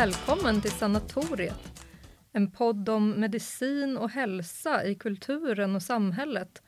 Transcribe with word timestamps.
Välkommen 0.00 0.60
till 0.60 0.70
Sanatoriet, 0.70 1.84
en 2.32 2.50
podd 2.50 2.88
om 2.88 3.10
medicin 3.10 3.96
och 3.96 4.10
hälsa 4.10 4.84
i 4.84 4.94
kulturen 4.94 5.76
och 5.76 5.82
samhället 5.82 6.62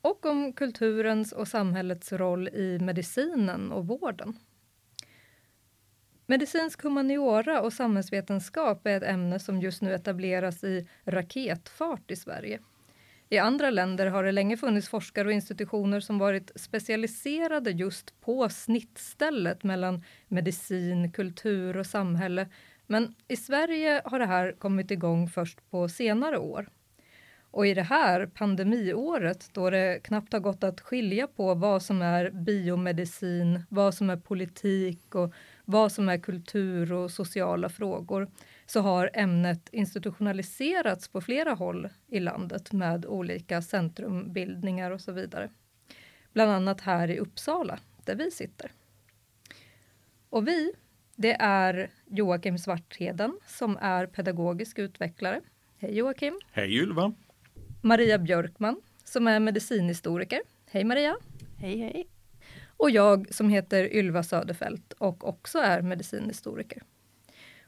och 0.00 0.26
om 0.26 0.52
kulturens 0.52 1.32
och 1.32 1.48
samhällets 1.48 2.12
roll 2.12 2.48
i 2.48 2.78
medicinen 2.78 3.72
och 3.72 3.86
vården. 3.86 4.36
Medicinsk 6.26 6.82
humaniora 6.82 7.60
och 7.60 7.72
samhällsvetenskap 7.72 8.86
är 8.86 8.96
ett 8.96 9.02
ämne 9.02 9.38
som 9.38 9.60
just 9.60 9.82
nu 9.82 9.94
etableras 9.94 10.64
i 10.64 10.88
raketfart 11.04 12.10
i 12.10 12.16
Sverige. 12.16 12.60
I 13.28 13.38
andra 13.38 13.70
länder 13.70 14.06
har 14.06 14.24
det 14.24 14.32
länge 14.32 14.56
funnits 14.56 14.88
forskare 14.88 15.28
och 15.28 15.32
institutioner 15.32 16.00
som 16.00 16.18
varit 16.18 16.52
specialiserade 16.54 17.70
just 17.70 18.20
på 18.20 18.48
snittstället 18.48 19.64
mellan 19.64 20.04
medicin, 20.28 21.12
kultur 21.12 21.76
och 21.76 21.86
samhälle. 21.86 22.48
Men 22.86 23.14
i 23.28 23.36
Sverige 23.36 24.02
har 24.04 24.18
det 24.18 24.26
här 24.26 24.52
kommit 24.52 24.90
igång 24.90 25.28
först 25.28 25.70
på 25.70 25.88
senare 25.88 26.38
år. 26.38 26.68
Och 27.50 27.66
i 27.66 27.74
det 27.74 27.82
här 27.82 28.26
pandemiåret, 28.26 29.48
då 29.52 29.70
det 29.70 30.00
knappt 30.04 30.32
har 30.32 30.40
gått 30.40 30.64
att 30.64 30.80
skilja 30.80 31.26
på 31.26 31.54
vad 31.54 31.82
som 31.82 32.02
är 32.02 32.30
biomedicin, 32.30 33.62
vad 33.68 33.94
som 33.94 34.10
är 34.10 34.16
politik 34.16 35.14
och 35.14 35.34
vad 35.64 35.92
som 35.92 36.08
är 36.08 36.18
kultur 36.18 36.92
och 36.92 37.10
sociala 37.10 37.68
frågor, 37.68 38.30
så 38.66 38.80
har 38.80 39.10
ämnet 39.14 39.68
institutionaliserats 39.72 41.08
på 41.08 41.20
flera 41.20 41.54
håll 41.54 41.88
i 42.08 42.20
landet 42.20 42.72
med 42.72 43.06
olika 43.06 43.62
centrumbildningar 43.62 44.90
och 44.90 45.00
så 45.00 45.12
vidare. 45.12 45.50
Bland 46.32 46.50
annat 46.50 46.80
här 46.80 47.10
i 47.10 47.18
Uppsala, 47.18 47.78
där 48.04 48.14
vi 48.14 48.30
sitter. 48.30 48.72
Och 50.30 50.48
vi, 50.48 50.72
det 51.16 51.36
är 51.40 51.90
Joakim 52.06 52.58
Svartheden 52.58 53.38
som 53.46 53.78
är 53.80 54.06
pedagogisk 54.06 54.78
utvecklare. 54.78 55.40
Hej 55.78 55.96
Joakim! 55.96 56.40
Hej 56.52 56.74
Ylva! 56.76 57.12
Maria 57.80 58.18
Björkman 58.18 58.80
som 59.04 59.26
är 59.26 59.40
medicinhistoriker. 59.40 60.40
Hej 60.70 60.84
Maria! 60.84 61.16
Hej 61.58 61.78
hej! 61.78 62.08
Och 62.76 62.90
jag 62.90 63.34
som 63.34 63.48
heter 63.48 63.94
Ylva 63.94 64.22
Söderfält 64.22 64.92
och 64.92 65.28
också 65.28 65.58
är 65.58 65.82
medicinhistoriker. 65.82 66.82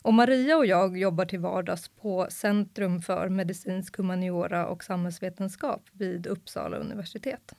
Och 0.02 0.14
Maria 0.14 0.56
och 0.56 0.66
jag 0.66 0.98
jobbar 0.98 1.24
till 1.24 1.38
vardags 1.38 1.88
på 1.88 2.26
Centrum 2.30 3.02
för 3.02 3.28
medicinsk 3.28 3.96
humaniora 3.96 4.66
och 4.66 4.84
samhällsvetenskap 4.84 5.82
vid 5.92 6.26
Uppsala 6.26 6.76
universitet. 6.76 7.54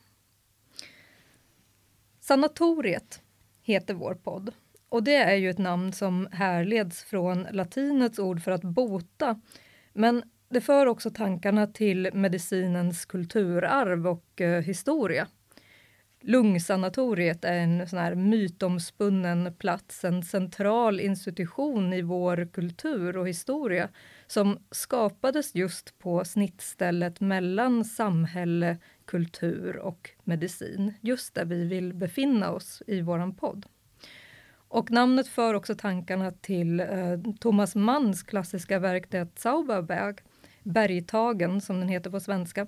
Sanatoriet 2.19 3.21
heter 3.61 3.93
vår 3.93 4.13
podd 4.13 4.53
och 4.89 5.03
det 5.03 5.15
är 5.15 5.35
ju 5.35 5.49
ett 5.49 5.57
namn 5.57 5.93
som 5.93 6.27
härleds 6.31 7.03
från 7.03 7.47
latinets 7.51 8.19
ord 8.19 8.41
för 8.41 8.51
att 8.51 8.63
bota. 8.63 9.41
Men 9.93 10.23
det 10.49 10.61
för 10.61 10.85
också 10.85 11.09
tankarna 11.09 11.67
till 11.67 12.09
medicinens 12.13 13.05
kulturarv 13.05 14.07
och 14.07 14.41
eh, 14.41 14.61
historia. 14.61 15.27
Lungsanatoriet 16.21 17.45
är 17.45 17.53
en 17.53 17.87
sån 17.87 17.99
här 17.99 18.15
mytomspunnen 18.15 19.53
plats, 19.53 20.05
en 20.05 20.23
central 20.23 20.99
institution 20.99 21.93
i 21.93 22.01
vår 22.01 22.49
kultur 22.53 23.17
och 23.17 23.27
historia 23.27 23.89
som 24.27 24.59
skapades 24.71 25.55
just 25.55 25.99
på 25.99 26.25
snittstället 26.25 27.19
mellan 27.19 27.85
samhälle, 27.85 28.77
kultur 29.05 29.77
och 29.77 30.09
medicin. 30.23 30.93
Just 31.01 31.33
där 31.33 31.45
vi 31.45 31.65
vill 31.65 31.93
befinna 31.93 32.51
oss 32.51 32.83
i 32.87 33.01
våran 33.01 33.35
podd. 33.35 33.65
Och 34.69 34.91
namnet 34.91 35.27
för 35.27 35.53
också 35.53 35.75
tankarna 35.75 36.31
till 36.31 36.79
eh, 36.79 36.87
Thomas 37.39 37.75
Manns 37.75 38.23
klassiska 38.23 38.79
verk 38.79 39.05
Det 39.09 39.39
Zauberberg, 39.39 40.15
Bergtagen 40.63 41.61
som 41.61 41.79
den 41.79 41.89
heter 41.89 42.09
på 42.09 42.19
svenska, 42.19 42.67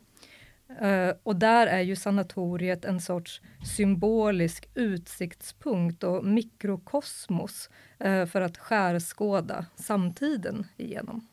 Eh, 0.80 1.14
och 1.24 1.36
där 1.36 1.68
är 1.68 1.82
ju 1.82 1.96
sanatoriet 1.96 2.86
en 2.86 3.02
sorts 3.02 3.42
symbolisk 3.78 4.70
utsiktspunkt 4.74 6.04
och 6.04 6.26
mikrokosmos 6.26 7.70
eh, 8.00 8.26
för 8.26 8.42
att 8.42 8.58
skärskåda 8.58 9.66
samtiden 9.76 10.68
igenom. 10.78 11.28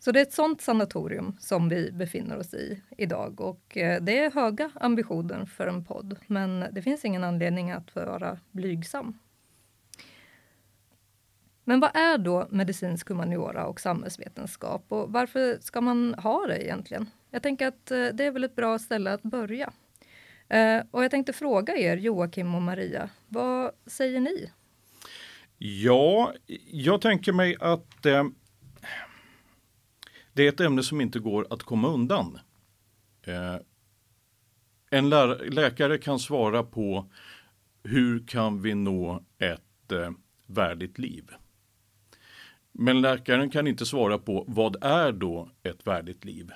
Så 0.00 0.12
det 0.12 0.20
är 0.20 0.22
ett 0.22 0.32
sånt 0.32 0.60
sanatorium 0.60 1.36
som 1.40 1.68
vi 1.68 1.92
befinner 1.92 2.38
oss 2.38 2.54
i 2.54 2.82
idag 2.96 3.40
och 3.40 3.76
eh, 3.76 4.02
det 4.02 4.18
är 4.18 4.30
höga 4.30 4.70
ambitioner 4.74 5.44
för 5.44 5.66
en 5.66 5.84
podd, 5.84 6.18
men 6.26 6.64
det 6.72 6.82
finns 6.82 7.04
ingen 7.04 7.24
anledning 7.24 7.70
att 7.70 7.94
vara 7.94 8.38
blygsam. 8.50 9.18
Men 11.64 11.80
vad 11.80 11.96
är 11.96 12.18
då 12.18 12.46
medicinsk 12.50 13.08
humaniora 13.08 13.66
och 13.66 13.80
samhällsvetenskap 13.80 14.84
och 14.88 15.12
varför 15.12 15.58
ska 15.60 15.80
man 15.80 16.14
ha 16.14 16.46
det 16.46 16.64
egentligen? 16.64 17.10
Jag 17.30 17.42
tänker 17.42 17.66
att 17.66 17.90
eh, 17.90 18.06
det 18.12 18.24
är 18.24 18.30
väl 18.30 18.44
ett 18.44 18.56
bra 18.56 18.78
ställe 18.78 19.12
att 19.12 19.22
börja. 19.22 19.72
Eh, 20.48 20.82
och 20.90 21.04
jag 21.04 21.10
tänkte 21.10 21.32
fråga 21.32 21.76
er, 21.76 21.96
Joakim 21.96 22.54
och 22.54 22.62
Maria, 22.62 23.10
vad 23.28 23.70
säger 23.86 24.20
ni? 24.20 24.50
Ja, 25.58 26.34
jag 26.70 27.00
tänker 27.00 27.32
mig 27.32 27.56
att 27.60 28.06
eh, 28.06 28.24
det 30.40 30.44
är 30.44 30.48
ett 30.48 30.60
ämne 30.60 30.82
som 30.82 31.00
inte 31.00 31.18
går 31.18 31.46
att 31.50 31.62
komma 31.62 31.88
undan. 31.88 32.38
Eh, 33.22 33.56
en 34.90 35.10
läkare 35.50 35.98
kan 35.98 36.18
svara 36.18 36.62
på 36.62 37.10
hur 37.82 38.26
kan 38.26 38.62
vi 38.62 38.74
nå 38.74 39.24
ett 39.38 39.92
eh, 39.92 40.10
värdigt 40.46 40.98
liv? 40.98 41.30
Men 42.72 43.00
läkaren 43.00 43.50
kan 43.50 43.66
inte 43.66 43.86
svara 43.86 44.18
på 44.18 44.44
vad 44.48 44.84
är 44.84 45.12
då 45.12 45.50
ett 45.62 45.86
värdigt 45.86 46.24
liv? 46.24 46.50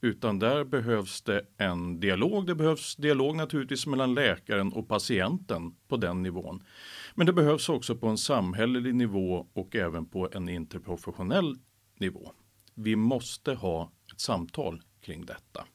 Utan 0.00 0.38
där 0.38 0.64
behövs 0.64 1.22
det 1.22 1.42
en 1.56 2.00
dialog. 2.00 2.46
Det 2.46 2.54
behövs 2.54 2.96
dialog 2.96 3.36
naturligtvis 3.36 3.86
mellan 3.86 4.14
läkaren 4.14 4.72
och 4.72 4.88
patienten 4.88 5.74
på 5.88 5.96
den 5.96 6.22
nivån. 6.22 6.62
Men 7.14 7.26
det 7.26 7.32
behövs 7.32 7.68
också 7.68 7.96
på 7.96 8.06
en 8.06 8.18
samhällelig 8.18 8.94
nivå 8.94 9.46
och 9.52 9.76
även 9.76 10.06
på 10.06 10.28
en 10.32 10.48
interprofessionell 10.48 11.58
nivå. 11.98 12.32
Vi 12.78 12.96
måste 12.96 13.54
ha 13.54 13.92
ett 14.12 14.20
samtal 14.20 14.82
kring 15.00 15.26
detta. 15.26 15.66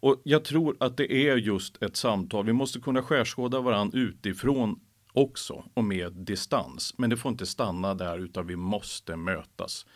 Och 0.00 0.22
jag 0.24 0.44
tror 0.44 0.76
att 0.80 0.96
det 0.96 1.12
är 1.12 1.36
just 1.36 1.82
ett 1.82 1.96
samtal. 1.96 2.46
Vi 2.46 2.52
måste 2.52 2.80
kunna 2.80 3.02
skärskåda 3.02 3.60
varandra 3.60 3.98
utifrån 3.98 4.80
också 5.12 5.64
och 5.74 5.84
med 5.84 6.12
distans. 6.12 6.94
Men 6.98 7.10
det 7.10 7.16
får 7.16 7.32
inte 7.32 7.46
stanna 7.46 7.94
där 7.94 8.18
utan 8.18 8.46
vi 8.46 8.56
måste 8.56 9.16
mötas. 9.16 9.86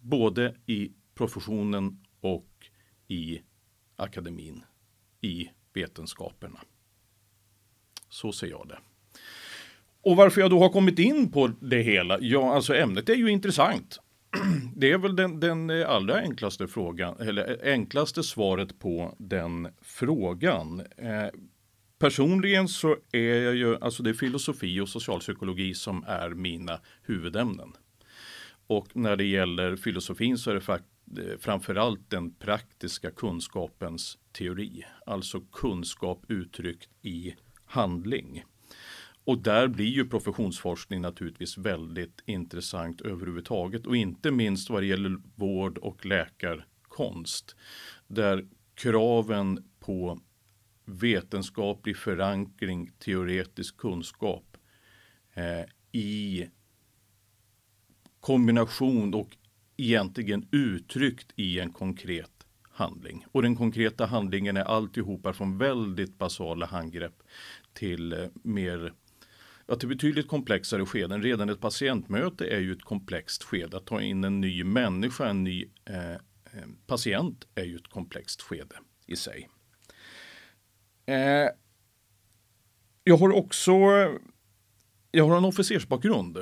Både 0.00 0.54
i 0.66 0.92
professionen 1.14 2.04
och 2.20 2.70
i 3.08 3.40
akademin, 3.96 4.64
i 5.20 5.50
vetenskaperna. 5.72 6.60
Så 8.08 8.32
ser 8.32 8.46
jag 8.46 8.68
det. 8.68 8.78
Och 10.02 10.16
varför 10.16 10.40
jag 10.40 10.50
då 10.50 10.58
har 10.58 10.68
kommit 10.68 10.98
in 10.98 11.32
på 11.32 11.50
det 11.60 11.82
hela? 11.82 12.18
Ja, 12.20 12.54
alltså 12.54 12.74
ämnet 12.74 13.08
är 13.08 13.14
ju 13.14 13.30
intressant. 13.30 13.98
Det 14.76 14.92
är 14.92 14.98
väl 14.98 15.16
den, 15.16 15.40
den 15.40 15.70
allra 15.70 16.14
enklaste 16.14 16.68
frågan, 16.68 17.16
eller 17.20 17.60
enklaste 17.64 18.22
svaret 18.22 18.78
på 18.78 19.14
den 19.18 19.68
frågan. 19.82 20.82
Eh, 20.96 21.28
personligen 21.98 22.68
så 22.68 22.96
är 23.12 23.42
jag 23.42 23.54
ju, 23.54 23.76
alltså 23.76 24.02
det 24.02 24.10
är 24.10 24.14
filosofi 24.14 24.80
och 24.80 24.88
socialpsykologi 24.88 25.74
som 25.74 26.04
är 26.06 26.30
mina 26.30 26.80
huvudämnen. 27.02 27.72
Och 28.66 28.96
när 28.96 29.16
det 29.16 29.24
gäller 29.24 29.76
filosofin 29.76 30.38
så 30.38 30.50
är 30.50 30.54
det 30.54 30.60
faktiskt 30.60 31.18
eh, 31.18 31.38
framförallt 31.40 32.10
den 32.10 32.34
praktiska 32.34 33.10
kunskapens 33.10 34.18
teori, 34.32 34.84
alltså 35.06 35.40
kunskap 35.40 36.24
uttryckt 36.28 36.88
i 37.02 37.34
handling. 37.64 38.44
Och 39.28 39.38
där 39.38 39.68
blir 39.68 39.86
ju 39.86 40.08
professionsforskning 40.08 41.00
naturligtvis 41.00 41.58
väldigt 41.58 42.22
intressant 42.26 43.00
överhuvudtaget 43.00 43.86
och 43.86 43.96
inte 43.96 44.30
minst 44.30 44.70
vad 44.70 44.82
det 44.82 44.86
gäller 44.86 45.18
vård 45.34 45.78
och 45.78 46.06
läkarkonst. 46.06 47.56
Där 48.06 48.48
kraven 48.74 49.70
på 49.80 50.20
vetenskaplig 50.84 51.96
förankring, 51.96 52.90
teoretisk 52.98 53.76
kunskap 53.76 54.56
eh, 55.34 55.64
i 55.92 56.48
kombination 58.20 59.14
och 59.14 59.36
egentligen 59.76 60.48
uttryckt 60.52 61.32
i 61.36 61.60
en 61.60 61.72
konkret 61.72 62.46
handling. 62.62 63.26
Och 63.32 63.42
den 63.42 63.56
konkreta 63.56 64.06
handlingen 64.06 64.56
är 64.56 64.64
alltihopa 64.64 65.32
från 65.32 65.58
väldigt 65.58 66.18
basala 66.18 66.66
handgrepp 66.66 67.22
till 67.72 68.12
eh, 68.12 68.18
att 69.68 69.80
det 69.80 69.84
är 69.84 69.88
betydligt 69.88 70.28
komplexare 70.28 70.86
skeden. 70.86 71.22
Redan 71.22 71.48
ett 71.48 71.60
patientmöte 71.60 72.46
är 72.46 72.58
ju 72.58 72.72
ett 72.72 72.84
komplext 72.84 73.42
skede. 73.42 73.76
Att 73.76 73.86
ta 73.86 74.00
in 74.00 74.24
en 74.24 74.40
ny 74.40 74.64
människa, 74.64 75.28
en 75.28 75.44
ny 75.44 75.70
eh, 75.84 76.12
eh 76.12 76.18
patient 76.86 77.46
är 77.54 77.64
ju 77.64 77.76
ett 77.76 77.88
komplext 77.88 78.42
skede 78.42 78.76
i 79.06 79.16
sig. 79.16 79.48
Eh, 81.06 81.48
jag 83.04 83.16
har 83.16 83.32
också 83.32 83.72
jag 85.10 85.28
har 85.28 85.36
en 85.36 85.44
officersbakgrund 85.44 86.38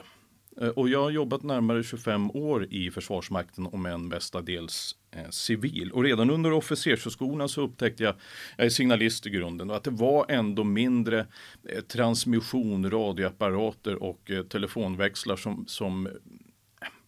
Eh, 0.60 0.68
och 0.68 0.88
jag 0.88 1.02
har 1.02 1.10
jobbat 1.10 1.42
närmare 1.42 1.82
25 1.82 2.30
år 2.30 2.66
i 2.70 2.90
Försvarsmakten 2.90 3.66
om 3.66 3.86
än 3.86 4.08
mestadels 4.08 4.96
eh, 5.10 5.30
civil. 5.30 5.92
Och 5.92 6.04
redan 6.04 6.30
under 6.30 6.52
officershögskolan 6.52 7.48
så 7.48 7.62
upptäckte 7.62 8.02
jag, 8.02 8.14
jag 8.56 8.66
är 8.66 8.70
signalist 8.70 9.26
i 9.26 9.30
grunden, 9.30 9.70
att 9.70 9.84
det 9.84 9.90
var 9.90 10.26
ändå 10.28 10.64
mindre 10.64 11.26
eh, 11.68 11.80
transmission, 11.80 12.90
radioapparater 12.90 14.02
och 14.02 14.30
eh, 14.30 14.42
telefonväxlar 14.42 15.36
som, 15.36 15.64
som 15.66 16.08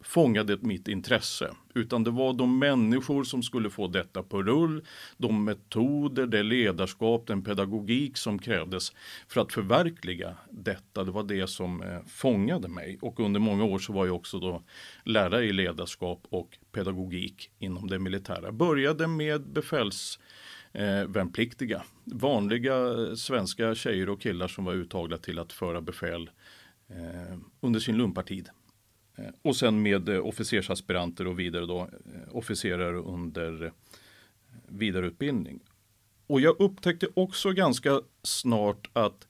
fångade 0.01 0.59
mitt 0.61 0.89
intresse. 0.89 1.55
Utan 1.75 2.05
det 2.05 2.11
var 2.11 2.33
de 2.33 2.59
människor 2.59 3.25
som 3.25 3.43
skulle 3.43 3.71
få 3.71 3.89
detta 3.89 4.23
på 4.23 4.43
rull, 4.43 4.85
de 5.17 5.45
metoder, 5.45 6.27
det 6.27 6.43
ledarskap, 6.43 7.27
den 7.27 7.43
pedagogik 7.43 8.17
som 8.17 8.39
krävdes 8.39 8.93
för 9.29 9.41
att 9.41 9.53
förverkliga 9.53 10.37
detta. 10.51 11.05
Det 11.05 11.11
var 11.11 11.23
det 11.23 11.47
som 11.47 11.83
eh, 11.83 11.99
fångade 12.07 12.69
mig. 12.69 12.99
Och 13.01 13.21
under 13.21 13.41
många 13.41 13.65
år 13.65 13.79
så 13.79 13.93
var 13.93 14.07
jag 14.07 14.17
också 14.17 14.39
då 14.39 14.63
lärare 15.05 15.45
i 15.45 15.53
ledarskap 15.53 16.27
och 16.31 16.59
pedagogik 16.73 17.51
inom 17.59 17.89
det 17.89 17.99
militära. 17.99 18.53
Började 18.53 19.07
med 19.07 19.43
befäls 19.43 20.19
eh, 20.73 21.05
värnpliktiga. 21.05 21.83
Vanliga 22.05 22.77
eh, 22.77 23.15
svenska 23.15 23.75
tjejer 23.75 24.09
och 24.09 24.21
killar 24.21 24.49
som 24.49 24.65
var 24.65 24.73
uttagna 24.73 25.17
till 25.17 25.39
att 25.39 25.53
föra 25.53 25.81
befäl 25.81 26.31
eh, 26.89 27.39
under 27.61 27.81
sin 27.81 27.97
lumpartid. 27.97 28.49
Eh, 29.19 29.31
och 29.43 29.57
sen 29.57 29.83
med 29.83 30.09
eh, 30.09 30.27
officersaspiranter 30.27 31.27
och 31.27 31.39
vidare 31.39 31.67
då 31.67 31.81
eh, 31.81 32.37
officerare 32.37 32.97
under 32.97 33.73
vidareutbildning. 34.69 35.61
Och 36.27 36.41
jag 36.41 36.61
upptäckte 36.61 37.07
också 37.15 37.53
ganska 37.53 38.01
snart 38.23 38.91
att 38.93 39.27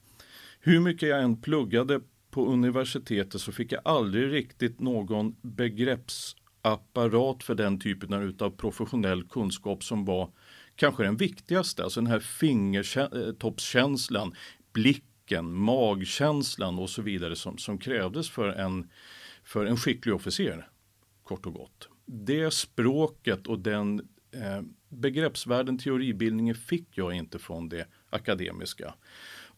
hur 0.61 0.81
mycket 0.81 1.09
jag 1.09 1.23
än 1.23 1.41
pluggade 1.41 2.01
på 2.31 2.47
universitetet 2.47 3.41
så 3.41 3.53
fick 3.53 3.73
jag 3.73 3.81
aldrig 3.85 4.33
riktigt 4.33 4.81
någon 4.81 5.37
begreppsapparat 5.43 7.43
för 7.43 7.55
den 7.55 7.81
typen 7.81 8.35
av 8.41 8.51
professionell 8.51 9.23
kunskap 9.23 9.85
som 9.85 10.05
var 10.05 10.31
kanske 10.77 11.03
den 11.03 11.17
viktigaste, 11.17 11.85
alltså 11.85 12.01
den 12.01 12.11
här 12.11 12.21
fingertoppskänslan, 12.21 14.35
blicken, 14.73 15.53
magkänslan 15.53 16.79
och 16.79 16.91
så 16.91 17.03
vidare 17.03 17.37
som, 17.37 17.59
som 17.59 17.79
krävdes 17.79 18.31
för 18.31 18.49
en 18.49 18.89
för 19.49 19.67
en 19.67 19.77
skicklig 19.77 20.15
officer, 20.15 20.69
kort 21.25 21.47
och 21.47 21.55
gott. 21.55 21.89
Det 22.07 22.55
språket 22.55 23.47
och 23.47 23.59
den 23.59 24.09
eh, 24.33 24.63
begreppsvärlden 24.89 25.79
teoribildningen 25.79 26.55
fick 26.55 26.89
jag 26.91 27.13
inte 27.13 27.39
från 27.39 27.69
det 27.69 27.87
akademiska. 28.11 28.95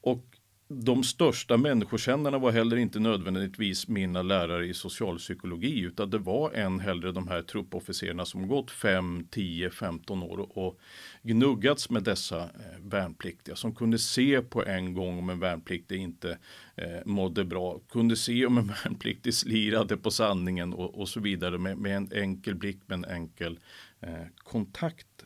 Och 0.01 0.30
de 0.73 1.05
största 1.05 1.57
människokännarna 1.57 2.39
var 2.39 2.51
heller 2.53 2.77
inte 2.77 3.01
nödvändigtvis 3.01 3.89
mina 3.89 4.23
lärare 4.23 4.67
i 4.67 4.75
socialpsykologi 4.75 5.81
utan 5.81 6.11
det 6.11 6.19
var 6.19 6.51
än 6.53 6.81
hellre 6.81 7.13
de 7.13 7.29
här 7.29 7.43
truppofficerarna 7.43 8.25
som 8.25 8.49
gått 8.49 8.71
5, 8.71 9.27
10, 9.31 9.71
15 9.71 10.23
år 10.23 10.59
och 10.59 10.79
gnuggats 11.23 11.91
med 11.91 12.03
dessa 12.03 12.43
eh, 12.43 12.81
värnpliktiga 12.81 13.57
som 13.57 13.75
kunde 13.75 13.99
se 13.99 14.43
på 14.43 14.65
en 14.65 14.95
gång 14.95 15.19
om 15.19 15.31
en 15.31 15.41
värnpliktig 15.41 15.97
inte 15.97 16.39
eh, 16.77 17.05
mådde 17.05 17.45
bra, 17.45 17.81
kunde 17.89 18.17
se 18.17 18.47
om 18.47 18.59
en 18.59 18.67
värnpliktig 18.85 19.35
slirade 19.35 19.97
på 19.97 20.11
sanningen 20.11 20.73
och, 20.73 21.01
och 21.01 21.09
så 21.09 21.21
vidare 21.21 21.59
med, 21.59 21.79
med, 21.79 21.97
en 21.97 22.13
enkel 22.13 22.55
blick 22.55 22.81
med 22.87 22.97
en 22.97 23.05
enkel 23.05 23.59
eh, 24.01 24.27
kontakt. 24.37 25.25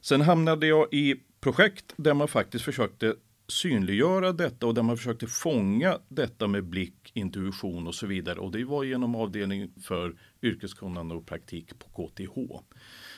Sen 0.00 0.20
hamnade 0.20 0.66
jag 0.66 0.94
i 0.94 1.14
projekt 1.40 1.94
där 1.96 2.14
man 2.14 2.28
faktiskt 2.28 2.64
försökte 2.64 3.14
synliggöra 3.48 4.32
detta 4.32 4.66
och 4.66 4.74
där 4.74 4.82
man 4.82 4.96
försökte 4.96 5.26
fånga 5.26 5.98
detta 6.08 6.46
med 6.46 6.64
blick, 6.64 7.10
intuition 7.14 7.86
och 7.86 7.94
så 7.94 8.06
vidare. 8.06 8.38
Och 8.38 8.52
det 8.52 8.64
var 8.64 8.84
genom 8.84 9.14
avdelningen 9.14 9.72
för 9.82 10.14
yrkeskunnande 10.42 11.14
och 11.14 11.26
praktik 11.26 11.72
på 11.78 12.08
KTH. 12.08 12.64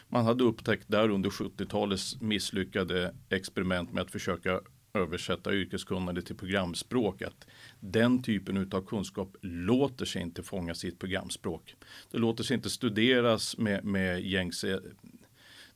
Man 0.08 0.24
hade 0.24 0.44
upptäckt 0.44 0.84
där 0.88 1.10
under 1.10 1.30
70-talets 1.30 2.20
misslyckade 2.20 3.14
experiment 3.28 3.92
med 3.92 4.02
att 4.02 4.10
försöka 4.10 4.60
översätta 4.94 5.54
yrkeskunnande 5.54 6.22
till 6.22 6.36
programspråk 6.36 7.22
att 7.22 7.46
den 7.80 8.22
typen 8.22 8.72
av 8.72 8.86
kunskap 8.86 9.36
låter 9.42 10.04
sig 10.04 10.22
inte 10.22 10.42
fångas 10.42 10.84
i 10.84 10.88
ett 10.88 10.98
programspråk. 10.98 11.74
Det 12.10 12.18
låter 12.18 12.44
sig 12.44 12.54
inte 12.54 12.70
studeras 12.70 13.58
med, 13.58 13.84
med 13.84 14.20
gängse 14.22 14.80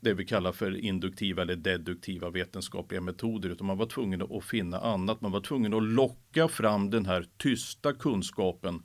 det 0.03 0.15
vi 0.15 0.25
kallar 0.25 0.53
för 0.53 0.77
induktiva 0.77 1.43
eller 1.43 1.57
deduktiva 1.57 2.31
vetenskapliga 2.31 3.01
metoder 3.01 3.49
utan 3.49 3.67
man 3.67 3.79
var 3.79 3.87
tvungen 3.87 4.23
att 4.23 4.45
finna 4.45 4.79
annat. 4.79 5.21
Man 5.21 5.33
var 5.33 5.41
tvungen 5.41 5.75
att 5.75 5.83
locka 5.83 6.49
fram 6.49 6.91
den 6.91 7.07
här 7.07 7.27
tysta 7.37 7.93
kunskapen 7.93 8.83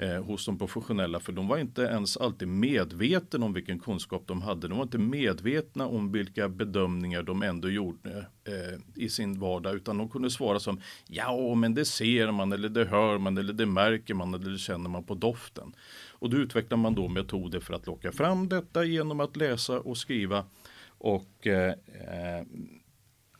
eh, 0.00 0.24
hos 0.24 0.46
de 0.46 0.58
professionella 0.58 1.20
för 1.20 1.32
de 1.32 1.48
var 1.48 1.58
inte 1.58 1.82
ens 1.82 2.16
alltid 2.16 2.48
medvetna 2.48 3.46
om 3.46 3.52
vilken 3.52 3.78
kunskap 3.78 4.22
de 4.26 4.42
hade. 4.42 4.68
De 4.68 4.76
var 4.76 4.82
inte 4.84 4.98
medvetna 4.98 5.86
om 5.86 6.12
vilka 6.12 6.48
bedömningar 6.48 7.22
de 7.22 7.42
ändå 7.42 7.70
gjorde 7.70 8.26
eh, 8.44 9.02
i 9.02 9.08
sin 9.08 9.40
vardag 9.40 9.74
utan 9.74 9.98
de 9.98 10.08
kunde 10.08 10.30
svara 10.30 10.60
som 10.60 10.80
ja 11.06 11.54
men 11.54 11.74
det 11.74 11.84
ser 11.84 12.30
man 12.30 12.52
eller 12.52 12.68
det 12.68 12.84
hör 12.84 13.18
man 13.18 13.38
eller 13.38 13.52
det 13.52 13.66
märker 13.66 14.14
man 14.14 14.34
eller 14.34 14.50
det 14.50 14.58
känner 14.58 14.90
man 14.90 15.04
på 15.04 15.14
doften. 15.14 15.72
Och 16.10 16.30
då 16.30 16.36
utvecklar 16.36 16.78
man 16.78 16.94
då 16.94 17.08
metoder 17.08 17.60
för 17.60 17.74
att 17.74 17.86
locka 17.86 18.12
fram 18.12 18.48
detta 18.48 18.84
genom 18.84 19.20
att 19.20 19.36
läsa 19.36 19.80
och 19.80 19.96
skriva 19.96 20.44
och 20.98 21.46
eh, 21.46 21.70
eh 21.70 22.44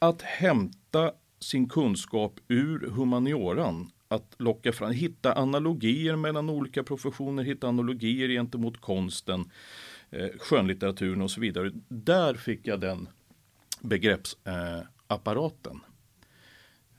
att 0.02 0.22
hämta 0.22 1.12
sin 1.40 1.68
kunskap 1.68 2.40
ur 2.48 2.90
humanioran 2.90 3.90
att 4.10 4.34
locka 4.38 4.72
fram, 4.72 4.90
hitta 4.90 5.32
analogier 5.32 6.16
mellan 6.16 6.50
olika 6.50 6.82
professioner, 6.82 7.42
hitta 7.42 7.68
analogier 7.68 8.28
gentemot 8.28 8.80
konsten, 8.80 9.50
eh, 10.10 10.28
skönlitteraturen 10.38 11.22
och 11.22 11.30
så 11.30 11.40
vidare. 11.40 11.70
Där 11.88 12.34
fick 12.34 12.66
jag 12.66 12.80
den 12.80 13.08
begreppsapparaten. 13.80 15.80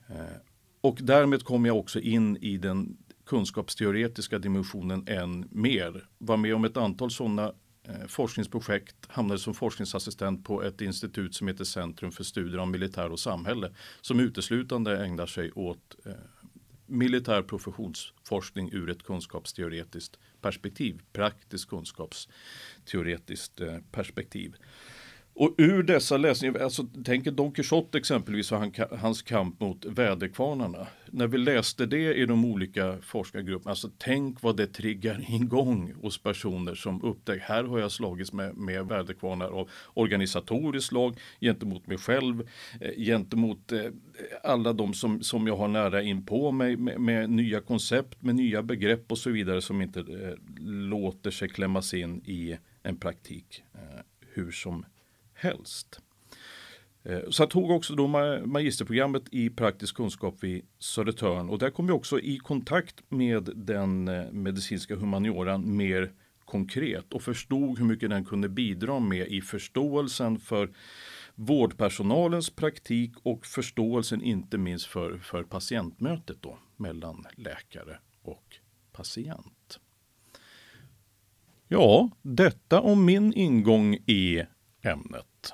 Eh, 0.09 0.19
eh, 0.19 0.25
och 0.81 0.97
därmed 1.01 1.43
kom 1.43 1.65
jag 1.65 1.77
också 1.77 1.99
in 1.99 2.37
i 2.37 2.57
den 2.57 2.97
kunskapsteoretiska 3.25 4.39
dimensionen 4.39 5.07
än 5.07 5.47
mer. 5.51 6.07
Var 6.17 6.37
med 6.37 6.55
om 6.55 6.65
ett 6.65 6.77
antal 6.77 7.11
sådana 7.11 7.53
eh, 7.83 8.07
forskningsprojekt, 8.07 8.95
hamnade 9.07 9.39
som 9.39 9.53
forskningsassistent 9.53 10.45
på 10.45 10.63
ett 10.63 10.81
institut 10.81 11.35
som 11.35 11.47
heter 11.47 11.63
Centrum 11.63 12.11
för 12.11 12.23
studier 12.23 12.59
om 12.59 12.71
militär 12.71 13.11
och 13.11 13.19
samhälle 13.19 13.71
som 14.01 14.19
uteslutande 14.19 15.05
ägnar 15.05 15.25
sig 15.25 15.51
åt 15.51 15.95
eh, 16.05 16.13
militär 16.91 17.41
professionsforskning 17.41 18.69
ur 18.71 18.89
ett 18.89 19.03
kunskapsteoretiskt 19.03 20.19
perspektiv, 20.41 21.01
praktiskt 21.13 21.69
kunskapsteoretiskt 21.69 23.61
eh, 23.61 23.77
perspektiv. 23.91 24.55
Och 25.33 25.55
ur 25.57 25.83
dessa 25.83 26.17
läsningar, 26.17 26.59
alltså 26.59 26.87
tänk 27.05 27.25
Don 27.25 27.51
Quixote 27.51 27.97
exempelvis 27.97 28.51
och 28.51 28.57
han, 28.57 28.71
hans 28.99 29.21
kamp 29.21 29.59
mot 29.59 29.85
väderkvarnarna. 29.85 30.87
När 31.05 31.27
vi 31.27 31.37
läste 31.37 31.85
det 31.85 32.13
i 32.15 32.25
de 32.25 32.45
olika 32.45 32.97
forskargrupperna, 33.01 33.71
alltså 33.71 33.89
tänk 33.97 34.41
vad 34.41 34.57
det 34.57 34.67
triggar 34.67 35.25
igång 35.29 35.93
hos 36.01 36.23
personer 36.23 36.75
som 36.75 37.03
upptäcker, 37.03 37.45
här 37.45 37.63
har 37.63 37.79
jag 37.79 37.91
slagits 37.91 38.33
med, 38.33 38.57
med 38.57 38.87
väderkvarnar 38.87 39.49
av 39.49 39.69
organisatoriskt 39.93 40.89
slag 40.89 41.17
gentemot 41.41 41.87
mig 41.87 41.97
själv, 41.97 42.49
eh, 42.81 42.91
gentemot 42.97 43.71
eh, 43.71 43.81
alla 44.43 44.73
de 44.73 44.93
som, 44.93 45.23
som 45.23 45.47
jag 45.47 45.57
har 45.57 45.67
nära 45.67 46.01
in 46.01 46.25
på 46.25 46.51
mig 46.51 46.77
med, 46.77 47.01
med, 47.01 47.29
nya 47.29 47.61
koncept, 47.61 48.21
med 48.21 48.35
nya 48.35 48.63
begrepp 48.63 49.11
och 49.11 49.17
så 49.17 49.29
vidare 49.29 49.61
som 49.61 49.81
inte 49.81 49.99
eh, 49.99 50.33
låter 50.65 51.31
sig 51.31 51.49
klämmas 51.49 51.93
in 51.93 52.21
i 52.25 52.57
en 52.83 52.97
praktik 52.97 53.63
eh, 53.73 54.01
hur 54.33 54.51
som 54.51 54.85
helst. 55.41 56.01
Eh, 57.03 57.19
så 57.29 57.41
jag 57.41 57.49
tog 57.49 57.71
också 57.71 57.95
då 57.95 58.07
magisterprogrammet 58.45 59.23
i 59.31 59.49
praktisk 59.49 59.95
kunskap 59.95 60.35
vid 60.43 60.65
Södertörn 60.79 61.49
och 61.49 61.59
där 61.59 61.69
kom 61.69 61.87
jag 61.87 61.97
också 61.97 62.19
i 62.19 62.37
kontakt 62.37 63.03
med 63.09 63.49
den 63.55 64.07
eh, 64.07 64.31
medicinska 64.31 64.95
humanioran 64.95 65.75
mer 65.75 66.11
konkret 66.45 67.13
och 67.13 67.21
förstod 67.21 67.79
hur 67.79 67.85
mycket 67.85 68.09
den 68.09 68.25
kunde 68.25 68.49
bidra 68.49 68.99
med 68.99 69.27
i 69.27 69.41
förståelsen 69.41 70.39
för 70.39 70.69
vårdpersonalens 71.35 72.49
praktik 72.49 73.11
och 73.23 73.45
förståelsen 73.45 74.21
inte 74.21 74.57
minst 74.57 74.85
för, 74.85 75.17
för 75.17 75.43
patientmötet 75.43 76.37
då 76.41 76.57
mellan 76.77 77.25
läkare 77.35 77.99
och 78.21 78.55
patient. 78.91 79.79
Ja, 81.67 82.09
detta 82.21 82.81
om 82.81 83.05
min 83.05 83.33
ingång 83.33 83.95
i 83.95 84.43
ämnet. 84.81 85.53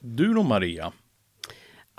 Du 0.00 0.34
då 0.34 0.42
Maria? 0.42 0.92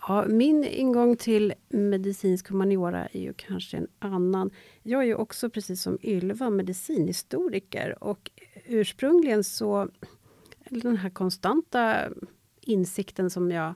Ja, 0.07 0.25
min 0.27 0.63
ingång 0.63 1.17
till 1.17 1.53
medicinsk 1.69 2.49
humaniora 2.49 3.07
är 3.07 3.21
ju 3.21 3.33
kanske 3.33 3.77
en 3.77 3.87
annan. 3.99 4.51
Jag 4.83 5.01
är 5.01 5.05
ju 5.05 5.15
också 5.15 5.49
precis 5.49 5.81
som 5.81 5.97
Ylva 6.03 6.49
medicinhistoriker 6.49 8.03
och 8.03 8.31
ursprungligen 8.65 9.43
så 9.43 9.89
den 10.69 10.97
här 10.97 11.09
konstanta 11.09 12.09
insikten 12.61 13.29
som 13.29 13.51
jag, 13.51 13.73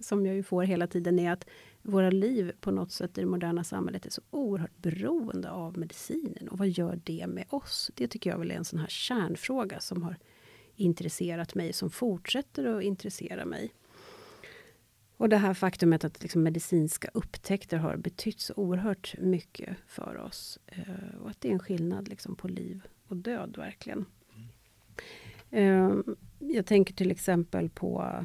som 0.00 0.26
jag 0.26 0.34
ju 0.34 0.42
får 0.42 0.62
hela 0.62 0.86
tiden 0.86 1.18
är 1.18 1.32
att 1.32 1.46
våra 1.82 2.10
liv 2.10 2.52
på 2.60 2.70
något 2.70 2.92
sätt 2.92 3.18
i 3.18 3.20
det 3.20 3.26
moderna 3.26 3.64
samhället 3.64 4.06
är 4.06 4.10
så 4.10 4.22
oerhört 4.30 4.76
beroende 4.76 5.50
av 5.50 5.78
medicinen. 5.78 6.48
Och 6.48 6.58
vad 6.58 6.68
gör 6.68 7.00
det 7.04 7.26
med 7.26 7.44
oss? 7.48 7.90
Det 7.94 8.08
tycker 8.08 8.30
jag 8.30 8.38
väl 8.38 8.50
är 8.50 8.54
en 8.54 8.64
sån 8.64 8.78
här 8.78 8.88
kärnfråga 8.88 9.80
som 9.80 10.02
har 10.02 10.16
intresserat 10.80 11.54
mig, 11.54 11.72
som 11.72 11.90
fortsätter 11.90 12.64
att 12.64 12.82
intressera 12.82 13.44
mig. 13.44 13.72
Och 15.16 15.28
det 15.28 15.36
här 15.36 15.54
faktumet 15.54 16.04
att 16.04 16.22
liksom 16.22 16.42
medicinska 16.42 17.10
upptäckter 17.14 17.76
har 17.76 17.96
betytt 17.96 18.40
så 18.40 18.54
oerhört 18.56 19.14
mycket 19.18 19.76
för 19.86 20.16
oss. 20.16 20.58
Eh, 20.66 21.20
och 21.22 21.30
att 21.30 21.40
det 21.40 21.48
är 21.48 21.52
en 21.52 21.58
skillnad 21.58 22.08
liksom 22.08 22.36
på 22.36 22.48
liv 22.48 22.82
och 23.06 23.16
död, 23.16 23.56
verkligen. 23.56 24.04
Eh, 25.50 25.96
jag 26.38 26.66
tänker 26.66 26.94
till 26.94 27.10
exempel 27.10 27.68
på 27.68 28.24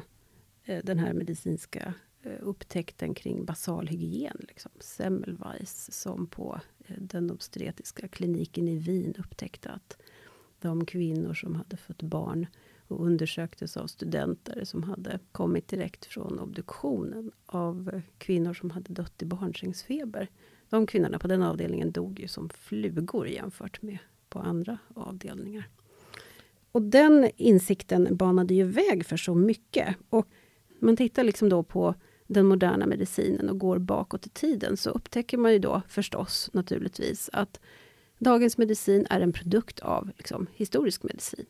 eh, 0.64 0.84
den 0.84 0.98
här 0.98 1.12
medicinska 1.12 1.94
eh, 2.22 2.38
upptäckten 2.40 3.14
kring 3.14 3.44
basal 3.44 3.88
hygien. 3.88 4.36
Liksom. 4.48 4.72
Semmelweis 4.80 5.92
som 5.92 6.26
på 6.26 6.60
eh, 6.86 6.96
den 6.98 7.30
obstetriska 7.30 8.08
kliniken 8.08 8.68
i 8.68 8.78
Wien 8.78 9.14
upptäckte 9.18 9.70
att 9.70 9.96
de 10.64 10.86
kvinnor 10.86 11.34
som 11.34 11.54
hade 11.54 11.76
fött 11.76 12.02
barn 12.02 12.46
och 12.88 13.06
undersöktes 13.06 13.76
av 13.76 13.86
studenter 13.86 14.64
som 14.64 14.82
hade 14.82 15.18
kommit 15.32 15.68
direkt 15.68 16.04
från 16.04 16.38
obduktionen 16.38 17.30
av 17.46 18.00
kvinnor 18.18 18.54
som 18.54 18.70
hade 18.70 18.92
dött 18.92 19.22
i 19.22 19.26
barnsängsfeber. 19.26 20.28
De 20.68 20.86
kvinnorna 20.86 21.18
på 21.18 21.28
den 21.28 21.42
avdelningen 21.42 21.92
dog 21.92 22.20
ju 22.20 22.28
som 22.28 22.48
flugor 22.48 23.28
jämfört 23.28 23.82
med 23.82 23.98
på 24.28 24.38
andra 24.38 24.78
avdelningar. 24.94 25.68
Och 26.72 26.82
den 26.82 27.30
insikten 27.36 28.16
banade 28.16 28.54
ju 28.54 28.64
väg 28.64 29.06
för 29.06 29.16
så 29.16 29.34
mycket. 29.34 29.96
Och 30.08 30.28
man 30.78 30.96
tittar 30.96 31.24
liksom 31.24 31.48
då 31.48 31.62
på 31.62 31.94
den 32.26 32.46
moderna 32.46 32.86
medicinen 32.86 33.50
och 33.50 33.58
går 33.58 33.78
bakåt 33.78 34.26
i 34.26 34.30
tiden 34.30 34.76
så 34.76 34.90
upptäcker 34.90 35.38
man 35.38 35.52
ju 35.52 35.58
då 35.58 35.82
förstås 35.88 36.50
naturligtvis 36.52 37.30
att 37.32 37.60
dagens 38.24 38.58
medicin 38.58 39.06
är 39.10 39.20
en 39.20 39.32
produkt 39.32 39.80
av 39.80 40.10
liksom, 40.16 40.46
historisk 40.54 41.02
medicin. 41.02 41.46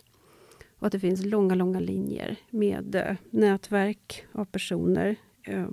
Och 0.78 0.87
att 0.87 0.93
det 0.93 1.00
finns 1.00 1.25
långa, 1.25 1.54
långa 1.54 1.81
linjer 1.81 2.37
med 2.50 2.95
eh, 2.95 3.16
nätverk 3.31 4.26
av 4.33 4.45
personer, 4.45 5.16
eh, 5.43 5.69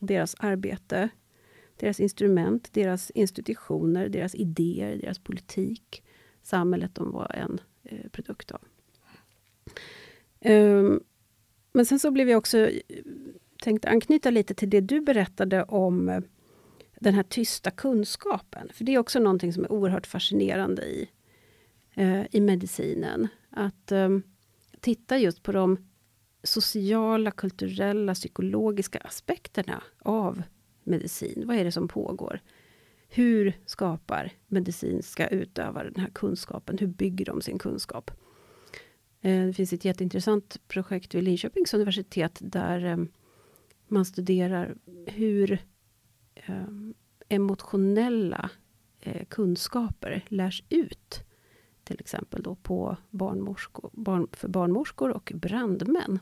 deras 0.00 0.34
arbete, 0.38 1.08
deras 1.76 2.00
instrument, 2.00 2.72
deras 2.72 3.10
institutioner, 3.10 4.08
deras 4.08 4.34
idéer, 4.34 4.96
deras 4.96 5.18
politik. 5.18 6.02
Samhället 6.42 6.94
de 6.94 7.12
var 7.12 7.32
en 7.34 7.60
eh, 7.82 8.08
produkt 8.10 8.50
av. 8.50 8.60
Um, 10.44 11.00
men 11.72 11.86
sen 11.86 11.98
så 11.98 12.10
blev 12.10 12.28
jag 12.28 12.38
också 12.38 12.58
eh, 12.58 12.80
tänkt 13.62 13.84
anknyta 13.84 14.30
lite 14.30 14.54
till 14.54 14.70
det 14.70 14.80
du 14.80 15.00
berättade 15.00 15.62
om 15.62 16.08
eh, 16.08 16.20
den 17.00 17.14
här 17.14 17.22
tysta 17.22 17.70
kunskapen. 17.70 18.68
För 18.74 18.84
det 18.84 18.94
är 18.94 18.98
också 18.98 19.18
någonting 19.18 19.52
som 19.52 19.64
är 19.64 19.72
oerhört 19.72 20.06
fascinerande 20.06 20.82
i, 20.82 21.10
eh, 21.94 22.24
i 22.30 22.40
medicinen. 22.40 23.28
Att 23.50 23.92
eh, 23.92 24.08
titta 24.80 25.18
just 25.18 25.42
på 25.42 25.52
de 25.52 25.88
sociala, 26.42 27.30
kulturella, 27.30 28.14
psykologiska 28.14 28.98
aspekterna 28.98 29.82
av 29.98 30.42
medicin. 30.84 31.42
Vad 31.46 31.56
är 31.56 31.64
det 31.64 31.72
som 31.72 31.88
pågår? 31.88 32.40
Hur 33.08 33.52
skapar 33.66 34.32
medicinska 34.46 35.28
utövare 35.28 35.90
den 35.90 36.02
här 36.02 36.10
kunskapen? 36.10 36.78
Hur 36.78 36.86
bygger 36.86 37.24
de 37.24 37.40
sin 37.40 37.58
kunskap? 37.58 38.10
Eh, 39.20 39.46
det 39.46 39.52
finns 39.52 39.72
ett 39.72 39.84
jätteintressant 39.84 40.68
projekt 40.68 41.14
vid 41.14 41.24
Linköpings 41.24 41.74
universitet 41.74 42.38
där 42.40 42.84
eh, 42.84 42.96
man 43.88 44.04
studerar 44.04 44.74
hur 45.06 45.58
emotionella 47.28 48.50
kunskaper 49.28 50.24
lärs 50.28 50.62
ut. 50.68 51.24
Till 51.84 52.00
exempel 52.00 52.42
då 52.42 52.54
på 52.54 52.96
barnmorskor, 53.10 53.90
barn, 53.92 54.28
för 54.32 54.48
barnmorskor 54.48 55.10
och 55.10 55.32
brandmän. 55.34 56.18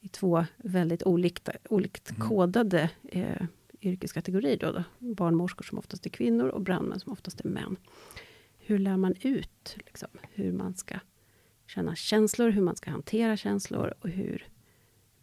I 0.00 0.08
två 0.08 0.44
väldigt 0.56 1.02
olikt, 1.02 1.48
olikt 1.70 2.10
mm. 2.10 2.28
kodade 2.28 2.90
eh, 3.02 3.46
yrkeskategorier. 3.80 4.56
Då, 4.56 4.72
då. 4.72 4.84
Barnmorskor 4.98 5.64
som 5.64 5.78
oftast 5.78 6.06
är 6.06 6.10
kvinnor 6.10 6.48
och 6.48 6.60
brandmän 6.60 7.00
som 7.00 7.12
oftast 7.12 7.40
är 7.40 7.48
män. 7.48 7.76
Hur 8.58 8.78
lär 8.78 8.96
man 8.96 9.14
ut 9.20 9.76
liksom, 9.76 10.08
hur 10.32 10.52
man 10.52 10.74
ska 10.74 10.94
känna 11.66 11.94
känslor, 11.94 12.50
hur 12.50 12.62
man 12.62 12.76
ska 12.76 12.90
hantera 12.90 13.36
känslor 13.36 13.94
och 14.00 14.08
hur 14.08 14.48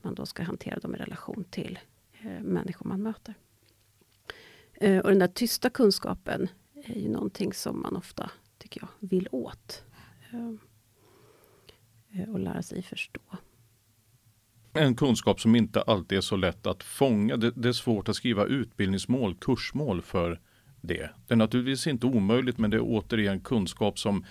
man 0.02 0.16
då 0.16 0.26
ska 0.26 0.44
hantera 0.44 0.80
dem 0.80 0.96
i 0.96 0.98
relation 0.98 1.44
till 1.50 1.80
eh, 2.22 2.42
människor 2.42 2.86
man 2.86 3.02
möter. 3.02 3.34
Eh, 4.74 5.00
och 5.00 5.10
den 5.10 5.20
där 5.20 5.28
tysta 5.28 5.70
kunskapen 5.70 6.48
är 6.86 7.00
ju 7.00 7.10
någonting 7.10 7.54
som 7.54 7.82
man 7.82 7.96
ofta, 7.96 8.32
tycker 8.58 8.82
jag, 8.82 9.10
vill 9.10 9.28
åt. 9.32 9.84
Eh, 10.32 12.22
eh, 12.22 12.30
och 12.30 12.40
lära 12.40 12.62
sig 12.62 12.84
förstå. 12.84 13.22
En 14.74 14.96
kunskap 14.96 15.42
som 15.42 15.56
inte 15.56 15.82
alltid 15.82 16.18
är 16.18 16.22
så 16.22 16.36
lätt 16.36 16.68
att 16.68 16.84
fånga. 16.84 17.38
Det, 17.38 17.52
det 17.56 17.70
är 17.70 17.74
svårt 17.74 18.10
att 18.10 18.16
skriva 18.16 18.46
utbildningsmål, 18.46 19.36
kursmål 19.36 20.02
för 20.02 20.40
det. 20.82 21.10
Det 21.28 21.34
är 21.34 21.36
naturligtvis 21.36 21.88
inte 21.88 22.08
omöjligt 22.08 22.58
men 22.58 22.70
det 22.70 22.78
är 22.78 22.84
återigen 22.84 23.40
kunskap 23.40 24.00
som 24.00 24.26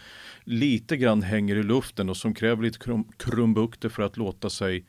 lite 0.45 0.97
grann 0.97 1.23
hänger 1.23 1.57
i 1.57 1.63
luften 1.63 2.09
och 2.09 2.17
som 2.17 2.35
kräver 2.35 2.63
lite 2.63 2.79
krum, 2.79 3.05
krumbukter 3.17 3.89
för 3.89 4.03
att 4.03 4.17
låta 4.17 4.51
sig 4.51 4.87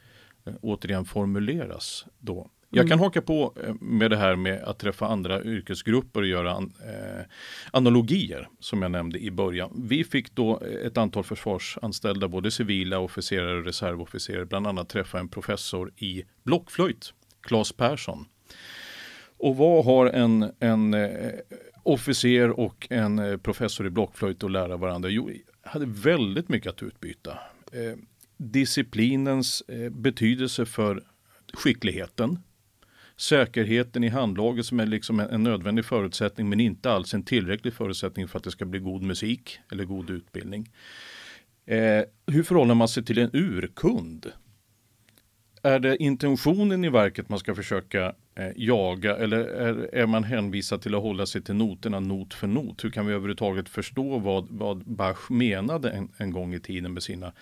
återigen 0.61 1.05
formuleras. 1.05 2.05
Då. 2.19 2.49
Jag 2.75 2.87
kan 2.87 2.93
mm. 2.93 3.03
haka 3.03 3.21
på 3.21 3.53
eh, 3.63 3.73
med 3.79 4.11
det 4.11 4.17
här 4.17 4.35
med 4.35 4.63
att 4.63 4.79
träffa 4.79 5.07
andra 5.07 5.43
yrkesgrupper 5.43 6.21
och 6.21 6.27
göra 6.27 6.51
eh, 6.51 7.25
analogier 7.71 8.49
som 8.59 8.81
jag 8.81 8.91
nämnde 8.91 9.19
i 9.19 9.31
början. 9.31 9.83
Vi 9.87 10.03
fick 10.03 10.35
då 10.35 10.59
ett 10.85 10.97
antal 10.97 11.23
försvarsanställda, 11.23 12.27
både 12.27 12.51
civila 12.51 12.99
officerare 12.99 13.57
och 13.57 13.65
reservofficerare, 13.65 14.45
bland 14.45 14.67
annat 14.67 14.89
träffa 14.89 15.19
en 15.19 15.27
professor 15.27 15.91
i 15.97 16.23
blockflöjt, 16.43 17.13
Claes 17.41 17.71
Persson. 17.71 18.25
Och 19.37 19.57
vad 19.57 19.85
har 19.85 20.05
en, 20.05 20.51
en 20.59 20.93
eh, 20.93 21.31
officer 21.83 22.59
och 22.59 22.87
en 22.89 23.19
eh, 23.19 23.37
professor 23.37 23.87
i 23.87 23.89
blockflöjt 23.89 24.43
att 24.43 24.51
lära 24.51 24.77
varandra? 24.77 25.09
Jo, 25.09 25.29
hade 25.61 25.85
väldigt 25.85 26.49
mycket 26.49 26.69
att 26.69 26.83
utbyta. 26.83 27.31
Eh, 27.71 27.97
disciplinens 28.37 29.61
eh, 29.61 29.89
betydelse 29.89 30.65
för 30.65 31.03
skickligheten. 31.53 32.39
Säkerheten 33.23 34.03
i 34.03 34.09
handlaget 34.09 34.65
som 34.65 34.79
är 34.79 34.85
liksom 34.85 35.19
en, 35.19 35.29
en 35.29 35.43
nödvändig 35.43 35.85
förutsättning 35.85 36.49
men 36.49 36.59
inte 36.59 36.91
alls 36.91 37.13
en 37.13 37.23
tillräcklig 37.23 37.73
förutsättning 37.73 38.27
för 38.27 38.37
att 38.37 38.43
det 38.43 38.51
ska 38.51 38.65
bli 38.65 38.79
god 38.79 39.01
musik 39.01 39.59
eller 39.71 39.85
god 39.85 40.09
utbildning. 40.09 40.71
Eh, 41.65 42.03
hur 42.27 42.43
förhåller 42.43 42.73
man 42.73 42.87
sig 42.87 43.05
till 43.05 43.17
en 43.17 43.29
urkund? 43.33 44.31
Är 45.65 45.79
det 45.79 46.03
intentionen 46.03 46.85
i 46.85 46.89
verket 46.89 47.29
man 47.29 47.39
ska 47.39 47.55
försöka 47.55 48.15
eh, 48.35 48.51
jaga 48.55 49.17
eller 49.17 49.39
är, 49.39 49.95
är, 49.95 50.05
man 50.05 50.23
hänvisad 50.23 50.81
till 50.81 50.95
att 50.95 51.01
hålla 51.01 51.25
sig 51.25 51.41
till 51.41 51.55
noterna 51.55 51.99
not 51.99 52.33
för 52.33 52.47
not? 52.47 52.83
Hur 52.83 52.89
kan 52.89 53.05
vi 53.05 53.13
överhuvudtaget 53.13 53.69
förstå 53.69 54.19
vad, 54.19 54.47
vad 54.49 54.77
Bach 54.77 55.29
menade 55.29 55.89
en, 55.89 56.11
en 56.17 56.31
gång 56.31 56.53
i 56.53 56.59
tiden 56.59 56.93
med 56.93 57.03
sina 57.03 57.33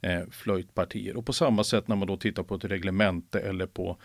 eh, 0.00 0.20
flöjtpartier? 0.30 1.16
Och 1.16 1.26
på 1.26 1.32
samma 1.32 1.64
sätt 1.64 1.88
när 1.88 1.96
man 1.96 2.08
då 2.08 2.16
tittar 2.16 2.42
på 2.42 2.54
ett 2.54 2.64
reglemente 2.64 3.40
eller 3.40 3.66
på 3.66 3.98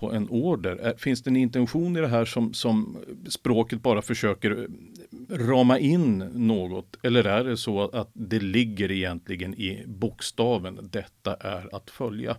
på 0.00 0.12
en 0.12 0.28
order. 0.28 0.94
Finns 0.98 1.22
det 1.22 1.30
en 1.30 1.36
intention 1.36 1.96
i 1.96 2.00
det 2.00 2.08
här 2.08 2.24
som, 2.24 2.54
som 2.54 2.96
språket 3.28 3.82
bara 3.82 4.02
försöker 4.02 4.50
eh, 4.50 5.36
rama 5.36 5.78
in 5.78 6.18
något? 6.18 6.96
Eller 7.02 7.24
är 7.24 7.44
det 7.44 7.56
så 7.56 7.88
att 7.88 8.10
det 8.12 8.40
ligger 8.40 8.90
egentligen 8.90 9.54
i 9.54 9.84
bokstaven, 9.86 10.88
detta 10.92 11.34
är 11.34 11.74
att 11.76 11.90
följa? 11.90 12.36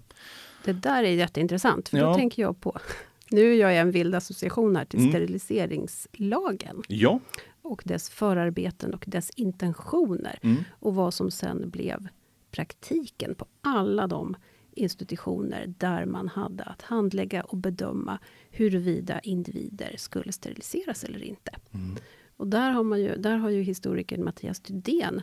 Det 0.66 0.74
där 0.74 1.04
är 1.04 1.12
jätteintressant, 1.12 1.90
för 1.90 1.98
ja. 1.98 2.06
då 2.06 2.16
tänker 2.16 2.42
jag 2.42 2.62
på 2.62 2.80
nu 3.32 3.56
gör 3.56 3.70
jag 3.70 3.82
en 3.82 3.92
vild 3.92 4.16
association 4.16 4.76
här 4.76 4.86
till 4.86 5.00
mm. 5.00 5.12
steriliseringslagen. 5.12 6.84
Ja. 6.88 7.20
Och 7.62 7.82
dess 7.86 8.10
förarbeten 8.10 8.94
och 8.94 9.04
dess 9.08 9.30
intentioner. 9.30 10.40
Mm. 10.42 10.64
Och 10.80 10.96
vad 10.96 11.14
som 11.14 11.32
sen 11.32 11.70
blev 11.70 12.08
praktiken 12.52 13.36
på 13.36 13.46
alla 13.62 14.08
de 14.08 14.36
institutioner 14.72 15.74
där 15.78 16.06
man 16.06 16.28
hade 16.28 16.64
att 16.64 16.82
handlägga 16.82 17.44
och 17.44 17.58
bedöma 17.58 18.20
huruvida 18.50 19.20
individer 19.20 19.96
skulle 19.98 20.32
steriliseras 20.32 21.04
eller 21.04 21.24
inte. 21.24 21.52
Mm. 21.72 21.96
Och 22.38 22.48
där 22.48 22.72
har, 22.72 22.84
man 22.84 23.02
ju, 23.02 23.16
där 23.16 23.38
har 23.38 23.50
ju 23.50 23.62
historikern 23.62 24.24
Mattias 24.24 24.60
Thydén 24.60 25.22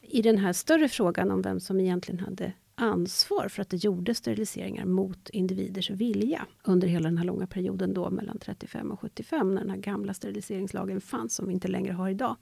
i 0.00 0.22
den 0.22 0.38
här 0.38 0.52
större 0.52 0.88
frågan 0.88 1.30
om 1.30 1.42
vem 1.42 1.60
som 1.60 1.80
egentligen 1.80 2.20
hade 2.20 2.52
ansvar 2.74 3.48
för 3.48 3.62
att 3.62 3.70
det 3.70 3.76
gjordes 3.84 4.18
steriliseringar 4.18 4.84
mot 4.84 5.28
individers 5.30 5.90
vilja 5.90 6.46
under 6.64 6.88
hela 6.88 7.08
den 7.08 7.18
här 7.18 7.24
långa 7.24 7.46
perioden 7.46 7.94
då 7.94 8.10
mellan 8.10 8.38
35 8.38 8.90
och 8.90 9.00
75 9.00 9.54
när 9.54 9.60
den 9.60 9.70
här 9.70 9.76
gamla 9.76 10.14
steriliseringslagen 10.14 11.00
fanns 11.00 11.34
som 11.34 11.46
vi 11.46 11.52
inte 11.52 11.68
längre 11.68 11.92
har 11.92 12.08
idag. 12.08 12.36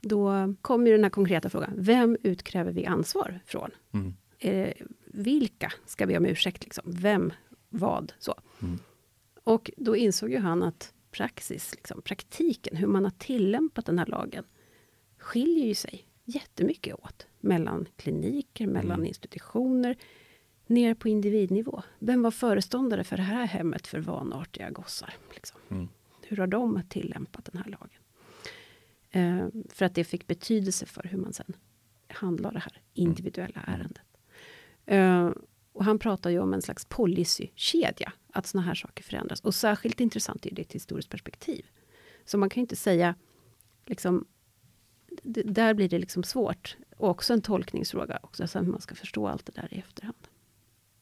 Då 0.00 0.54
kommer 0.60 0.90
den 0.90 1.04
här 1.04 1.10
konkreta 1.10 1.50
frågan, 1.50 1.72
vem 1.76 2.16
utkräver 2.22 2.72
vi 2.72 2.86
ansvar 2.86 3.40
från? 3.46 3.70
Mm. 3.92 4.14
Eh, 4.46 4.72
vilka 5.04 5.72
ska 5.86 6.06
be 6.06 6.16
om 6.16 6.26
ursäkt? 6.26 6.64
Liksom? 6.64 6.84
Vem? 6.86 7.32
Vad? 7.68 8.12
Så. 8.18 8.34
Mm. 8.62 8.78
Och 9.44 9.70
då 9.76 9.96
insåg 9.96 10.30
ju 10.30 10.38
han 10.38 10.62
att 10.62 10.94
praxis, 11.10 11.74
liksom, 11.74 12.02
praktiken, 12.02 12.76
hur 12.76 12.86
man 12.86 13.04
har 13.04 13.10
tillämpat 13.10 13.86
den 13.86 13.98
här 13.98 14.06
lagen, 14.06 14.44
skiljer 15.18 15.66
ju 15.66 15.74
sig 15.74 16.08
jättemycket 16.24 16.94
åt. 16.94 17.26
Mellan 17.40 17.88
kliniker, 17.96 18.66
mellan 18.66 18.96
mm. 18.96 19.06
institutioner, 19.06 19.96
ner 20.66 20.94
på 20.94 21.08
individnivå. 21.08 21.82
Vem 21.98 22.22
var 22.22 22.30
föreståndare 22.30 23.04
för 23.04 23.16
det 23.16 23.22
här 23.22 23.46
hemmet 23.46 23.86
för 23.86 23.98
vanartiga 23.98 24.70
gossar? 24.70 25.14
Liksom? 25.34 25.60
Mm. 25.68 25.88
Hur 26.22 26.36
har 26.36 26.46
de 26.46 26.82
tillämpat 26.88 27.44
den 27.44 27.62
här 27.62 27.70
lagen? 27.70 28.00
Eh, 29.10 29.64
för 29.68 29.84
att 29.84 29.94
det 29.94 30.04
fick 30.04 30.26
betydelse 30.26 30.86
för 30.86 31.02
hur 31.02 31.18
man 31.18 31.32
sen 31.32 31.52
handlar 32.08 32.52
det 32.52 32.58
här 32.58 32.80
individuella 32.94 33.60
mm. 33.66 33.80
ärendet. 33.80 34.05
Eh, 34.86 35.30
och 35.72 35.84
han 35.84 35.98
pratar 35.98 36.30
ju 36.30 36.38
om 36.38 36.54
en 36.54 36.62
slags 36.62 36.84
policykedja, 36.84 38.12
att 38.32 38.46
såna 38.46 38.62
här 38.62 38.74
saker 38.74 39.04
förändras. 39.04 39.40
Och 39.40 39.54
särskilt 39.54 40.00
intressant 40.00 40.46
är 40.46 40.50
det 40.50 40.60
i 40.60 40.64
ett 40.64 40.72
historiskt 40.72 41.10
perspektiv. 41.10 41.66
Så 42.24 42.38
man 42.38 42.48
kan 42.48 42.60
ju 42.60 42.62
inte 42.62 42.76
säga, 42.76 43.14
liksom, 43.86 44.26
där 45.44 45.74
blir 45.74 45.88
det 45.88 45.98
liksom 45.98 46.22
svårt. 46.22 46.76
Och 46.96 47.08
också 47.08 47.32
en 47.32 47.42
tolkningsfråga, 47.42 48.18
också, 48.22 48.46
så 48.46 48.58
att 48.58 48.68
man 48.68 48.80
ska 48.80 48.94
förstå 48.94 49.28
allt 49.28 49.46
det 49.46 49.52
där 49.52 49.74
i 49.74 49.78
efterhand. 49.78 50.28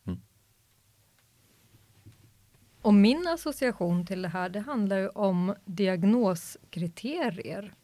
Mm. 0.06 0.20
Och 2.80 2.94
min 2.94 3.26
association 3.26 4.06
till 4.06 4.22
det 4.22 4.28
här, 4.28 4.48
det 4.48 4.60
handlar 4.60 4.98
ju 4.98 5.08
om 5.08 5.54
diagnoskriterier. 5.64 7.74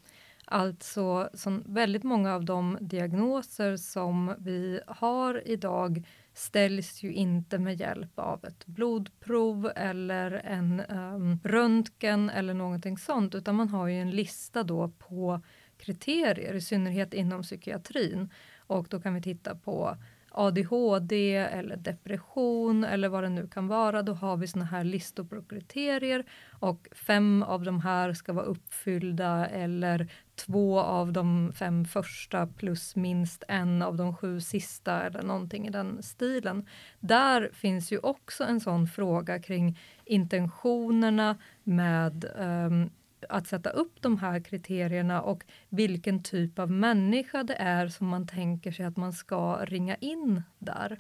Alltså 0.53 1.31
som 1.35 1.63
väldigt 1.67 2.03
många 2.03 2.35
av 2.35 2.45
de 2.45 2.79
diagnoser 2.81 3.77
som 3.77 4.35
vi 4.39 4.81
har 4.87 5.49
idag 5.49 6.07
ställs 6.35 7.03
ju 7.03 7.13
inte 7.13 7.59
med 7.59 7.81
hjälp 7.81 8.19
av 8.19 8.45
ett 8.45 8.67
blodprov 8.67 9.73
eller 9.77 10.31
en 10.31 10.81
um, 10.81 11.41
röntgen 11.45 12.31
eller 12.31 12.55
någonting 12.55 12.99
sånt, 12.99 13.35
utan 13.35 13.55
man 13.55 13.69
har 13.69 13.87
ju 13.87 14.01
en 14.01 14.11
lista 14.11 14.63
då 14.63 14.89
på 14.89 15.41
kriterier, 15.77 16.55
i 16.55 16.61
synnerhet 16.61 17.15
inom 17.15 17.43
psykiatrin. 17.43 18.31
Och 18.59 18.87
då 18.91 19.01
kan 19.01 19.15
vi 19.15 19.23
titta 19.23 19.55
på 19.55 19.97
ADHD 20.31 21.37
eller 21.37 21.77
depression 21.77 22.85
eller 22.85 23.09
vad 23.09 23.23
det 23.23 23.29
nu 23.29 23.47
kan 23.47 23.69
vara, 23.69 24.03
då 24.03 24.13
har 24.13 24.37
vi 24.37 24.47
såna 24.47 24.65
här 24.65 24.85
listor 24.85 25.25
på 25.25 25.43
kriterier 25.43 26.25
och 26.51 26.89
fem 26.93 27.43
av 27.43 27.63
de 27.63 27.81
här 27.81 28.13
ska 28.13 28.33
vara 28.33 28.45
uppfyllda 28.45 29.47
eller 29.47 30.13
två 30.47 30.81
av 30.81 31.13
de 31.13 31.53
fem 31.53 31.85
första 31.85 32.47
plus 32.47 32.97
minst 32.97 33.45
en 33.49 33.83
av 33.83 33.97
de 33.97 34.17
sju 34.17 34.41
sista 34.41 35.03
eller 35.03 35.23
någonting 35.23 35.67
i 35.67 35.71
den 35.71 36.03
stilen. 36.03 36.67
Där 37.01 37.51
finns 37.53 37.93
ju 37.93 37.99
också 37.99 38.45
en 38.45 38.61
sån 38.61 38.87
fråga 38.87 39.39
kring 39.39 39.79
intentionerna 40.05 41.39
med 41.65 42.25
um, 42.39 42.91
att 43.29 43.47
sätta 43.47 43.71
upp 43.71 44.03
de 44.03 44.19
här 44.19 44.41
kriterierna 44.41 45.23
och 45.23 45.45
vilken 45.69 46.23
typ 46.23 46.59
av 46.59 46.71
människa 46.71 47.43
det 47.43 47.55
är 47.55 47.89
som 47.89 48.07
man 48.07 48.27
tänker 48.27 48.73
sig 48.73 48.87
att 48.87 48.97
man 48.97 49.13
ska 49.13 49.65
ringa 49.65 49.97
in 49.97 50.43
där. 50.59 50.99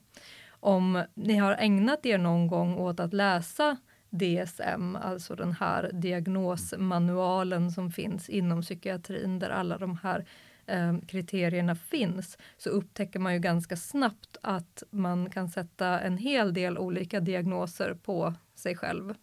Om 0.50 1.04
ni 1.14 1.36
har 1.36 1.56
ägnat 1.58 2.06
er 2.06 2.18
någon 2.18 2.46
gång 2.46 2.74
åt 2.74 3.00
att 3.00 3.12
läsa 3.12 3.76
DSM, 4.10 4.96
alltså 4.96 5.34
den 5.34 5.52
här 5.52 5.90
diagnosmanualen 5.92 7.70
som 7.70 7.90
finns 7.90 8.28
inom 8.28 8.62
psykiatrin 8.62 9.38
där 9.38 9.50
alla 9.50 9.78
de 9.78 9.98
här 10.02 10.24
eh, 10.66 10.98
kriterierna 11.08 11.74
finns, 11.74 12.38
så 12.56 12.70
upptäcker 12.70 13.18
man 13.18 13.34
ju 13.34 13.38
ganska 13.38 13.76
snabbt 13.76 14.36
att 14.42 14.82
man 14.90 15.30
kan 15.30 15.48
sätta 15.48 16.00
en 16.00 16.18
hel 16.18 16.54
del 16.54 16.78
olika 16.78 17.20
diagnoser 17.20 17.94
på 17.94 18.34
sig 18.54 18.76
själv. 18.76 19.14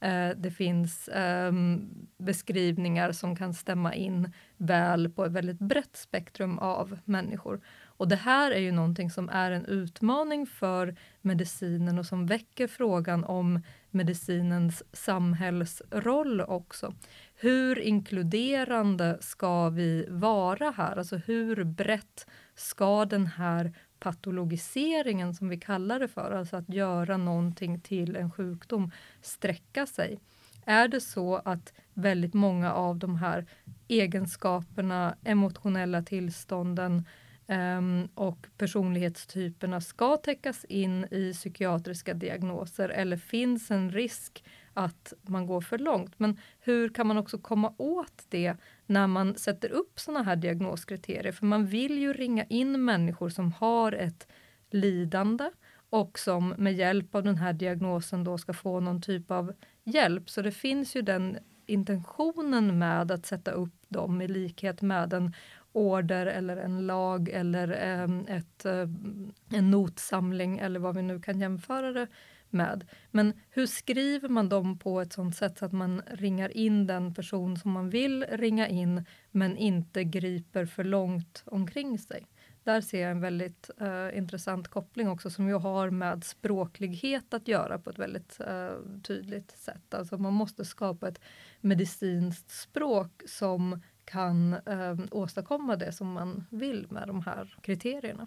Eh, 0.00 0.30
det 0.36 0.50
finns 0.50 1.08
ehm, 1.12 1.90
beskrivningar 2.18 3.12
som 3.12 3.36
kan 3.36 3.54
stämma 3.54 3.94
in 3.94 4.32
väl 4.56 5.10
på 5.10 5.24
ett 5.24 5.32
väldigt 5.32 5.58
brett 5.58 5.96
spektrum 5.96 6.58
av 6.58 6.98
människor. 7.04 7.60
Och 7.84 8.08
det 8.08 8.16
här 8.16 8.50
är 8.50 8.60
ju 8.60 8.72
någonting 8.72 9.10
som 9.10 9.28
är 9.28 9.50
en 9.50 9.64
utmaning 9.66 10.46
för 10.46 10.96
medicinen 11.20 11.98
och 11.98 12.06
som 12.06 12.26
väcker 12.26 12.66
frågan 12.66 13.24
om 13.24 13.60
medicinens 13.90 14.82
samhällsroll 14.92 16.40
också. 16.40 16.94
Hur 17.34 17.78
inkluderande 17.78 19.18
ska 19.20 19.68
vi 19.68 20.06
vara 20.08 20.70
här? 20.70 20.96
Alltså 20.96 21.16
hur 21.16 21.64
brett 21.64 22.26
ska 22.54 23.04
den 23.04 23.26
här 23.26 23.72
patologiseringen 24.00 25.34
som 25.34 25.48
vi 25.48 25.56
kallar 25.56 26.00
det 26.00 26.08
för, 26.08 26.30
alltså 26.30 26.56
att 26.56 26.68
göra 26.68 27.16
någonting 27.16 27.80
till 27.80 28.16
en 28.16 28.30
sjukdom, 28.30 28.90
sträcka 29.22 29.86
sig? 29.86 30.20
Är 30.64 30.88
det 30.88 31.00
så 31.00 31.36
att 31.36 31.72
väldigt 31.94 32.34
många 32.34 32.72
av 32.72 32.98
de 32.98 33.16
här 33.16 33.46
egenskaperna, 33.88 35.16
emotionella 35.24 36.02
tillstånden 36.02 37.04
um, 37.46 38.08
och 38.14 38.46
personlighetstyperna 38.58 39.80
ska 39.80 40.16
täckas 40.16 40.64
in 40.64 41.04
i 41.04 41.32
psykiatriska 41.32 42.14
diagnoser 42.14 42.88
eller 42.88 43.16
finns 43.16 43.70
en 43.70 43.90
risk 43.92 44.44
att 44.78 45.12
man 45.22 45.46
går 45.46 45.60
för 45.60 45.78
långt. 45.78 46.18
Men 46.18 46.38
hur 46.60 46.88
kan 46.88 47.06
man 47.06 47.18
också 47.18 47.38
komma 47.38 47.74
åt 47.76 48.24
det 48.28 48.54
när 48.86 49.06
man 49.06 49.34
sätter 49.34 49.70
upp 49.70 50.00
såna 50.00 50.22
här 50.22 50.36
diagnoskriterier? 50.36 51.32
För 51.32 51.46
man 51.46 51.66
vill 51.66 51.98
ju 51.98 52.12
ringa 52.12 52.44
in 52.44 52.84
människor 52.84 53.28
som 53.28 53.52
har 53.52 53.92
ett 53.92 54.28
lidande 54.70 55.50
och 55.90 56.18
som 56.18 56.48
med 56.48 56.74
hjälp 56.74 57.14
av 57.14 57.22
den 57.22 57.36
här 57.36 57.52
diagnosen 57.52 58.24
då 58.24 58.38
ska 58.38 58.52
få 58.52 58.80
någon 58.80 59.02
typ 59.02 59.30
av 59.30 59.52
hjälp. 59.84 60.30
Så 60.30 60.42
det 60.42 60.52
finns 60.52 60.96
ju 60.96 61.02
den 61.02 61.38
intentionen 61.66 62.78
med 62.78 63.10
att 63.10 63.26
sätta 63.26 63.50
upp 63.50 63.74
dem 63.88 64.22
i 64.22 64.28
likhet 64.28 64.82
med 64.82 65.12
en 65.12 65.34
order 65.72 66.26
eller 66.26 66.56
en 66.56 66.86
lag 66.86 67.28
eller 67.28 67.68
ehm, 67.68 68.26
ett, 68.28 68.64
ehm, 68.64 69.32
en 69.50 69.70
notsamling 69.70 70.58
eller 70.58 70.80
vad 70.80 70.94
vi 70.94 71.02
nu 71.02 71.20
kan 71.20 71.40
jämföra 71.40 71.92
det 71.92 72.06
med. 72.50 72.86
Men 73.10 73.32
hur 73.50 73.66
skriver 73.66 74.28
man 74.28 74.48
dem 74.48 74.78
på 74.78 75.00
ett 75.00 75.12
sånt 75.12 75.36
sätt 75.36 75.58
så 75.58 75.64
att 75.64 75.72
man 75.72 76.02
ringar 76.06 76.56
in 76.56 76.86
den 76.86 77.14
person 77.14 77.56
som 77.56 77.70
man 77.70 77.90
vill 77.90 78.24
ringa 78.24 78.68
in 78.68 79.04
men 79.30 79.56
inte 79.56 80.04
griper 80.04 80.66
för 80.66 80.84
långt 80.84 81.42
omkring 81.46 81.98
sig? 81.98 82.26
Där 82.64 82.80
ser 82.80 83.02
jag 83.02 83.10
en 83.10 83.20
väldigt 83.20 83.70
uh, 83.80 84.18
intressant 84.18 84.68
koppling 84.68 85.08
också 85.08 85.30
som 85.30 85.48
ju 85.48 85.54
har 85.54 85.90
med 85.90 86.24
språklighet 86.24 87.34
att 87.34 87.48
göra 87.48 87.78
på 87.78 87.90
ett 87.90 87.98
väldigt 87.98 88.40
uh, 88.40 89.00
tydligt 89.02 89.50
sätt. 89.50 89.94
Alltså 89.94 90.18
man 90.18 90.32
måste 90.32 90.64
skapa 90.64 91.08
ett 91.08 91.20
medicinskt 91.60 92.50
språk 92.50 93.22
som 93.26 93.82
kan 94.04 94.54
uh, 94.54 95.00
åstadkomma 95.10 95.76
det 95.76 95.92
som 95.92 96.12
man 96.12 96.44
vill 96.50 96.86
med 96.90 97.08
de 97.08 97.22
här 97.22 97.58
kriterierna. 97.62 98.26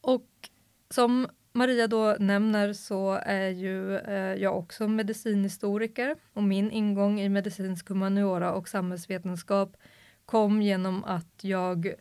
Och 0.00 0.50
som 0.90 1.28
Maria 1.54 1.86
då 1.86 2.16
nämner 2.18 2.72
så 2.72 3.12
är 3.22 3.48
ju 3.48 3.96
eh, 3.96 4.42
jag 4.42 4.58
också 4.58 4.88
medicinhistoriker 4.88 6.16
och 6.32 6.42
min 6.42 6.70
ingång 6.70 7.20
i 7.20 7.28
medicinsk 7.28 7.88
humaniora 7.88 8.52
och 8.52 8.68
samhällsvetenskap 8.68 9.76
kom 10.24 10.62
genom 10.62 11.04
att 11.04 11.44
jag 11.44 11.94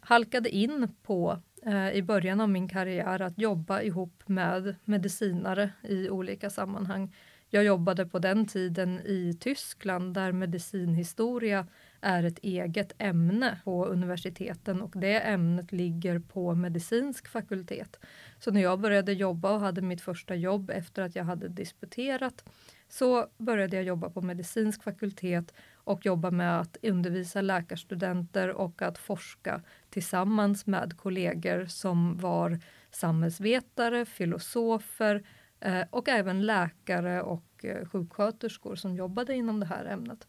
halkade 0.00 0.50
in 0.50 0.88
på 1.02 1.38
eh, 1.66 1.90
i 1.90 2.02
början 2.02 2.40
av 2.40 2.48
min 2.48 2.68
karriär 2.68 3.22
att 3.22 3.38
jobba 3.38 3.82
ihop 3.82 4.22
med 4.26 4.76
medicinare 4.84 5.70
i 5.82 6.10
olika 6.10 6.50
sammanhang. 6.50 7.14
Jag 7.48 7.64
jobbade 7.64 8.06
på 8.06 8.18
den 8.18 8.46
tiden 8.46 9.00
i 9.04 9.36
Tyskland 9.40 10.14
där 10.14 10.32
medicinhistoria 10.32 11.66
är 12.04 12.22
ett 12.22 12.38
eget 12.38 12.92
ämne 12.98 13.60
på 13.64 13.86
universiteten 13.86 14.82
och 14.82 14.92
det 14.96 15.20
ämnet 15.20 15.72
ligger 15.72 16.18
på 16.18 16.54
medicinsk 16.54 17.28
fakultet. 17.28 17.98
Så 18.38 18.50
när 18.50 18.62
jag 18.62 18.80
började 18.80 19.12
jobba 19.12 19.52
och 19.52 19.60
hade 19.60 19.82
mitt 19.82 20.00
första 20.00 20.34
jobb 20.34 20.70
efter 20.70 21.02
att 21.02 21.16
jag 21.16 21.24
hade 21.24 21.48
disputerat 21.48 22.44
så 22.88 23.26
började 23.38 23.76
jag 23.76 23.84
jobba 23.84 24.10
på 24.10 24.22
medicinsk 24.22 24.82
fakultet 24.82 25.54
och 25.74 26.06
jobba 26.06 26.30
med 26.30 26.60
att 26.60 26.76
undervisa 26.82 27.40
läkarstudenter 27.40 28.48
och 28.48 28.82
att 28.82 28.98
forska 28.98 29.62
tillsammans 29.90 30.66
med 30.66 30.96
kollegor 30.96 31.66
som 31.66 32.16
var 32.16 32.58
samhällsvetare, 32.90 34.04
filosofer 34.04 35.26
eh, 35.60 35.82
och 35.90 36.08
även 36.08 36.46
läkare 36.46 37.22
och 37.22 37.64
eh, 37.64 37.88
sjuksköterskor 37.88 38.76
som 38.76 38.96
jobbade 38.96 39.34
inom 39.34 39.60
det 39.60 39.66
här 39.66 39.84
ämnet. 39.84 40.28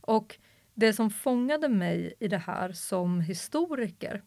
Och 0.00 0.38
det 0.80 0.92
som 0.92 1.10
fångade 1.10 1.68
mig 1.68 2.14
i 2.18 2.28
det 2.28 2.38
här 2.38 2.72
som 2.72 3.20
historiker, 3.20 4.22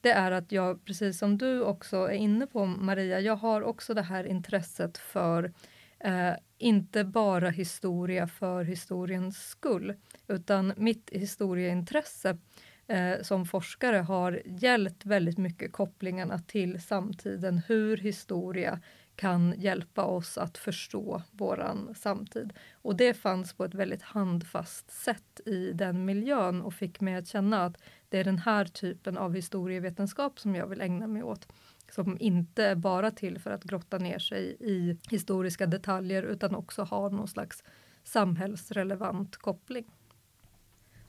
det 0.00 0.10
är 0.10 0.30
att 0.30 0.52
jag, 0.52 0.84
precis 0.84 1.18
som 1.18 1.38
du 1.38 1.62
också 1.62 1.96
är 1.96 2.14
inne 2.14 2.46
på 2.46 2.66
Maria, 2.66 3.20
jag 3.20 3.36
har 3.36 3.62
också 3.62 3.94
det 3.94 4.02
här 4.02 4.24
intresset 4.24 4.98
för 4.98 5.52
eh, 6.00 6.32
inte 6.58 7.04
bara 7.04 7.50
historia 7.50 8.26
för 8.26 8.64
historiens 8.64 9.48
skull, 9.48 9.94
utan 10.28 10.72
mitt 10.76 11.10
historieintresse 11.12 12.38
eh, 12.86 13.22
som 13.22 13.46
forskare 13.46 13.96
har 13.96 14.42
gällt 14.44 15.06
väldigt 15.06 15.38
mycket 15.38 15.72
kopplingarna 15.72 16.38
till 16.38 16.82
samtiden, 16.82 17.60
hur 17.66 17.96
historia 17.96 18.80
kan 19.18 19.54
hjälpa 19.56 20.04
oss 20.04 20.38
att 20.38 20.58
förstå 20.58 21.22
våran 21.30 21.94
samtid. 21.94 22.52
Och 22.72 22.96
det 22.96 23.14
fanns 23.14 23.52
på 23.52 23.64
ett 23.64 23.74
väldigt 23.74 24.02
handfast 24.02 24.90
sätt 24.90 25.40
i 25.46 25.72
den 25.72 26.04
miljön 26.04 26.62
och 26.62 26.74
fick 26.74 27.00
mig 27.00 27.14
att 27.14 27.28
känna 27.28 27.64
att 27.64 27.82
det 28.08 28.18
är 28.18 28.24
den 28.24 28.38
här 28.38 28.64
typen 28.64 29.16
av 29.18 29.34
historievetenskap 29.34 30.40
som 30.40 30.54
jag 30.54 30.66
vill 30.66 30.80
ägna 30.80 31.06
mig 31.06 31.22
åt. 31.22 31.48
Som 31.90 32.16
inte 32.20 32.64
är 32.64 32.74
bara 32.74 33.10
till 33.10 33.38
för 33.38 33.50
att 33.50 33.64
grotta 33.64 33.98
ner 33.98 34.18
sig 34.18 34.56
i 34.60 34.98
historiska 35.10 35.66
detaljer 35.66 36.22
utan 36.22 36.54
också 36.54 36.82
har 36.82 37.10
någon 37.10 37.28
slags 37.28 37.64
samhällsrelevant 38.04 39.36
koppling. 39.36 39.86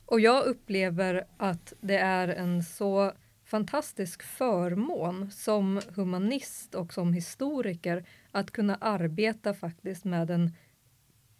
Och 0.05 0.19
jag 0.19 0.45
upplever 0.45 1.27
att 1.37 1.73
det 1.81 1.97
är 1.97 2.27
en 2.27 2.63
så 2.63 3.13
fantastisk 3.49 4.23
förmån 4.23 5.31
som 5.31 5.81
humanist 5.95 6.75
och 6.75 6.93
som 6.93 7.13
historiker 7.13 8.05
att 8.31 8.51
kunna 8.51 8.75
arbeta 8.75 9.53
faktiskt 9.53 10.05
med 10.05 10.29
en 10.29 10.51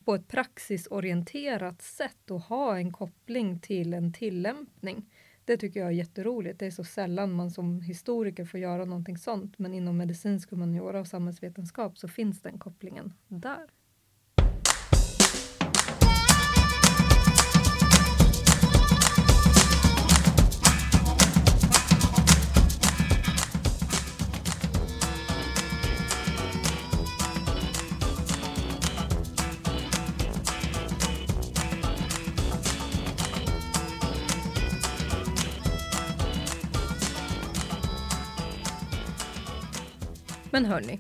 på 0.05 0.15
ett 0.15 0.27
praxisorienterat 0.27 1.81
sätt 1.81 2.31
och 2.31 2.41
ha 2.41 2.77
en 2.77 2.93
koppling 2.93 3.59
till 3.59 3.93
en 3.93 4.13
tillämpning. 4.13 5.09
Det 5.45 5.57
tycker 5.57 5.79
jag 5.79 5.89
är 5.89 5.93
jätteroligt. 5.93 6.59
Det 6.59 6.65
är 6.65 6.71
så 6.71 6.83
sällan 6.83 7.31
man 7.31 7.51
som 7.51 7.81
historiker 7.81 8.45
får 8.45 8.59
göra 8.59 8.85
någonting 8.85 9.17
sånt. 9.17 9.59
Men 9.59 9.73
inom 9.73 9.97
medicinsk 9.97 10.51
humaniora 10.51 10.99
och 10.99 11.07
samhällsvetenskap 11.07 11.97
så 11.97 12.07
finns 12.07 12.41
den 12.41 12.59
kopplingen 12.59 13.13
där. 13.27 13.67
Men 40.59 40.71
hörni. 40.71 40.99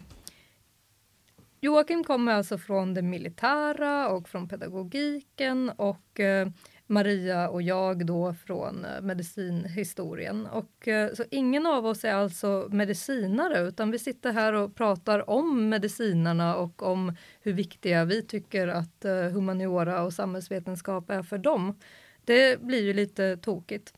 Joakim 1.61 2.03
kommer 2.03 2.33
alltså 2.33 2.57
från 2.57 2.93
det 2.93 3.01
militära 3.01 4.09
och 4.09 4.29
från 4.29 4.49
pedagogiken 4.49 5.69
och 5.69 6.19
eh, 6.19 6.47
Maria 6.87 7.49
och 7.49 7.61
jag 7.61 8.05
då 8.05 8.33
från 8.33 8.85
eh, 8.85 9.01
medicinhistorien. 9.01 10.45
Och, 10.45 10.87
eh, 10.87 11.13
så 11.13 11.23
ingen 11.31 11.65
av 11.65 11.85
oss 11.85 12.05
är 12.05 12.13
alltså 12.13 12.67
medicinare 12.71 13.59
utan 13.67 13.91
vi 13.91 13.99
sitter 13.99 14.31
här 14.31 14.53
och 14.53 14.75
pratar 14.75 15.29
om 15.29 15.69
medicinarna 15.69 16.55
och 16.55 16.83
om 16.83 17.15
hur 17.41 17.53
viktiga 17.53 18.05
vi 18.05 18.21
tycker 18.23 18.67
att 18.67 19.05
humaniora 19.33 20.03
och 20.03 20.13
samhällsvetenskap 20.13 21.09
är 21.09 21.23
för 21.23 21.37
dem. 21.37 21.79
Det 22.25 22.61
blir 22.61 22.83
ju 22.83 22.93
lite 22.93 23.37
tokigt. 23.37 23.93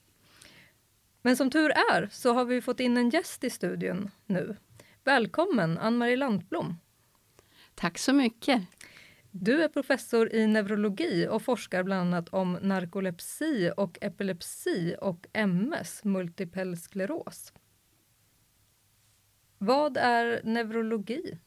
Men 1.22 1.38
som 1.38 1.50
tur 1.52 1.70
är 1.70 2.10
så 2.12 2.34
har 2.34 2.46
vi 2.46 2.62
fått 2.62 2.80
in 2.80 2.98
en 2.98 3.10
gäst 3.10 3.44
i 3.44 3.50
studion 3.50 4.12
nu 4.26 4.56
Välkommen 5.04 5.78
Ann-Marie 5.78 6.16
Lantblom. 6.16 6.78
Tack 7.76 7.98
så 7.98 8.14
mycket. 8.14 8.62
Du 9.32 9.64
är 9.64 9.68
professor 9.68 10.34
i 10.34 10.48
neurologi 10.48 11.28
och 11.28 11.42
forskar 11.42 11.84
bland 11.84 12.02
annat 12.02 12.30
om 12.30 12.58
narkolepsi 12.62 13.72
och 13.78 13.98
epilepsi 14.02 14.96
och 15.02 15.28
MS, 15.34 16.04
multipel 16.04 16.78
skleros. 16.78 17.54
Vad 19.58 19.98
är 19.98 20.42
neurologi? 20.44 21.40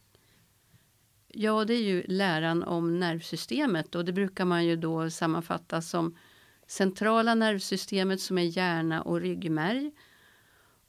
Ja, 1.29 1.64
det 1.64 1.75
är 1.75 1.83
ju 1.83 2.03
läran 2.09 2.62
om 2.62 3.01
nervsystemet 3.01 3.95
och 3.95 4.05
det 4.05 4.12
brukar 4.12 4.45
man 4.45 4.64
ju 4.64 4.77
då 4.77 5.11
sammanfatta 5.11 5.83
som 5.83 6.17
centrala 6.67 7.35
nervsystemet 7.35 8.21
som 8.21 8.38
är 8.38 8.57
hjärna 8.57 9.03
och 9.03 9.21
ryggmärg 9.21 9.93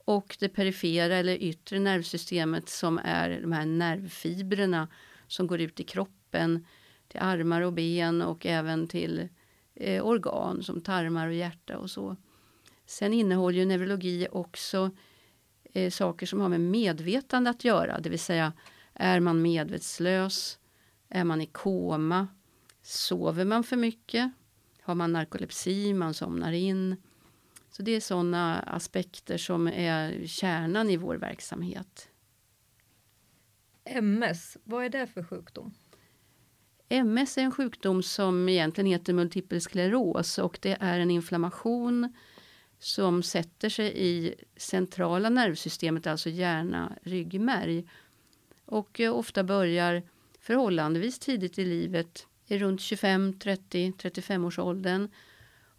och 0.06 0.36
det 0.40 0.48
perifera 0.48 1.16
eller 1.16 1.42
yttre 1.42 1.78
nervsystemet 1.78 2.68
som 2.68 3.00
är 3.04 3.40
de 3.40 3.52
här 3.52 3.66
nervfibrerna 3.66 4.88
som 5.26 5.46
går 5.46 5.60
ut 5.60 5.80
i 5.80 5.84
kroppen 5.84 6.66
till 7.08 7.20
armar 7.20 7.62
och 7.62 7.72
ben 7.72 8.22
och 8.22 8.46
även 8.46 8.88
till 8.88 9.28
eh, 9.74 10.06
organ 10.06 10.62
som 10.62 10.80
tarmar 10.80 11.26
och 11.26 11.34
hjärta 11.34 11.78
och 11.78 11.90
så. 11.90 12.16
Sen 12.86 13.12
innehåller 13.12 13.58
ju 13.58 13.64
neurologi 13.64 14.28
också 14.32 14.90
eh, 15.72 15.90
saker 15.90 16.26
som 16.26 16.40
har 16.40 16.48
med 16.48 16.60
medvetande 16.60 17.50
att 17.50 17.64
göra, 17.64 18.00
det 18.00 18.10
vill 18.10 18.18
säga 18.18 18.52
är 18.94 19.20
man 19.20 19.42
medvetslös, 19.42 20.58
är 21.08 21.24
man 21.24 21.40
i 21.40 21.46
koma, 21.46 22.28
sover 22.82 23.44
man 23.44 23.64
för 23.64 23.76
mycket, 23.76 24.32
har 24.82 24.94
man 24.94 25.12
narkolepsi, 25.12 25.94
man 25.94 26.14
somnar 26.14 26.52
in, 26.52 26.96
så 27.76 27.82
det 27.82 27.96
är 27.96 28.00
sådana 28.00 28.60
aspekter 28.60 29.38
som 29.38 29.68
är 29.68 30.26
kärnan 30.26 30.90
i 30.90 30.96
vår 30.96 31.16
verksamhet. 31.16 32.08
MS, 33.84 34.56
vad 34.64 34.84
är 34.84 34.88
det 34.88 35.06
för 35.06 35.22
sjukdom? 35.22 35.74
MS 36.88 37.38
är 37.38 37.42
en 37.42 37.52
sjukdom 37.52 38.02
som 38.02 38.48
egentligen 38.48 38.90
heter 38.90 39.12
multipel 39.12 39.60
skleros 39.60 40.38
och 40.38 40.58
det 40.62 40.76
är 40.80 41.00
en 41.00 41.10
inflammation 41.10 42.12
som 42.78 43.22
sätter 43.22 43.68
sig 43.68 43.92
i 43.96 44.34
centrala 44.56 45.30
nervsystemet, 45.30 46.06
alltså 46.06 46.30
hjärna, 46.30 46.92
ryggmärg. 47.02 47.88
Och 48.64 49.00
eh, 49.00 49.16
ofta 49.16 49.44
börjar 49.44 50.02
förhållandevis 50.40 51.18
tidigt 51.18 51.58
i 51.58 51.64
livet, 51.64 52.26
i 52.46 52.58
runt 52.58 52.80
25, 52.80 53.38
30, 53.38 53.92
35 53.98 54.44
års 54.44 54.58
åldern 54.58 55.08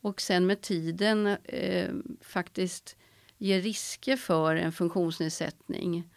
och 0.01 0.21
sen 0.21 0.45
med 0.45 0.62
tiden 0.62 1.27
eh, 1.43 1.89
faktiskt 2.21 2.95
ger 3.38 3.62
risker 3.62 4.15
för 4.15 4.55
en 4.55 4.71
funktionsnedsättning. 4.71 6.10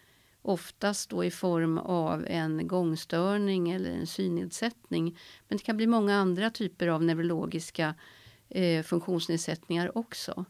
Oftast 0.42 1.10
då 1.10 1.24
i 1.24 1.30
form 1.30 1.78
av 1.78 2.26
en 2.28 2.68
gångstörning 2.68 3.70
eller 3.70 3.90
en 3.90 4.06
synnedsättning. 4.06 5.18
Men 5.48 5.58
det 5.58 5.64
kan 5.64 5.76
bli 5.76 5.86
många 5.86 6.16
andra 6.16 6.50
typer 6.50 6.88
av 6.88 7.04
neurologiska 7.04 7.94
eh, 8.48 8.82
funktionsnedsättningar 8.82 9.98
också. 9.98 10.44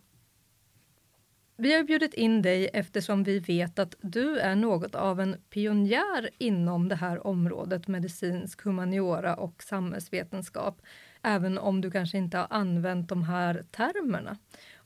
Vi 1.56 1.74
har 1.74 1.82
bjudit 1.82 2.14
in 2.14 2.42
dig 2.42 2.70
eftersom 2.72 3.24
vi 3.24 3.38
vet 3.38 3.78
att 3.78 3.94
du 4.00 4.38
är 4.38 4.54
något 4.54 4.94
av 4.94 5.20
en 5.20 5.36
pionjär 5.50 6.30
inom 6.38 6.88
det 6.88 6.94
här 6.94 7.26
området 7.26 7.88
medicinsk 7.88 8.62
humaniora 8.64 9.34
och 9.34 9.62
samhällsvetenskap 9.62 10.82
även 11.22 11.58
om 11.58 11.80
du 11.80 11.90
kanske 11.90 12.18
inte 12.18 12.38
har 12.38 12.46
använt 12.50 13.08
de 13.08 13.22
här 13.22 13.64
termerna. 13.70 14.36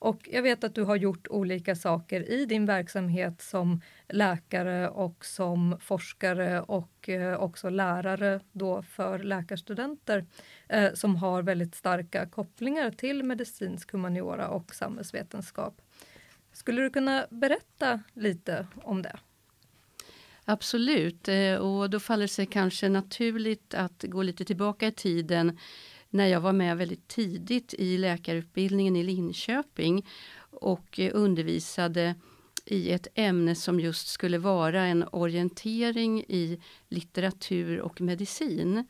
Och 0.05 0.29
jag 0.33 0.43
vet 0.43 0.65
att 0.65 0.75
du 0.75 0.83
har 0.83 0.97
gjort 0.97 1.29
olika 1.29 1.77
saker 1.77 2.31
i 2.31 2.47
din 2.47 2.67
verksamhet 2.67 3.43
som 3.43 3.81
läkare 4.09 4.89
och 4.89 5.25
som 5.25 5.77
forskare 5.81 6.61
och 6.61 7.09
eh, 7.09 7.35
också 7.35 7.71
lärare 7.71 8.41
då 8.53 8.83
för 8.83 9.19
läkarstudenter 9.19 10.27
eh, 10.69 10.93
som 10.93 11.17
har 11.17 11.43
väldigt 11.43 11.75
starka 11.75 12.27
kopplingar 12.27 12.91
till 12.91 13.23
medicinsk 13.23 13.93
humaniora 13.93 14.49
och 14.49 14.75
samhällsvetenskap. 14.75 15.81
Skulle 16.53 16.83
du 16.83 16.91
kunna 16.91 17.27
berätta 17.31 18.01
lite 18.15 18.67
om 18.83 19.03
det? 19.03 19.17
Absolut, 20.45 21.29
eh, 21.29 21.55
och 21.55 21.91
då 21.91 22.01
faller 22.01 22.23
det 22.25 22.29
sig 22.29 22.47
kanske 22.47 22.89
naturligt 22.89 23.75
att 23.75 24.05
gå 24.09 24.23
lite 24.23 24.45
tillbaka 24.45 24.87
i 24.87 24.93
tiden 24.93 25.59
när 26.15 26.27
jag 26.27 26.41
var 26.41 26.53
med 26.53 26.77
väldigt 26.77 27.09
tidigt 27.09 27.75
i 27.75 27.99
läkarutbildningen 27.99 28.97
i 28.97 29.03
Linköping 29.03 30.07
och 30.51 31.01
eh, 31.01 31.11
undervisade 31.15 32.15
i 32.65 32.91
ett 32.91 33.07
ämne 33.15 33.55
som 33.55 33.81
just 33.81 34.09
skulle 34.09 34.39
vara 34.39 34.85
en 34.85 35.05
orientering 35.13 36.21
i 36.21 36.61
litteratur 36.89 37.81
och 37.81 38.01
medicin. 38.01 38.85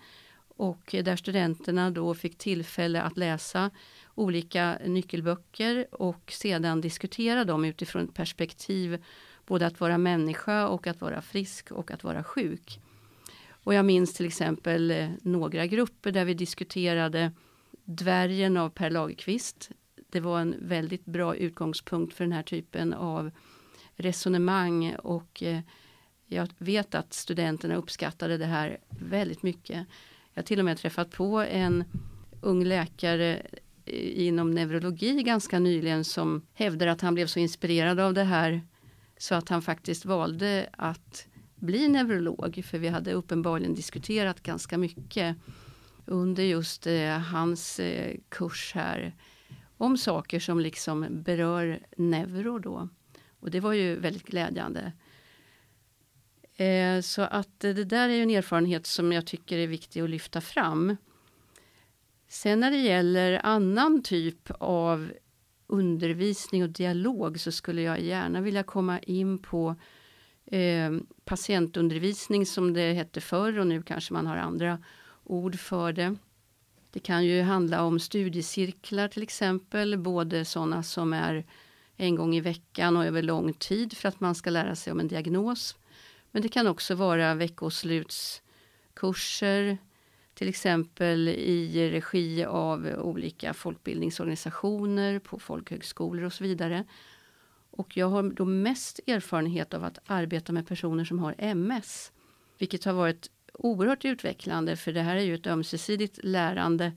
Och 0.56 0.94
eh, 0.94 1.04
där 1.04 1.16
studenterna 1.16 1.90
då 1.90 2.14
fick 2.14 2.38
tillfälle 2.38 3.02
att 3.02 3.16
läsa 3.16 3.70
olika 4.14 4.78
nyckelböcker 4.86 5.86
och 5.90 6.32
sedan 6.32 6.80
diskutera 6.80 7.44
dem 7.44 7.64
utifrån 7.64 8.04
ett 8.04 8.14
perspektiv 8.14 9.04
både 9.46 9.66
att 9.66 9.80
vara 9.80 9.98
människa 9.98 10.68
och 10.68 10.86
att 10.86 11.00
vara 11.00 11.22
frisk 11.22 11.70
och 11.70 11.90
att 11.90 12.04
vara 12.04 12.24
sjuk. 12.24 12.80
Och 13.64 13.74
jag 13.74 13.84
minns 13.84 14.14
till 14.14 14.26
exempel 14.26 14.90
eh, 14.90 15.08
några 15.22 15.66
grupper 15.66 16.12
där 16.12 16.24
vi 16.24 16.34
diskuterade 16.34 17.32
Dvärgen 17.84 18.56
av 18.56 18.70
Per 18.70 18.90
Lagerkvist. 18.90 19.70
Det 20.10 20.20
var 20.20 20.40
en 20.40 20.54
väldigt 20.58 21.04
bra 21.04 21.36
utgångspunkt 21.36 22.14
för 22.14 22.24
den 22.24 22.32
här 22.32 22.42
typen 22.42 22.94
av 22.94 23.30
resonemang 23.96 24.94
och 24.94 25.42
eh, 25.42 25.60
jag 26.26 26.48
vet 26.58 26.94
att 26.94 27.12
studenterna 27.12 27.76
uppskattade 27.76 28.38
det 28.38 28.46
här 28.46 28.78
väldigt 28.88 29.42
mycket. 29.42 29.86
Jag 30.34 30.42
har 30.42 30.46
till 30.46 30.58
och 30.58 30.64
med 30.64 30.78
träffat 30.78 31.10
på 31.10 31.40
en 31.40 31.84
ung 32.40 32.64
läkare 32.64 33.42
eh, 33.84 34.26
inom 34.26 34.50
neurologi 34.50 35.22
ganska 35.22 35.58
nyligen 35.58 36.04
som 36.04 36.46
hävdar 36.54 36.86
att 36.86 37.00
han 37.00 37.14
blev 37.14 37.26
så 37.26 37.38
inspirerad 37.38 38.00
av 38.00 38.14
det 38.14 38.24
här 38.24 38.62
så 39.18 39.34
att 39.34 39.48
han 39.48 39.62
faktiskt 39.62 40.04
valde 40.04 40.68
att 40.72 41.26
bli 41.64 41.88
neurolog. 41.88 42.64
För 42.64 42.78
vi 42.78 42.88
hade 42.88 43.12
uppenbarligen 43.12 43.74
diskuterat 43.74 44.42
ganska 44.42 44.78
mycket 44.78 45.36
under 46.06 46.42
just 46.42 46.86
eh, 46.86 47.18
hans 47.18 47.80
eh, 47.80 48.16
kurs 48.28 48.72
här 48.74 49.14
om 49.76 49.96
saker 49.96 50.40
som 50.40 50.60
liksom 50.60 51.22
berör 51.22 51.80
neuro 51.96 52.58
då. 52.58 52.88
Och 53.40 53.50
det 53.50 53.60
var 53.60 53.72
ju 53.72 53.96
väldigt 53.96 54.26
glädjande. 54.26 54.92
Eh, 56.56 57.00
så 57.00 57.22
att 57.22 57.60
det 57.60 57.84
där 57.84 58.08
är 58.08 58.14
ju 58.14 58.22
en 58.22 58.30
erfarenhet 58.30 58.86
som 58.86 59.12
jag 59.12 59.26
tycker 59.26 59.58
är 59.58 59.66
viktig 59.66 60.00
att 60.00 60.10
lyfta 60.10 60.40
fram. 60.40 60.96
Sen 62.28 62.60
när 62.60 62.70
det 62.70 62.76
gäller 62.80 63.40
annan 63.44 64.02
typ 64.02 64.50
av 64.58 65.12
undervisning 65.66 66.62
och 66.62 66.70
dialog 66.70 67.40
så 67.40 67.52
skulle 67.52 67.82
jag 67.82 68.00
gärna 68.00 68.40
vilja 68.40 68.62
komma 68.62 68.98
in 68.98 69.38
på 69.38 69.76
eh, 70.46 70.92
patientundervisning 71.24 72.46
som 72.46 72.72
det 72.72 72.92
hette 72.92 73.20
förr 73.20 73.58
och 73.58 73.66
nu 73.66 73.82
kanske 73.82 74.12
man 74.12 74.26
har 74.26 74.36
andra 74.36 74.78
ord 75.24 75.58
för 75.58 75.92
det. 75.92 76.16
Det 76.90 77.00
kan 77.00 77.24
ju 77.24 77.42
handla 77.42 77.82
om 77.82 78.00
studiecirklar 78.00 79.08
till 79.08 79.22
exempel, 79.22 79.98
både 79.98 80.44
sådana 80.44 80.82
som 80.82 81.12
är 81.12 81.44
en 81.96 82.14
gång 82.14 82.36
i 82.36 82.40
veckan 82.40 82.96
och 82.96 83.04
över 83.04 83.22
lång 83.22 83.52
tid 83.52 83.96
för 83.96 84.08
att 84.08 84.20
man 84.20 84.34
ska 84.34 84.50
lära 84.50 84.76
sig 84.76 84.92
om 84.92 85.00
en 85.00 85.08
diagnos. 85.08 85.76
Men 86.30 86.42
det 86.42 86.48
kan 86.48 86.66
också 86.66 86.94
vara 86.94 87.34
veckoslutskurser, 87.34 89.78
till 90.34 90.48
exempel 90.48 91.28
i 91.28 91.90
regi 91.90 92.44
av 92.44 92.86
olika 92.86 93.54
folkbildningsorganisationer 93.54 95.18
på 95.18 95.38
folkhögskolor 95.38 96.24
och 96.24 96.32
så 96.32 96.44
vidare. 96.44 96.84
Och 97.76 97.96
jag 97.96 98.08
har 98.08 98.22
då 98.22 98.44
mest 98.44 99.00
erfarenhet 99.06 99.74
av 99.74 99.84
att 99.84 99.98
arbeta 100.06 100.52
med 100.52 100.66
personer 100.66 101.04
som 101.04 101.18
har 101.18 101.34
MS. 101.38 102.12
Vilket 102.58 102.84
har 102.84 102.92
varit 102.92 103.30
oerhört 103.52 104.04
utvecklande 104.04 104.76
för 104.76 104.92
det 104.92 105.02
här 105.02 105.16
är 105.16 105.20
ju 105.20 105.34
ett 105.34 105.46
ömsesidigt 105.46 106.18
lärande. 106.22 106.92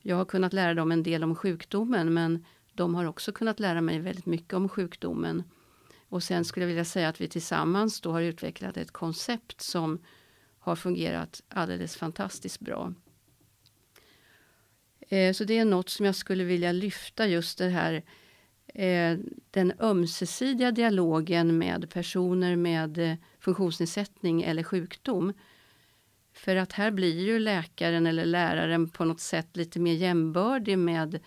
Jag 0.00 0.16
har 0.16 0.24
kunnat 0.24 0.52
lära 0.52 0.74
dem 0.74 0.92
en 0.92 1.02
del 1.02 1.24
om 1.24 1.34
sjukdomen 1.34 2.14
men 2.14 2.44
de 2.72 2.94
har 2.94 3.04
också 3.04 3.32
kunnat 3.32 3.60
lära 3.60 3.80
mig 3.80 3.98
väldigt 3.98 4.26
mycket 4.26 4.54
om 4.54 4.68
sjukdomen. 4.68 5.42
Och 6.08 6.22
sen 6.22 6.44
skulle 6.44 6.64
jag 6.64 6.68
vilja 6.68 6.84
säga 6.84 7.08
att 7.08 7.20
vi 7.20 7.28
tillsammans 7.28 8.00
då 8.00 8.12
har 8.12 8.22
utvecklat 8.22 8.76
ett 8.76 8.90
koncept 8.90 9.60
som 9.60 9.98
har 10.58 10.76
fungerat 10.76 11.42
alldeles 11.48 11.96
fantastiskt 11.96 12.60
bra. 12.60 12.94
Eh, 15.08 15.32
så 15.32 15.44
det 15.44 15.58
är 15.58 15.64
något 15.64 15.88
som 15.88 16.06
jag 16.06 16.14
skulle 16.14 16.44
vilja 16.44 16.72
lyfta 16.72 17.26
just 17.26 17.58
det 17.58 17.68
här 17.68 18.02
eh, 18.74 19.18
den 19.50 19.72
ömsesidiga 19.80 20.70
dialogen 20.72 21.58
med 21.58 21.90
personer 21.90 22.56
med 22.56 22.98
eh, 22.98 23.16
funktionsnedsättning 23.40 24.42
eller 24.42 24.62
sjukdom. 24.62 25.32
För 26.32 26.56
att 26.56 26.72
här 26.72 26.90
blir 26.90 27.20
ju 27.20 27.38
läkaren 27.38 28.06
eller 28.06 28.24
läraren 28.24 28.88
på 28.88 29.04
något 29.04 29.20
sätt 29.20 29.56
lite 29.56 29.80
mer 29.80 29.92
jämbördig 29.92 30.78
med 30.78 31.20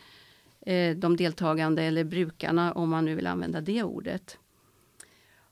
eh, 0.62 0.98
de 0.98 1.18
deltagande 1.18 1.84
eller 1.84 2.04
brukarna 2.04 2.74
om 2.74 2.90
man 2.90 3.06
nu 3.06 3.16
vill 3.16 3.28
använda 3.28 3.62
det 3.62 3.84
ordet. 3.84 4.38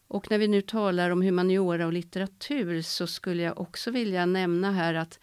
Och 0.08 0.32
när 0.32 0.38
vi 0.38 0.48
nu 0.48 0.62
talar 0.62 1.10
om 1.10 1.22
humaniora 1.22 1.86
och 1.86 1.94
litteratur 1.94 2.82
så 2.82 3.08
skulle 3.08 3.44
jag 3.44 3.60
också 3.60 3.92
vilja 3.92 4.26
nämna 4.26 4.72
här 4.72 4.94
att 4.94 5.20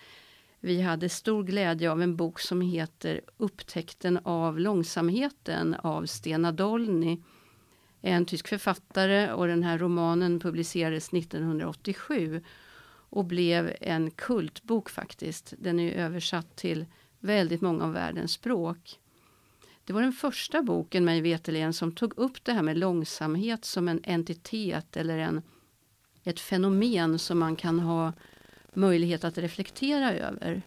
vi 0.64 0.80
hade 0.80 1.08
stor 1.08 1.44
glädje 1.44 1.90
av 1.90 2.02
en 2.02 2.16
bok 2.16 2.40
som 2.40 2.60
heter 2.60 3.20
Upptäckten 3.36 4.18
av 4.24 4.60
långsamheten 4.60 5.74
av 5.74 6.06
Stena 6.06 6.52
Dolny. 6.52 7.22
En 8.00 8.26
tysk 8.26 8.48
författare 8.48 9.32
och 9.32 9.46
den 9.46 9.62
här 9.62 9.78
romanen 9.78 10.40
publicerades 10.40 11.12
1987 11.12 12.42
och 13.10 13.24
blev 13.24 13.76
en 13.80 14.10
kultbok 14.10 14.90
faktiskt. 14.90 15.54
Den 15.58 15.80
är 15.80 15.92
översatt 15.92 16.56
till 16.56 16.86
väldigt 17.18 17.60
många 17.60 17.84
av 17.84 17.92
världens 17.92 18.32
språk. 18.32 18.98
Det 19.84 19.92
var 19.92 20.02
den 20.02 20.12
första 20.12 20.62
boken 20.62 21.04
mig 21.04 21.20
veterligen 21.20 21.72
som 21.72 21.92
tog 21.94 22.18
upp 22.18 22.44
det 22.44 22.52
här 22.52 22.62
med 22.62 22.78
långsamhet 22.78 23.64
som 23.64 23.88
en 23.88 24.00
entitet 24.04 24.96
eller 24.96 25.18
en, 25.18 25.42
ett 26.24 26.40
fenomen 26.40 27.18
som 27.18 27.38
man 27.38 27.56
kan 27.56 27.80
ha 27.80 28.12
möjlighet 28.74 29.24
att 29.24 29.38
reflektera 29.38 30.12
över. 30.12 30.62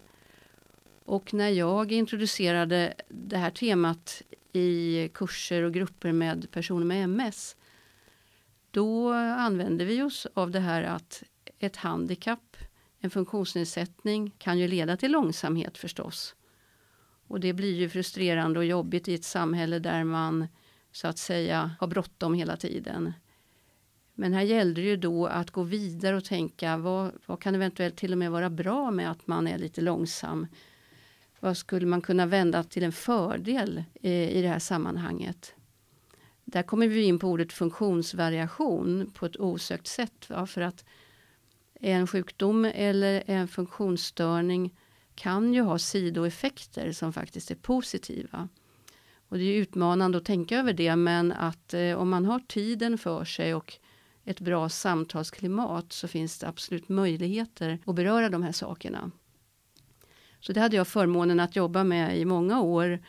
Och 1.06 1.34
när 1.34 1.50
jag 1.50 1.92
introducerade 1.92 2.94
det 3.08 3.38
här 3.38 3.52
temat 3.52 4.22
i 4.54 5.10
kurser 5.14 5.62
och 5.62 5.74
grupper 5.74 6.12
med 6.12 6.52
personer 6.52 6.86
med 6.86 7.04
MS 7.04 7.56
då 8.72 9.14
använde 9.14 9.86
vi 9.86 10.02
oss 10.02 10.28
av 10.34 10.52
det 10.52 10.60
här 10.60 10.84
att 10.84 11.24
ett 11.60 11.76
handikapp, 11.76 12.58
en 13.00 13.10
funktionsnedsättning 13.10 14.32
kan 14.38 14.60
ju 14.60 14.68
leda 14.68 14.98
till 14.98 15.12
långsamhet 15.12 15.78
förstås. 15.78 16.36
Och 17.28 17.40
det 17.40 17.54
blir 17.54 17.76
ju 17.76 17.90
frustrerande 17.90 18.60
och 18.60 18.66
jobbigt 18.66 19.08
i 19.08 19.14
ett 19.14 19.24
samhälle 19.24 19.80
där 19.80 20.04
man 20.04 20.48
så 20.92 21.08
att 21.08 21.18
säga 21.18 21.76
har 21.80 21.88
bråttom 21.88 22.34
hela 22.34 22.58
tiden. 22.58 23.14
Men 24.16 24.34
här 24.34 24.42
gällde 24.42 24.82
det 24.82 24.88
ju 24.88 24.98
då 24.98 25.26
att 25.26 25.52
gå 25.52 25.64
vidare 25.64 26.16
och 26.16 26.26
tänka 26.26 26.78
vad, 26.78 27.12
vad 27.26 27.42
kan 27.42 27.56
eventuellt 27.56 27.96
till 27.96 28.12
och 28.12 28.18
med 28.18 28.32
vara 28.32 28.50
bra 28.50 28.92
med 28.92 29.12
att 29.12 29.28
man 29.28 29.48
är 29.48 29.58
lite 29.58 29.82
långsam? 29.82 30.48
Vad 31.40 31.58
skulle 31.58 31.86
man 31.86 32.02
kunna 32.02 32.26
vända 32.26 32.64
till 32.64 32.84
en 32.84 32.92
fördel 32.92 33.84
eh, 34.02 34.30
i 34.38 34.42
det 34.42 34.48
här 34.48 34.60
sammanhanget? 34.60 35.54
Där 36.46 36.64
kommer 36.64 36.88
vi 36.88 37.04
in 37.04 37.20
på 37.20 37.28
ordet 37.28 37.54
funktionsvariation 37.54 39.12
på 39.14 39.26
ett 39.26 39.38
osökt 39.40 39.88
sätt. 39.88 40.30
Va? 40.30 40.48
För 40.48 40.62
att 40.62 40.86
en 41.80 42.08
sjukdom 42.08 42.66
eller 42.66 43.24
en 43.26 43.48
funktionsstörning 43.48 44.78
kan 45.16 45.54
ju 45.54 45.62
ha 45.62 45.80
sidoeffekter 45.80 46.92
som 46.92 47.14
faktiskt 47.14 47.52
är 47.52 47.56
positiva. 47.56 48.50
Och 49.30 49.38
det 49.38 49.44
är 49.44 49.62
utmanande 49.62 50.18
att 50.18 50.26
tänka 50.26 50.60
över 50.60 50.74
det 50.74 50.96
men 50.96 51.32
att 51.32 51.74
eh, 51.74 51.94
om 51.94 52.10
man 52.10 52.26
har 52.26 52.40
tiden 52.40 52.98
för 52.98 53.26
sig 53.26 53.56
och 53.56 53.78
ett 54.26 54.40
bra 54.40 54.70
samtalsklimat 54.70 55.94
så 55.94 56.08
finns 56.08 56.40
det 56.40 56.48
absolut 56.48 56.90
möjligheter 56.90 57.80
att 57.86 57.96
beröra 57.96 58.30
de 58.30 58.44
här 58.44 58.52
sakerna. 58.52 59.12
Så 60.40 60.54
det 60.54 60.60
hade 60.60 60.76
jag 60.76 60.88
förmånen 60.88 61.40
att 61.40 61.56
jobba 61.56 61.84
med 61.84 62.20
i 62.20 62.26
många 62.26 62.62
år 62.62 63.00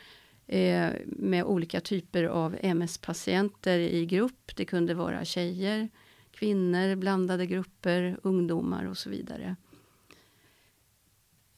eh, 0.46 0.90
med 1.06 1.44
olika 1.44 1.80
typer 1.80 2.24
av 2.24 2.56
MS-patienter 2.62 3.78
i 3.78 4.06
grupp. 4.06 4.56
Det 4.56 4.64
kunde 4.64 4.94
vara 4.94 5.24
tjejer, 5.24 5.88
kvinnor, 6.30 6.94
blandade 6.94 7.46
grupper, 7.46 8.18
ungdomar 8.22 8.84
och 8.84 8.98
så 8.98 9.10
vidare. 9.10 9.56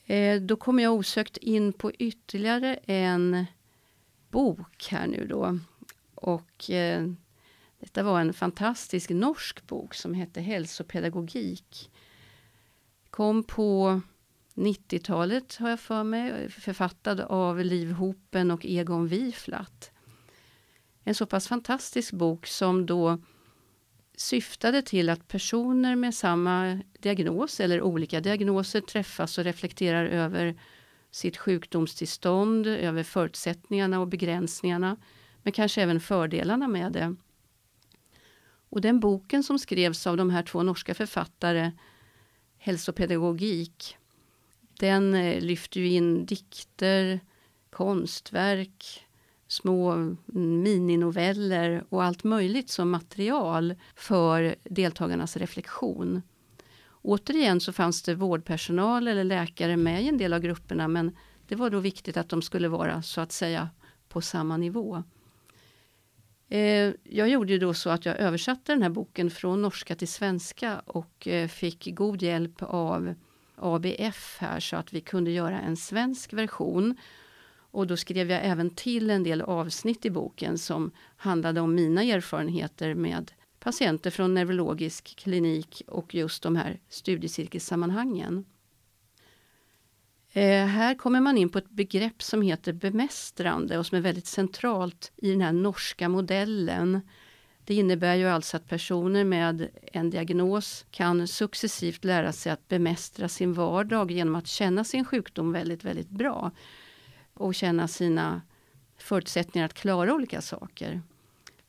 Eh, 0.06 0.40
då 0.40 0.56
kommer 0.56 0.82
jag 0.82 0.94
osökt 0.94 1.36
in 1.36 1.72
på 1.72 1.92
ytterligare 1.92 2.74
en 2.74 3.46
bok 4.30 4.88
här 4.90 5.06
nu 5.06 5.26
då. 5.26 5.58
Och 6.14 6.70
eh, 6.70 7.08
detta 7.80 8.02
var 8.02 8.20
en 8.20 8.32
fantastisk 8.32 9.10
norsk 9.10 9.66
bok 9.66 9.94
som 9.94 10.14
hette 10.14 10.40
Hälsopedagogik. 10.40 11.90
Kom 13.10 13.44
på 13.44 14.00
90-talet 14.54 15.56
har 15.56 15.70
jag 15.70 15.80
för 15.80 16.04
mig, 16.04 16.50
författad 16.50 17.20
av 17.20 17.64
Liv 17.64 17.92
Hopen 17.92 18.50
och 18.50 18.66
Egon 18.66 19.08
Wiflat. 19.08 19.90
En 21.04 21.14
så 21.14 21.26
pass 21.26 21.48
fantastisk 21.48 22.12
bok 22.12 22.46
som 22.46 22.86
då 22.86 23.18
syftade 24.16 24.82
till 24.82 25.08
att 25.08 25.28
personer 25.28 25.96
med 25.96 26.14
samma 26.14 26.80
diagnos 27.00 27.60
eller 27.60 27.82
olika 27.82 28.20
diagnoser 28.20 28.80
träffas 28.80 29.38
och 29.38 29.44
reflekterar 29.44 30.06
över 30.06 30.60
sitt 31.10 31.36
sjukdomstillstånd, 31.36 32.66
över 32.66 33.02
förutsättningarna 33.02 34.00
och 34.00 34.08
begränsningarna, 34.08 34.96
men 35.42 35.52
kanske 35.52 35.82
även 35.82 36.00
fördelarna 36.00 36.68
med 36.68 36.92
det. 36.92 37.16
Och 38.70 38.80
den 38.80 39.00
boken 39.00 39.42
som 39.42 39.58
skrevs 39.58 40.06
av 40.06 40.16
de 40.16 40.30
här 40.30 40.42
två 40.42 40.62
norska 40.62 40.94
författare, 40.94 41.72
Hälsopedagogik, 42.58 43.96
den 44.78 45.14
eh, 45.14 45.40
lyfter 45.40 45.80
ju 45.80 45.88
in 45.88 46.26
dikter, 46.26 47.20
konstverk, 47.70 49.04
små 49.48 49.90
mm, 49.90 50.16
mininoveller 50.62 51.84
och 51.88 52.04
allt 52.04 52.24
möjligt 52.24 52.70
som 52.70 52.90
material 52.90 53.74
för 53.94 54.56
deltagarnas 54.64 55.36
reflektion. 55.36 56.22
Återigen 57.02 57.60
så 57.60 57.72
fanns 57.72 58.02
det 58.02 58.14
vårdpersonal 58.14 59.08
eller 59.08 59.24
läkare 59.24 59.76
med 59.76 60.02
i 60.02 60.08
en 60.08 60.18
del 60.18 60.32
av 60.32 60.40
grupperna 60.40 60.88
men 60.88 61.16
det 61.48 61.56
var 61.56 61.70
då 61.70 61.78
viktigt 61.78 62.16
att 62.16 62.28
de 62.28 62.42
skulle 62.42 62.68
vara 62.68 63.02
så 63.02 63.20
att 63.20 63.32
säga 63.32 63.68
på 64.08 64.20
samma 64.20 64.56
nivå. 64.56 65.02
Eh, 66.48 66.92
jag 67.04 67.28
gjorde 67.28 67.52
ju 67.52 67.58
då 67.58 67.74
så 67.74 67.90
att 67.90 68.06
jag 68.06 68.18
översatte 68.18 68.72
den 68.72 68.82
här 68.82 68.90
boken 68.90 69.30
från 69.30 69.62
norska 69.62 69.94
till 69.94 70.08
svenska 70.08 70.78
och 70.78 71.28
eh, 71.28 71.48
fick 71.48 71.94
god 71.94 72.22
hjälp 72.22 72.62
av 72.62 73.14
ABF 73.56 74.36
här 74.40 74.60
så 74.60 74.76
att 74.76 74.92
vi 74.92 75.00
kunde 75.00 75.30
göra 75.30 75.60
en 75.60 75.76
svensk 75.76 76.32
version 76.32 76.96
Och 77.70 77.86
då 77.86 77.96
skrev 77.96 78.30
jag 78.30 78.44
även 78.44 78.70
till 78.70 79.10
en 79.10 79.22
del 79.22 79.42
avsnitt 79.42 80.04
i 80.04 80.10
boken 80.10 80.58
som 80.58 80.90
handlade 81.16 81.60
om 81.60 81.74
mina 81.74 82.02
erfarenheter 82.02 82.94
med 82.94 83.32
patienter 83.58 84.10
från 84.10 84.34
neurologisk 84.34 85.16
klinik 85.16 85.82
och 85.86 86.14
just 86.14 86.42
de 86.42 86.56
här 86.56 86.80
studiecirkelsammanhangen. 86.88 88.44
Eh, 90.32 90.66
här 90.66 90.94
kommer 90.94 91.20
man 91.20 91.38
in 91.38 91.48
på 91.48 91.58
ett 91.58 91.70
begrepp 91.70 92.22
som 92.22 92.42
heter 92.42 92.72
bemästrande 92.72 93.78
och 93.78 93.86
som 93.86 93.98
är 93.98 94.02
väldigt 94.02 94.26
centralt 94.26 95.12
i 95.16 95.30
den 95.30 95.40
här 95.40 95.52
norska 95.52 96.08
modellen. 96.08 97.00
Det 97.64 97.74
innebär 97.74 98.14
ju 98.14 98.28
alltså 98.28 98.56
att 98.56 98.68
personer 98.68 99.24
med 99.24 99.68
en 99.92 100.10
diagnos 100.10 100.86
kan 100.90 101.28
successivt 101.28 102.04
lära 102.04 102.32
sig 102.32 102.52
att 102.52 102.68
bemästra 102.68 103.28
sin 103.28 103.52
vardag 103.52 104.10
genom 104.10 104.34
att 104.34 104.46
känna 104.46 104.84
sin 104.84 105.04
sjukdom 105.04 105.52
väldigt, 105.52 105.84
väldigt 105.84 106.08
bra 106.08 106.50
och 107.34 107.54
känna 107.54 107.88
sina 107.88 108.42
förutsättningar 108.98 109.66
att 109.66 109.74
klara 109.74 110.14
olika 110.14 110.40
saker. 110.40 111.02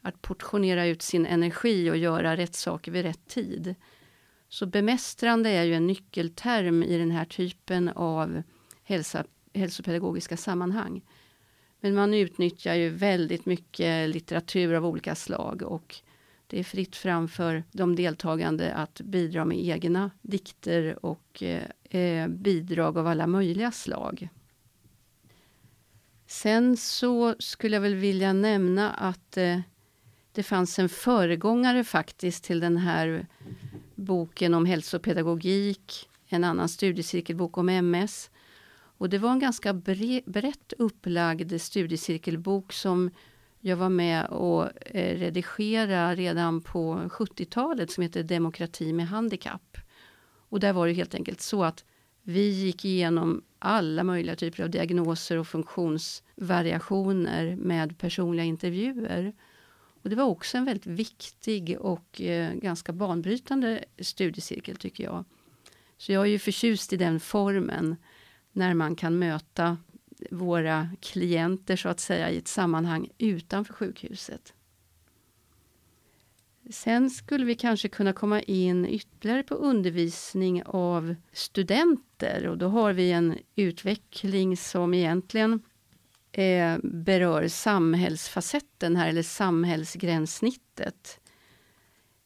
Att 0.02 0.22
portionera 0.22 0.86
ut 0.86 1.02
sin 1.02 1.26
energi 1.26 1.92
och 1.92 1.98
göra 1.98 2.38
rätt 2.38 2.56
saker 2.56 2.92
vid 2.92 3.04
rätt 3.04 3.28
tid. 3.28 3.76
Så 4.50 4.66
bemästrande 4.66 5.50
är 5.50 5.64
ju 5.64 5.74
en 5.74 5.88
nyckelterm 5.88 6.84
i 6.84 6.98
den 6.98 7.12
här 7.12 7.26
typen 7.26 7.90
av 7.90 8.44
hälsa, 8.84 9.24
hälsopedagogiska 9.54 10.38
sammanhang. 10.38 11.02
Men 11.80 11.96
man 11.96 12.14
utnyttjar 12.14 12.76
ju 12.76 12.90
väldigt 12.90 13.46
mycket 13.46 14.10
litteratur 14.10 14.74
av 14.74 14.86
olika 14.86 15.16
slag 15.16 15.62
och 15.62 15.96
det 16.48 16.60
är 16.60 16.64
fritt 16.64 16.96
fram 16.96 17.28
för 17.28 17.64
de 17.72 17.96
deltagande 17.96 18.74
att 18.74 19.02
bidra 19.02 19.46
med 19.46 19.66
egna 19.66 20.12
dikter 20.22 21.06
och 21.06 21.44
eh, 21.90 22.28
bidrag 22.28 22.98
av 22.98 23.08
alla 23.08 23.28
möjliga 23.28 23.72
slag. 23.72 24.30
Sen 26.28 26.78
så 26.78 27.36
skulle 27.40 27.76
jag 27.76 27.82
väl 27.82 27.96
vilja 27.96 28.34
nämna 28.34 28.92
att 28.92 29.38
eh, 29.38 29.60
det 30.32 30.44
fanns 30.44 30.80
en 30.80 30.90
föregångare 30.90 31.84
faktiskt 31.84 32.44
till 32.44 32.60
den 32.60 32.78
här 32.78 33.28
boken 34.00 34.54
om 34.54 34.66
hälsopedagogik, 34.66 36.10
en 36.28 36.44
annan 36.44 36.70
studiecirkelbok 36.70 37.58
om 37.58 37.70
MS. 37.70 38.30
Och 38.72 39.10
det 39.10 39.18
var 39.18 39.32
en 39.32 39.40
ganska 39.40 39.74
bre, 39.74 40.22
brett 40.26 40.74
upplagd 40.78 41.62
studiecirkelbok 41.62 42.74
som 42.74 43.12
jag 43.60 43.78
var 43.78 43.90
med 43.90 44.26
och 44.26 44.64
eh, 44.86 45.20
redigera 45.20 46.16
redan 46.16 46.62
på 46.62 47.02
70-talet 47.10 47.92
som 47.92 48.02
heter 48.02 48.24
Demokrati 48.24 48.94
med 48.94 49.08
handikapp. 49.08 49.78
Och 50.50 50.60
där 50.60 50.74
var 50.74 50.88
det 50.88 50.94
helt 50.94 51.16
enkelt 51.16 51.42
så 51.42 51.64
att 51.64 51.86
vi 52.24 52.50
gick 52.50 52.86
igenom 52.86 53.44
alla 53.60 54.04
möjliga 54.04 54.36
typer 54.36 54.64
av 54.64 54.70
diagnoser 54.70 55.38
och 55.38 55.48
funktionsvariationer 55.48 57.56
med 57.56 57.98
personliga 57.98 58.46
intervjuer. 58.46 59.34
Och 60.02 60.10
det 60.10 60.16
var 60.16 60.26
också 60.26 60.58
en 60.58 60.66
väldigt 60.66 60.88
viktig 60.88 61.78
och 61.80 62.22
eh, 62.22 62.54
ganska 62.54 62.94
banbrytande 62.94 63.86
studiecirkel 64.00 64.76
tycker 64.76 65.04
jag. 65.04 65.26
Så 65.98 66.12
jag 66.12 66.22
är 66.26 66.30
ju 66.30 66.40
förtjust 66.40 66.94
i 66.94 66.98
den 66.98 67.20
formen 67.20 67.96
när 68.52 68.74
man 68.74 68.96
kan 68.96 69.20
möta 69.20 69.78
våra 70.32 70.90
klienter 71.02 71.76
så 71.76 71.90
att 71.90 72.00
säga 72.00 72.32
i 72.32 72.38
ett 72.38 72.48
sammanhang 72.48 73.10
utanför 73.18 73.74
sjukhuset. 73.74 74.54
Sen 76.70 77.10
skulle 77.10 77.46
vi 77.46 77.56
kanske 77.56 77.90
kunna 77.90 78.14
komma 78.14 78.42
in 78.42 78.86
ytterligare 78.86 79.44
på 79.44 79.56
undervisning 79.56 80.64
av 80.66 81.16
studenter 81.32 82.48
och 82.48 82.58
då 82.58 82.68
har 82.68 82.94
vi 82.94 83.12
en 83.12 83.38
utveckling 83.56 84.58
som 84.58 84.94
egentligen 84.94 85.62
eh, 86.40 86.78
berör 86.84 87.48
samhällsfacetten 87.48 88.96
här, 88.96 89.10
eller 89.10 89.24
samhällsgränssnittet. 89.24 91.20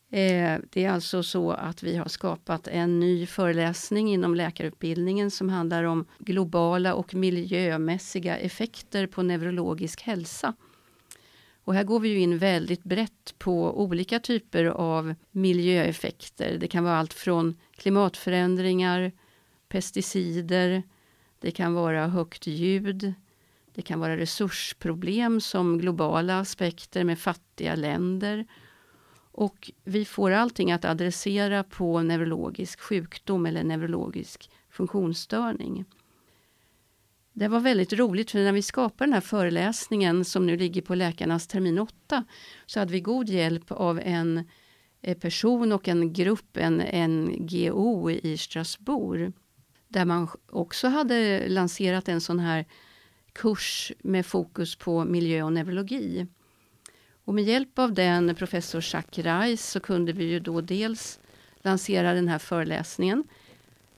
Eh, 0.10 0.60
det 0.69 0.86
är 0.86 0.89
alltså 0.89 1.23
så 1.23 1.52
att 1.52 1.84
vi 1.84 1.95
har 1.95 2.08
skapat 2.08 2.67
en 2.67 2.99
ny 2.99 3.26
föreläsning 3.26 4.13
inom 4.13 4.36
läkarutbildningen 4.36 5.32
som 5.32 5.49
handlar 5.49 5.84
om 5.84 6.06
globala 6.19 6.93
och 6.93 7.13
miljömässiga 7.13 8.38
effekter 8.38 9.08
på 9.08 9.23
neurologisk 9.23 10.02
hälsa. 10.02 10.54
Och 11.65 11.73
här 11.73 11.84
går 11.84 11.99
vi 11.99 12.10
ju 12.10 12.19
in 12.19 12.38
väldigt 12.38 12.84
brett 12.84 13.36
på 13.38 13.82
olika 13.82 14.19
typer 14.19 14.65
av 14.65 15.15
miljöeffekter. 15.32 16.58
Det 16.60 16.67
kan 16.67 16.84
vara 16.84 16.97
allt 16.97 17.13
från 17.13 17.56
klimatförändringar, 17.71 19.12
pesticider, 19.69 20.84
det 21.39 21.52
kan 21.52 21.73
vara 21.73 22.08
högt 22.08 22.47
ljud, 22.47 23.13
det 23.74 23.82
kan 23.82 24.00
vara 24.00 24.18
resursproblem 24.18 25.42
som 25.42 25.78
globala 25.78 26.40
aspekter 26.40 27.04
med 27.04 27.20
fattiga 27.20 27.76
länder. 27.76 28.46
Och 29.32 29.72
vi 29.84 30.06
får 30.06 30.32
allting 30.32 30.72
att 30.72 30.86
adressera 30.86 31.64
på 31.64 32.02
neurologisk 32.02 32.80
sjukdom 32.80 33.46
eller 33.46 33.64
neurologisk 33.64 34.50
funktionsstörning. 34.70 35.86
Det 37.34 37.48
var 37.48 37.60
väldigt 37.60 37.94
roligt 37.94 38.32
för 38.32 38.40
när 38.40 38.52
vi 38.52 38.62
skapade 38.62 39.08
den 39.08 39.14
här 39.14 39.22
föreläsningen 39.22 40.26
som 40.26 40.46
nu 40.46 40.58
ligger 40.58 40.82
på 40.82 40.96
läkarnas 40.96 41.48
termin 41.48 41.80
8 41.80 42.24
så 42.66 42.80
hade 42.80 42.92
vi 42.92 43.02
god 43.02 43.30
hjälp 43.30 43.72
av 43.72 44.00
en 44.00 44.50
eh, 45.02 45.18
person 45.18 45.72
och 45.72 45.88
en 45.88 46.14
grupp, 46.14 46.58
en 46.58 46.78
NGO 47.12 48.12
i 48.12 48.38
Strasbourg 48.38 49.34
där 49.88 50.06
man 50.06 50.28
också 50.50 50.88
hade 50.88 51.48
lanserat 51.48 52.10
en 52.10 52.22
sån 52.22 52.40
här 52.40 52.66
kurs 53.34 53.91
med 54.00 54.26
fokus 54.26 54.76
på 54.76 55.06
miljö 55.06 55.43
och 55.43 55.54
neurologi. 55.54 56.28
Och 57.26 57.34
med 57.34 57.43
hjälp 57.43 57.80
av 57.80 57.93
den, 57.93 58.36
professor 58.36 58.84
Jacques 58.93 59.26
Reis, 59.26 59.69
så 59.69 59.80
kunde 59.80 60.13
vi 60.13 60.24
ju 60.24 60.39
då 60.39 60.62
dels 60.62 61.19
lansera 61.56 62.13
den 62.13 62.28
här 62.28 62.39
föreläsningen 62.39 63.24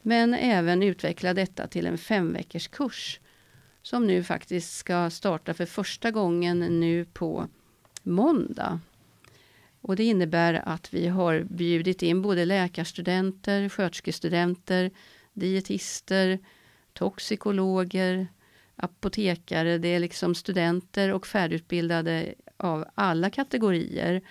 men 0.01 0.33
även 0.33 0.83
utveckla 0.83 1.33
detta 1.33 1.67
till 1.67 1.87
en 1.87 1.97
femveckors 1.97 2.67
kurs 2.67 3.19
som 3.81 4.07
nu 4.07 4.23
faktiskt 4.23 4.77
ska 4.77 5.09
starta 5.09 5.53
för 5.53 5.65
första 5.65 6.11
gången 6.11 6.59
nu 6.59 7.05
på 7.05 7.47
måndag. 8.03 8.79
Och 9.81 9.95
det 9.95 10.03
innebär 10.03 10.53
att 10.53 10.93
vi 10.93 11.07
har 11.07 11.43
bjudit 11.49 12.01
in 12.01 12.21
både 12.21 12.45
läkarstudenter, 12.45 13.69
sköterskestudenter, 13.69 14.91
dietister, 15.33 16.39
toxikologer, 16.93 18.27
apotekare, 18.75 19.77
det 19.77 19.87
är 19.87 19.99
liksom 19.99 20.35
studenter 20.35 21.13
och 21.13 21.27
färdigutbildade 21.27 22.33
av 22.57 22.85
alla 22.95 23.29
kategorier 23.29 24.21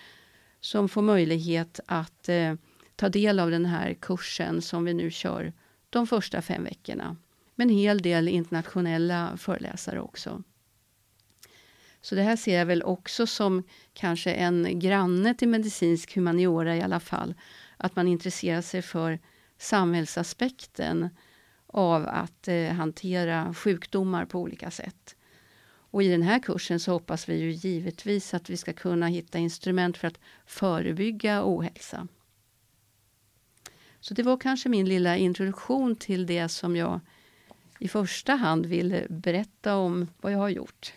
som 0.61 0.89
får 0.89 1.03
möjlighet 1.03 1.81
att 1.87 2.29
eh, 2.29 2.55
ta 2.97 3.09
del 3.09 3.41
av 3.41 3.51
den 3.51 3.67
här 3.67 3.95
kursen 3.95 4.63
som 4.63 4.85
vi 4.85 4.95
nu 4.95 5.11
kör 5.11 5.53
de 5.91 6.07
första 6.07 6.43
fem 6.43 6.65
veckorna. 6.65 7.17
Men 7.55 7.71
en 7.71 7.77
hel 7.77 8.03
del 8.03 8.29
internationella 8.29 9.37
föreläsare 9.37 10.01
också. 10.01 10.43
Så 12.01 12.15
det 12.15 12.23
här 12.23 12.37
ser 12.37 12.59
jag 12.59 12.67
väl 12.67 12.83
också 12.83 13.27
som 13.27 13.63
kanske 13.93 14.33
en 14.33 14.79
granne 14.79 15.35
till 15.35 15.49
medicinsk 15.49 16.15
humaniora 16.15 16.77
i 16.77 16.83
alla 16.83 17.01
fall. 17.01 17.35
Att 17.77 17.97
man 17.97 18.09
intresserar 18.09 18.61
sig 18.61 18.83
för 18.83 19.19
samhällsaspekten 19.59 21.09
av 21.75 22.09
att 22.09 22.49
eh, 22.49 22.73
hantera 22.73 23.55
sjukdomar 23.55 24.25
på 24.25 24.41
olika 24.41 24.71
sätt. 24.71 25.17
Och 25.67 26.03
i 26.03 26.09
den 26.09 26.23
här 26.23 26.39
kursen 26.39 26.81
så 26.81 26.93
hoppas 26.93 27.29
vi 27.29 27.37
ju 27.37 27.51
givetvis 27.51 28.35
att 28.35 28.51
vi 28.51 28.57
ska 28.57 28.73
kunna 28.73 29.07
hitta 29.07 29.39
instrument 29.39 29.97
för 29.97 30.09
att 30.09 30.21
förebygga 30.47 31.43
ohälsa. 31.45 32.09
Så 34.01 34.15
det 34.15 34.23
var 34.23 34.37
kanske 34.37 34.69
min 34.69 34.89
lilla 34.89 35.17
introduktion 35.17 35.97
till 35.97 36.27
det 36.27 36.49
som 36.49 36.77
jag 36.77 37.01
i 37.79 37.89
första 37.89 38.35
hand 38.35 38.67
vill 38.67 39.07
berätta 39.09 39.77
om 39.77 40.09
vad 40.21 40.33
jag 40.33 40.39
har 40.39 40.49
gjort. 40.49 40.93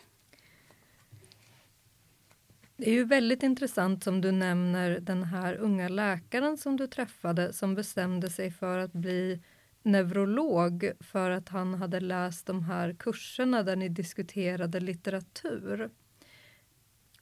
Det 2.77 2.89
är 2.89 2.93
ju 2.93 3.03
väldigt 3.03 3.43
intressant 3.43 4.03
som 4.03 4.21
du 4.21 4.31
nämner 4.31 4.99
den 4.99 5.23
här 5.23 5.55
unga 5.55 5.89
läkaren 5.89 6.57
som 6.57 6.77
du 6.77 6.87
träffade 6.87 7.53
som 7.53 7.75
bestämde 7.75 8.29
sig 8.29 8.51
för 8.51 8.77
att 8.77 8.93
bli 8.93 9.39
neurolog 9.87 10.91
för 10.99 11.31
att 11.31 11.49
han 11.49 11.73
hade 11.73 11.99
läst 11.99 12.45
de 12.45 12.63
här 12.63 12.95
kurserna 12.99 13.63
där 13.63 13.75
ni 13.75 13.89
diskuterade 13.89 14.79
litteratur. 14.79 15.89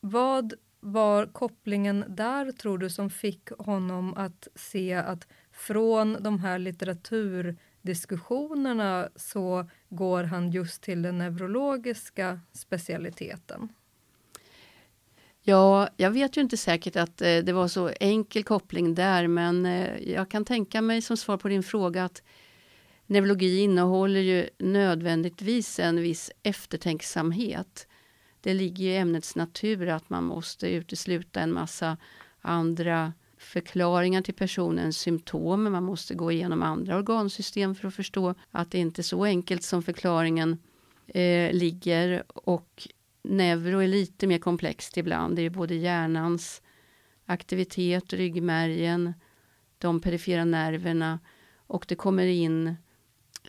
Vad 0.02 0.54
var 0.80 1.26
kopplingen 1.26 2.06
där, 2.08 2.52
tror 2.52 2.78
du, 2.78 2.90
som 2.90 3.10
fick 3.10 3.50
honom 3.50 4.14
att 4.14 4.48
se 4.56 4.94
att 4.94 5.28
från 5.52 6.18
de 6.20 6.40
här 6.40 6.60
litteraturdiskussionerna 6.60 9.10
så 9.16 9.70
går 9.90 10.24
han 10.24 10.52
just 10.52 10.82
till 10.82 11.02
den 11.02 11.18
neurologiska 11.18 12.40
specialiteten? 12.52 13.70
Ja, 15.42 15.90
jag 15.98 16.12
vet 16.12 16.38
ju 16.38 16.42
inte 16.42 16.58
säkert 16.58 16.96
att 16.96 17.22
eh, 17.22 17.38
det 17.38 17.54
var 17.54 17.68
så 17.68 17.92
enkel 18.00 18.44
koppling 18.44 18.96
där 18.96 19.28
men 19.28 19.66
eh, 19.66 20.14
jag 20.14 20.30
kan 20.30 20.46
tänka 20.46 20.82
mig 20.82 21.02
som 21.02 21.18
svar 21.18 21.38
på 21.38 21.48
din 21.48 21.64
fråga 21.64 22.06
att 22.06 22.22
neurologi 23.08 23.60
innehåller 23.60 24.20
ju 24.20 24.50
nödvändigtvis 24.58 25.80
en 25.80 26.02
viss 26.02 26.32
eftertänksamhet. 26.44 27.88
Det 28.42 28.54
ligger 28.54 28.86
i 28.86 28.98
ämnets 28.98 29.36
natur 29.36 29.90
att 29.90 30.10
man 30.10 30.24
måste 30.24 30.70
utesluta 30.70 31.40
en 31.40 31.54
massa 31.54 31.98
andra 32.42 33.14
förklaringar 33.38 34.22
till 34.22 34.34
personens 34.34 34.98
symptom. 34.98 35.64
Man 35.64 35.84
måste 35.84 36.16
gå 36.16 36.32
igenom 36.32 36.64
andra 36.64 36.98
organsystem 36.98 37.76
för 37.76 37.88
att 37.88 37.96
förstå 37.96 38.36
att 38.52 38.72
det 38.72 38.78
inte 38.78 39.02
är 39.02 39.04
så 39.04 39.26
enkelt 39.26 39.64
som 39.64 39.84
förklaringen 39.84 40.58
eh, 41.08 41.54
ligger. 41.54 42.24
Och 42.28 42.88
neuro 43.24 43.80
är 43.80 43.88
lite 43.88 44.28
mer 44.28 44.40
komplext 44.40 44.98
ibland. 44.98 45.36
Det 45.36 45.42
är 45.42 45.50
både 45.50 45.76
hjärnans 45.76 46.62
aktivitet, 47.26 48.14
ryggmärgen, 48.14 49.14
de 49.78 50.02
perifera 50.02 50.46
nerverna 50.46 51.20
och 51.68 51.86
det 51.88 51.96
kommer 51.96 52.26
in 52.26 52.76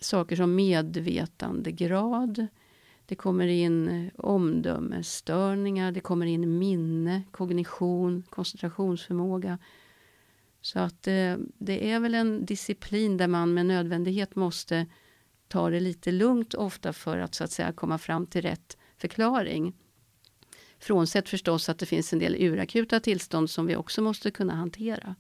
saker 0.01 0.37
som 0.37 0.55
medvetandegrad. 0.55 2.47
Det 3.07 3.15
kommer 3.15 3.47
in 3.47 3.89
eh, 3.89 4.13
omdömesstörningar, 4.17 5.93
det 5.93 6.01
kommer 6.01 6.27
in 6.27 6.59
minne, 6.59 7.23
kognition, 7.31 8.23
koncentrationsförmåga. 8.31 9.59
Så 10.61 10.79
att 10.79 11.07
eh, 11.07 11.37
det 11.59 11.91
är 11.91 12.01
väl 12.01 12.15
en 12.15 12.45
disciplin 12.45 13.17
där 13.17 13.29
man 13.29 13.55
med 13.55 13.67
nödvändighet 13.67 14.37
måste 14.37 14.87
ta 15.49 15.71
det 15.71 15.81
lite 15.81 16.13
lugnt 16.13 16.55
ofta 16.55 16.93
för 16.93 17.19
att 17.19 17.35
så 17.35 17.45
att 17.45 17.51
säga 17.51 17.73
komma 17.73 17.99
fram 17.99 18.27
till 18.27 18.43
rätt 18.43 18.77
förklaring. 18.99 19.75
Frånsett 20.79 21.29
förstås 21.29 21.69
att 21.69 21.79
det 21.79 21.87
finns 21.87 22.13
en 22.13 22.19
del 22.19 22.35
urakuta 22.35 23.01
tillstånd 23.01 23.51
som 23.51 23.67
vi 23.67 23.77
också 23.77 24.03
måste 24.03 24.31
kunna 24.31 24.55
hantera. 24.55 25.15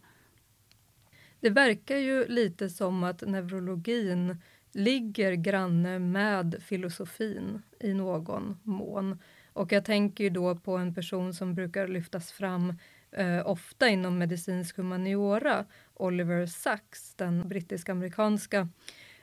Det 1.40 1.50
verkar 1.50 1.96
ju 1.96 2.26
lite 2.28 2.70
som 2.70 3.04
att 3.04 3.20
neurologin 3.20 4.36
ligger 4.76 5.32
granne 5.32 5.98
med 5.98 6.56
filosofin 6.62 7.62
i 7.80 7.94
någon 7.94 8.58
mån. 8.62 9.18
Och 9.52 9.72
jag 9.72 9.84
tänker 9.84 10.24
ju 10.24 10.30
då 10.30 10.54
på 10.54 10.76
en 10.76 10.94
person 10.94 11.34
som 11.34 11.54
brukar 11.54 11.88
lyftas 11.88 12.32
fram 12.32 12.74
eh, 13.12 13.46
ofta 13.46 13.88
inom 13.88 14.18
medicinsk 14.18 14.76
humaniora, 14.76 15.64
Oliver 15.94 16.46
Sacks, 16.46 17.14
den 17.14 17.48
brittisk-amerikanska 17.48 18.68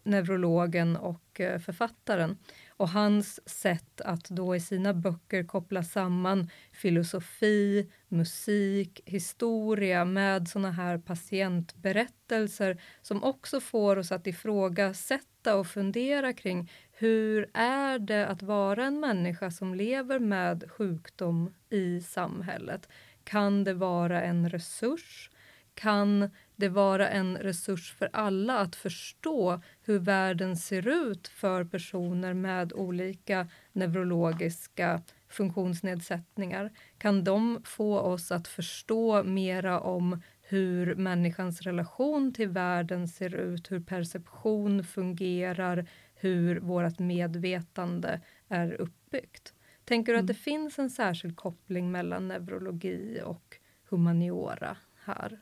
neurologen 0.04 0.98
och 0.98 1.42
eh, 1.42 1.60
författaren. 1.60 2.38
Och 2.78 2.90
hans 2.90 3.50
sätt 3.50 4.02
att 4.02 4.30
då 4.30 4.56
i 4.56 4.60
sina 4.60 4.94
böcker 4.94 5.44
koppla 5.44 5.84
samman 5.84 6.50
filosofi, 6.72 7.92
musik, 8.08 9.02
historia 9.06 10.06
med 10.06 10.48
såna 10.48 10.72
här 10.72 10.98
patientberättelser 10.98 12.82
som 13.02 13.24
också 13.24 13.60
får 13.60 13.98
oss 13.98 14.12
att 14.12 14.28
ifrågasätta 14.28 15.56
och 15.56 15.68
fundera 15.68 16.34
kring 16.34 16.72
hur 16.92 17.50
är 17.54 18.00
det 18.00 18.28
att 18.28 18.42
vara 18.42 18.86
en 18.86 19.00
människa 19.00 19.52
som 19.52 19.76
lever 19.76 20.20
med 20.20 20.64
sjukdom 20.72 21.54
i 21.70 22.02
samhället? 22.02 22.90
Kan 23.24 23.64
det 23.64 23.74
vara 23.74 24.22
en 24.22 24.50
resurs? 24.50 25.30
Kan 25.74 26.30
det 26.64 26.70
vara 26.70 27.10
en 27.10 27.38
resurs 27.38 27.94
för 27.94 28.10
alla 28.14 28.60
att 28.60 28.76
förstå 28.76 29.62
hur 29.82 30.00
världen 30.00 30.58
ser 30.58 30.88
ut 30.88 31.28
för 31.28 31.64
personer 31.64 32.34
med 32.34 32.74
olika 32.74 33.48
neurologiska 33.72 35.02
funktionsnedsättningar? 35.30 36.72
Kan 36.98 37.24
de 37.24 37.62
få 37.66 38.00
oss 38.00 38.32
att 38.32 38.48
förstå 38.48 39.24
mera 39.24 39.80
om 39.80 40.22
hur 40.42 40.96
människans 40.96 41.62
relation 41.62 42.34
till 42.34 42.50
världen 42.50 43.08
ser 43.08 43.36
ut, 43.36 43.72
hur 43.72 43.80
perception 43.80 44.84
fungerar, 44.84 45.88
hur 46.16 46.60
vårt 46.60 47.00
medvetande 47.00 48.22
är 48.50 48.74
uppbyggt? 48.82 49.54
Tänker 49.86 50.14
du 50.14 50.20
att 50.20 50.28
det 50.28 50.34
mm. 50.34 50.44
finns 50.44 50.80
en 50.80 50.90
särskild 50.90 51.36
koppling 51.36 51.92
mellan 51.92 52.28
neurologi 52.28 53.22
och 53.26 53.58
humaniora 53.90 54.78
här? 55.06 55.40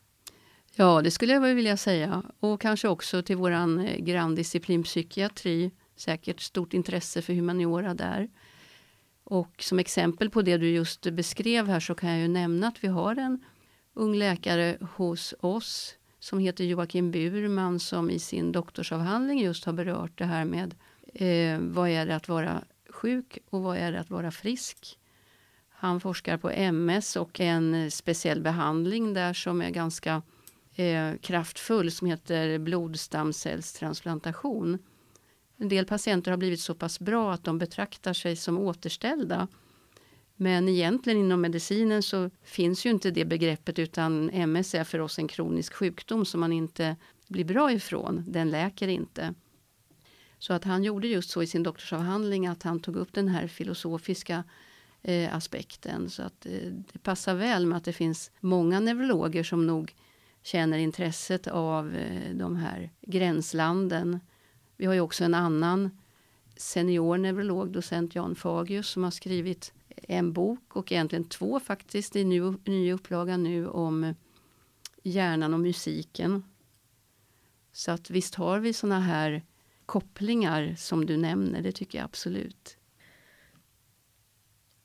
Ja, 0.75 1.01
det 1.01 1.11
skulle 1.11 1.33
jag 1.33 1.55
vilja 1.55 1.77
säga. 1.77 2.23
Och 2.39 2.61
kanske 2.61 2.87
också 2.87 3.21
till 3.21 3.37
våran 3.37 3.79
eh, 3.79 3.97
granndisciplin 3.99 4.83
psykiatri. 4.83 5.71
Säkert 5.95 6.41
stort 6.41 6.73
intresse 6.73 7.21
för 7.21 7.33
humaniora 7.33 7.93
där. 7.93 8.29
Och 9.23 9.55
som 9.59 9.79
exempel 9.79 10.29
på 10.29 10.41
det 10.41 10.57
du 10.57 10.69
just 10.69 11.01
beskrev 11.01 11.67
här 11.67 11.79
så 11.79 11.95
kan 11.95 12.09
jag 12.09 12.19
ju 12.19 12.27
nämna 12.27 12.67
att 12.67 12.83
vi 12.83 12.87
har 12.87 13.15
en 13.15 13.43
ung 13.93 14.15
läkare 14.15 14.77
hos 14.95 15.33
oss 15.39 15.95
som 16.19 16.39
heter 16.39 16.63
Joakim 16.63 17.11
Burman 17.11 17.79
som 17.79 18.09
i 18.09 18.19
sin 18.19 18.51
doktorsavhandling 18.51 19.39
just 19.39 19.65
har 19.65 19.73
berört 19.73 20.17
det 20.17 20.25
här 20.25 20.45
med 20.45 20.75
eh, 21.13 21.59
vad 21.59 21.89
är 21.89 22.05
det 22.05 22.15
att 22.15 22.27
vara 22.27 22.63
sjuk 22.89 23.37
och 23.49 23.61
vad 23.61 23.77
är 23.77 23.91
det 23.91 23.99
att 23.99 24.09
vara 24.09 24.31
frisk. 24.31 24.99
Han 25.69 25.99
forskar 25.99 26.37
på 26.37 26.49
MS 26.49 27.15
och 27.15 27.39
en 27.39 27.73
eh, 27.73 27.89
speciell 27.89 28.41
behandling 28.41 29.13
där 29.13 29.33
som 29.33 29.61
är 29.61 29.69
ganska 29.69 30.21
eh, 30.75 31.13
kraftfull 31.21 31.91
som 31.91 32.07
heter 32.07 32.57
blodstamcellstransplantation. 32.57 34.77
En 35.57 35.69
del 35.69 35.85
patienter 35.85 36.31
har 36.31 36.37
blivit 36.37 36.59
så 36.59 36.75
pass 36.75 36.99
bra 36.99 37.33
att 37.33 37.43
de 37.43 37.57
betraktar 37.57 38.13
sig 38.13 38.35
som 38.35 38.57
återställda. 38.57 39.47
Men 40.35 40.69
egentligen 40.69 41.19
inom 41.19 41.41
medicinen 41.41 42.03
så 42.03 42.29
finns 42.43 42.85
ju 42.85 42.89
inte 42.89 43.11
det 43.11 43.25
begreppet 43.25 43.79
utan 43.79 44.29
MS 44.29 44.75
är 44.75 44.83
för 44.83 44.99
oss 44.99 45.19
en 45.19 45.27
kronisk 45.27 45.73
sjukdom 45.73 46.25
som 46.25 46.39
man 46.39 46.53
inte 46.53 46.95
blir 47.27 47.45
bra 47.45 47.71
ifrån. 47.71 48.23
Den 48.27 48.51
läker 48.51 48.87
inte. 48.87 49.33
Så 50.39 50.53
att 50.53 50.63
han 50.63 50.83
gjorde 50.83 51.07
just 51.07 51.29
så 51.29 51.43
i 51.43 51.47
sin 51.47 51.63
doktorsavhandling 51.63 52.47
att 52.47 52.63
han 52.63 52.79
tog 52.79 52.95
upp 52.95 53.13
den 53.13 53.27
här 53.27 53.47
filosofiska 53.47 54.43
eh, 55.01 55.35
aspekten. 55.35 56.09
Så 56.09 56.23
att 56.23 56.45
eh, 56.45 56.71
det 56.93 56.99
passar 56.99 57.35
väl 57.35 57.65
med 57.65 57.77
att 57.77 57.83
det 57.83 57.93
finns 57.93 58.31
många 58.39 58.79
neurologer 58.79 59.43
som 59.43 59.67
nog 59.67 59.95
känner 60.41 60.77
intresset 60.77 61.47
av 61.47 61.95
eh, 61.95 62.35
de 62.35 62.55
här 62.55 62.89
gränslanden. 63.01 64.19
Vi 64.77 64.85
har 64.85 64.93
ju 64.93 65.01
också 65.01 65.23
en 65.23 65.33
annan 65.33 65.89
senior 66.55 67.17
neurolog, 67.17 67.71
docent 67.71 68.15
Jan 68.15 68.35
Fagius, 68.35 68.87
som 68.89 69.03
har 69.03 69.11
skrivit 69.11 69.73
en 69.95 70.33
bok 70.33 70.75
och 70.75 70.91
egentligen 70.91 71.29
två 71.29 71.59
faktiskt 71.59 72.15
i 72.15 72.23
ny, 72.23 72.41
ny 72.65 72.93
upplaga 72.93 73.37
nu 73.37 73.67
om 73.67 74.15
hjärnan 75.03 75.53
och 75.53 75.59
musiken. 75.59 76.43
Så 77.71 77.91
att 77.91 78.09
visst 78.09 78.35
har 78.35 78.59
vi 78.59 78.73
såna 78.73 78.99
här 78.99 79.43
kopplingar 79.85 80.75
som 80.77 81.05
du 81.05 81.17
nämner, 81.17 81.61
det 81.61 81.71
tycker 81.71 81.97
jag 81.97 82.05
absolut. 82.05 82.77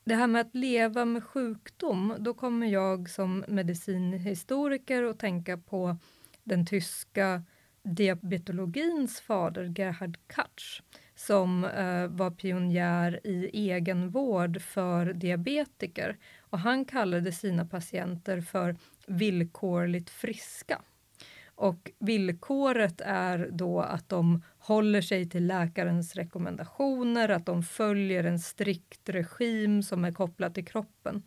Det 0.09 0.15
här 0.15 0.27
med 0.27 0.41
att 0.41 0.55
leva 0.55 1.05
med 1.05 1.25
sjukdom, 1.25 2.15
då 2.19 2.35
kommer 2.35 2.67
jag 2.67 3.11
som 3.11 3.45
medicinhistoriker 3.49 5.03
att 5.03 5.19
tänka 5.19 5.59
på 5.59 5.97
den 6.45 6.67
tyska 6.67 7.43
diabetologins 7.83 9.21
fader 9.21 9.75
Gerhard 9.77 10.19
Katsch 10.27 10.83
som 11.15 11.65
eh, 11.65 12.07
var 12.07 12.31
pionjär 12.31 13.21
i 13.25 13.71
egenvård 13.71 14.63
för 14.63 15.13
diabetiker. 15.13 16.17
Och 16.41 16.59
han 16.59 16.85
kallade 16.85 17.33
sina 17.33 17.67
patienter 17.67 18.41
för 18.41 18.77
villkorligt 19.07 20.11
friska. 20.11 20.83
Och 21.57 21.91
villkoret 21.99 23.01
är 23.05 23.49
då 23.53 23.81
att 23.81 24.09
de 24.09 24.43
håller 24.59 25.01
sig 25.01 25.29
till 25.29 25.47
läkarens 25.47 26.15
rekommendationer, 26.15 27.29
att 27.29 27.47
de 27.47 27.63
följer 27.63 28.25
en 28.25 28.39
strikt 28.39 29.09
regim 29.09 29.83
som 29.83 30.05
är 30.05 30.13
kopplad 30.13 30.55
till 30.55 30.67
kroppen. 30.67 31.23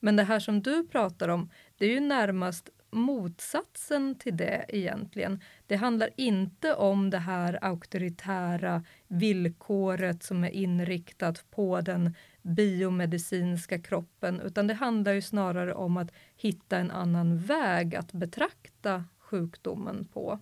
Men 0.00 0.16
det 0.16 0.22
här 0.22 0.38
som 0.38 0.62
du 0.62 0.86
pratar 0.86 1.28
om, 1.28 1.50
det 1.78 1.84
är 1.84 1.90
ju 1.90 2.00
närmast 2.00 2.70
motsatsen 2.90 4.14
till 4.14 4.36
det 4.36 4.64
egentligen. 4.68 5.40
Det 5.66 5.76
handlar 5.76 6.10
inte 6.16 6.74
om 6.74 7.10
det 7.10 7.18
här 7.18 7.64
auktoritära 7.64 8.84
villkoret 9.08 10.22
som 10.22 10.44
är 10.44 10.50
inriktat 10.50 11.50
på 11.50 11.80
den 11.80 12.14
biomedicinska 12.42 13.78
kroppen, 13.78 14.40
utan 14.40 14.66
det 14.66 14.74
handlar 14.74 15.12
ju 15.12 15.22
snarare 15.22 15.74
om 15.74 15.96
att 15.96 16.12
hitta 16.36 16.78
en 16.78 16.90
annan 16.90 17.38
väg 17.38 17.94
att 17.94 18.12
betrakta 18.12 19.04
sjukdomen 19.30 20.04
på. 20.04 20.38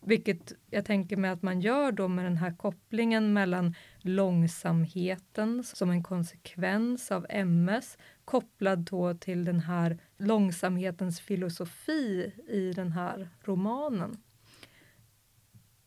Vilket 0.00 0.52
jag 0.70 0.84
tänker 0.84 1.16
mig 1.16 1.30
att 1.30 1.42
man 1.42 1.60
gör 1.60 1.92
då 1.92 2.08
med 2.08 2.24
den 2.24 2.36
här 2.36 2.56
kopplingen 2.56 3.32
mellan 3.32 3.74
långsamheten 3.98 5.64
som 5.64 5.90
en 5.90 6.02
konsekvens 6.02 7.10
av 7.12 7.26
MS 7.28 7.98
kopplad 8.24 8.78
då 8.78 9.14
till 9.14 9.44
den 9.44 9.60
här 9.60 9.98
långsamhetens 10.16 11.20
filosofi 11.20 12.32
i 12.48 12.72
den 12.72 12.92
här 12.92 13.28
romanen. 13.44 14.22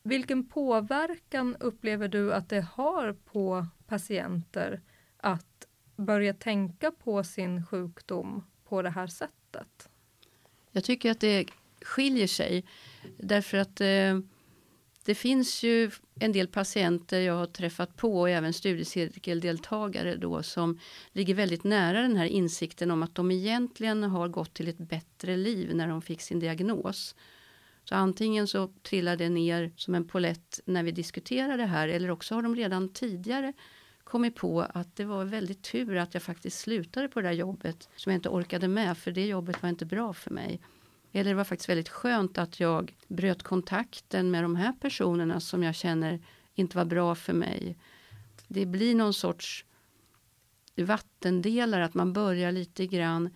Vilken 0.02 0.46
påverkan 0.46 1.56
upplever 1.60 2.08
du 2.08 2.34
att 2.34 2.48
det 2.48 2.60
har 2.60 3.12
på 3.12 3.66
patienter 3.86 4.80
att 5.16 5.66
börja 5.96 6.34
tänka 6.34 6.90
på 6.90 7.24
sin 7.24 7.66
sjukdom 7.66 8.44
på 8.64 8.82
det 8.82 8.90
här 8.90 9.06
sättet? 9.06 9.88
Jag 10.70 10.84
tycker 10.84 11.10
att 11.10 11.20
det 11.20 11.46
skiljer 11.84 12.26
sig. 12.26 12.64
Därför 13.18 13.58
att 13.58 13.80
eh, 13.80 14.18
det 15.04 15.14
finns 15.14 15.62
ju 15.62 15.90
en 16.20 16.32
del 16.32 16.48
patienter 16.48 17.20
jag 17.20 17.34
har 17.34 17.46
träffat 17.46 17.96
på 17.96 18.20
och 18.20 18.30
även 18.30 18.52
studiecirkeldeltagare 18.52 20.16
då 20.16 20.42
som 20.42 20.78
ligger 21.12 21.34
väldigt 21.34 21.64
nära 21.64 22.02
den 22.02 22.16
här 22.16 22.26
insikten 22.26 22.90
om 22.90 23.02
att 23.02 23.14
de 23.14 23.30
egentligen 23.30 24.02
har 24.02 24.28
gått 24.28 24.54
till 24.54 24.68
ett 24.68 24.78
bättre 24.78 25.36
liv 25.36 25.74
när 25.74 25.88
de 25.88 26.02
fick 26.02 26.20
sin 26.20 26.40
diagnos. 26.40 27.14
Så 27.84 27.94
antingen 27.94 28.46
så 28.46 28.72
trillar 28.82 29.16
det 29.16 29.28
ner 29.28 29.72
som 29.76 29.94
en 29.94 30.08
polett 30.08 30.60
när 30.64 30.82
vi 30.82 30.90
diskuterar 30.90 31.56
det 31.56 31.66
här 31.66 31.88
eller 31.88 32.10
också 32.10 32.34
har 32.34 32.42
de 32.42 32.56
redan 32.56 32.88
tidigare 32.88 33.52
kommit 34.04 34.36
på 34.36 34.60
att 34.60 34.96
det 34.96 35.04
var 35.04 35.24
väldigt 35.24 35.62
tur 35.62 35.96
att 35.96 36.14
jag 36.14 36.22
faktiskt 36.22 36.58
slutade 36.58 37.08
på 37.08 37.20
det 37.20 37.28
där 37.28 37.34
jobbet 37.34 37.88
som 37.96 38.12
jag 38.12 38.18
inte 38.18 38.28
orkade 38.28 38.68
med 38.68 38.98
för 38.98 39.10
det 39.10 39.26
jobbet 39.26 39.62
var 39.62 39.68
inte 39.68 39.86
bra 39.86 40.12
för 40.12 40.30
mig. 40.30 40.60
Eller 41.12 41.30
det 41.30 41.36
var 41.36 41.44
faktiskt 41.44 41.68
väldigt 41.68 41.88
skönt 41.88 42.38
att 42.38 42.60
jag 42.60 42.96
bröt 43.08 43.42
kontakten 43.42 44.30
med 44.30 44.44
de 44.44 44.56
här 44.56 44.72
personerna 44.72 45.40
som 45.40 45.62
jag 45.62 45.74
känner 45.74 46.20
inte 46.54 46.76
var 46.76 46.84
bra 46.84 47.14
för 47.14 47.32
mig. 47.32 47.76
Det 48.48 48.66
blir 48.66 48.94
någon 48.94 49.14
sorts 49.14 49.64
vattendelare, 50.76 51.84
att 51.84 51.94
man 51.94 52.12
börjar 52.12 52.52
lite 52.52 52.86
grann 52.86 53.30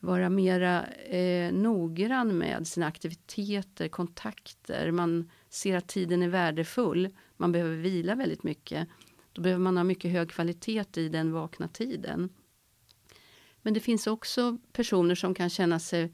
vara 0.00 0.28
mera 0.28 0.86
eh, 0.86 1.52
noggrann 1.52 2.38
med 2.38 2.66
sina 2.66 2.86
aktiviteter, 2.86 3.88
kontakter. 3.88 4.90
Man 4.90 5.30
ser 5.48 5.76
att 5.76 5.88
tiden 5.88 6.22
är 6.22 6.28
värdefull. 6.28 7.08
Man 7.36 7.52
behöver 7.52 7.76
vila 7.76 8.14
väldigt 8.14 8.42
mycket. 8.42 8.88
Då 9.32 9.42
behöver 9.42 9.62
man 9.62 9.76
ha 9.76 9.84
mycket 9.84 10.10
hög 10.10 10.30
kvalitet 10.30 10.84
i 10.96 11.08
den 11.08 11.32
vakna 11.32 11.68
tiden. 11.68 12.30
Men 13.62 13.74
det 13.74 13.80
finns 13.80 14.06
också 14.06 14.58
personer 14.72 15.14
som 15.14 15.34
kan 15.34 15.50
känna 15.50 15.78
sig 15.78 16.12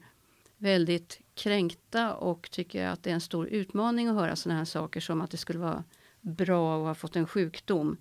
väldigt 0.57 1.21
kränkta 1.35 2.15
och 2.15 2.51
tycker 2.51 2.87
att 2.87 3.03
det 3.03 3.09
är 3.09 3.13
en 3.13 3.21
stor 3.21 3.47
utmaning 3.47 4.07
att 4.07 4.15
höra 4.15 4.35
sådana 4.35 4.57
här 4.57 4.65
saker 4.65 4.99
som 4.99 5.21
att 5.21 5.31
det 5.31 5.37
skulle 5.37 5.59
vara 5.59 5.83
bra 6.21 6.77
att 6.77 6.87
ha 6.87 6.95
fått 6.95 7.15
en 7.15 7.27
sjukdom. 7.27 7.97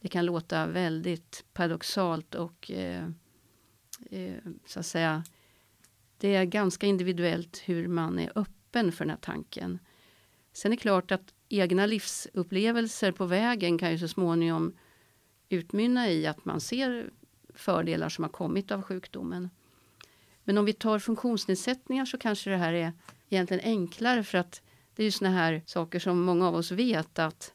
Det 0.00 0.08
kan 0.08 0.26
låta 0.26 0.66
väldigt 0.66 1.44
paradoxalt 1.52 2.34
och 2.34 2.70
eh, 2.70 3.08
eh, 4.10 4.34
så 4.66 4.80
att 4.80 4.86
säga 4.86 5.24
det 6.18 6.34
är 6.34 6.44
ganska 6.44 6.86
individuellt 6.86 7.62
hur 7.64 7.88
man 7.88 8.18
är 8.18 8.32
öppen 8.34 8.92
för 8.92 9.04
den 9.04 9.10
här 9.10 9.18
tanken. 9.20 9.78
Sen 10.52 10.72
är 10.72 10.76
det 10.76 10.80
klart 10.82 11.12
att 11.12 11.34
egna 11.48 11.86
livsupplevelser 11.86 13.12
på 13.12 13.26
vägen 13.26 13.78
kan 13.78 13.90
ju 13.90 13.98
så 13.98 14.08
småningom 14.08 14.76
utmynna 15.48 16.10
i 16.10 16.26
att 16.26 16.44
man 16.44 16.60
ser 16.60 17.10
fördelar 17.54 18.08
som 18.08 18.24
har 18.24 18.28
kommit 18.30 18.70
av 18.70 18.82
sjukdomen. 18.82 19.50
Men 20.44 20.58
om 20.58 20.64
vi 20.64 20.72
tar 20.72 20.98
funktionsnedsättningar 20.98 22.04
så 22.04 22.18
kanske 22.18 22.50
det 22.50 22.56
här 22.56 22.72
är 22.72 22.92
egentligen 23.30 23.64
enklare 23.64 24.22
för 24.22 24.38
att 24.38 24.62
det 24.94 25.02
är 25.02 25.04
ju 25.04 25.10
såna 25.10 25.30
här 25.30 25.62
saker 25.66 25.98
som 25.98 26.22
många 26.22 26.48
av 26.48 26.54
oss 26.54 26.70
vet 26.70 27.18
att 27.18 27.52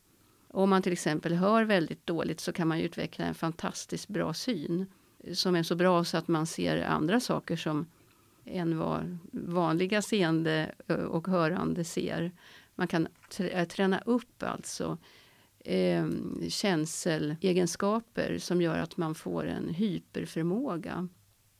om 0.47 0.69
man 0.69 0.81
till 0.81 0.93
exempel 0.93 1.33
hör 1.33 1.63
väldigt 1.63 2.05
dåligt 2.05 2.39
så 2.39 2.51
kan 2.51 2.67
man 2.67 2.79
utveckla 2.79 3.25
en 3.25 3.35
fantastiskt 3.35 4.07
bra 4.07 4.33
syn 4.33 4.85
som 5.33 5.55
är 5.55 5.63
så 5.63 5.75
bra 5.75 6.03
så 6.03 6.17
att 6.17 6.27
man 6.27 6.45
ser 6.45 6.83
andra 6.83 7.19
saker 7.19 7.55
som 7.55 7.85
än 8.45 8.77
vad 8.77 9.17
vanliga 9.31 10.01
seende 10.01 10.71
eh, 10.87 10.95
och 10.95 11.27
hörande 11.27 11.83
ser. 11.83 12.31
Man 12.75 12.87
kan 12.87 13.07
eh, 13.39 13.67
träna 13.67 14.01
upp 14.05 14.43
alltså 14.43 14.97
eh, 15.59 16.07
känselegenskaper 16.49 18.37
som 18.37 18.61
gör 18.61 18.79
att 18.79 18.97
man 18.97 19.15
får 19.15 19.47
en 19.47 19.69
hyperförmåga 19.69 21.07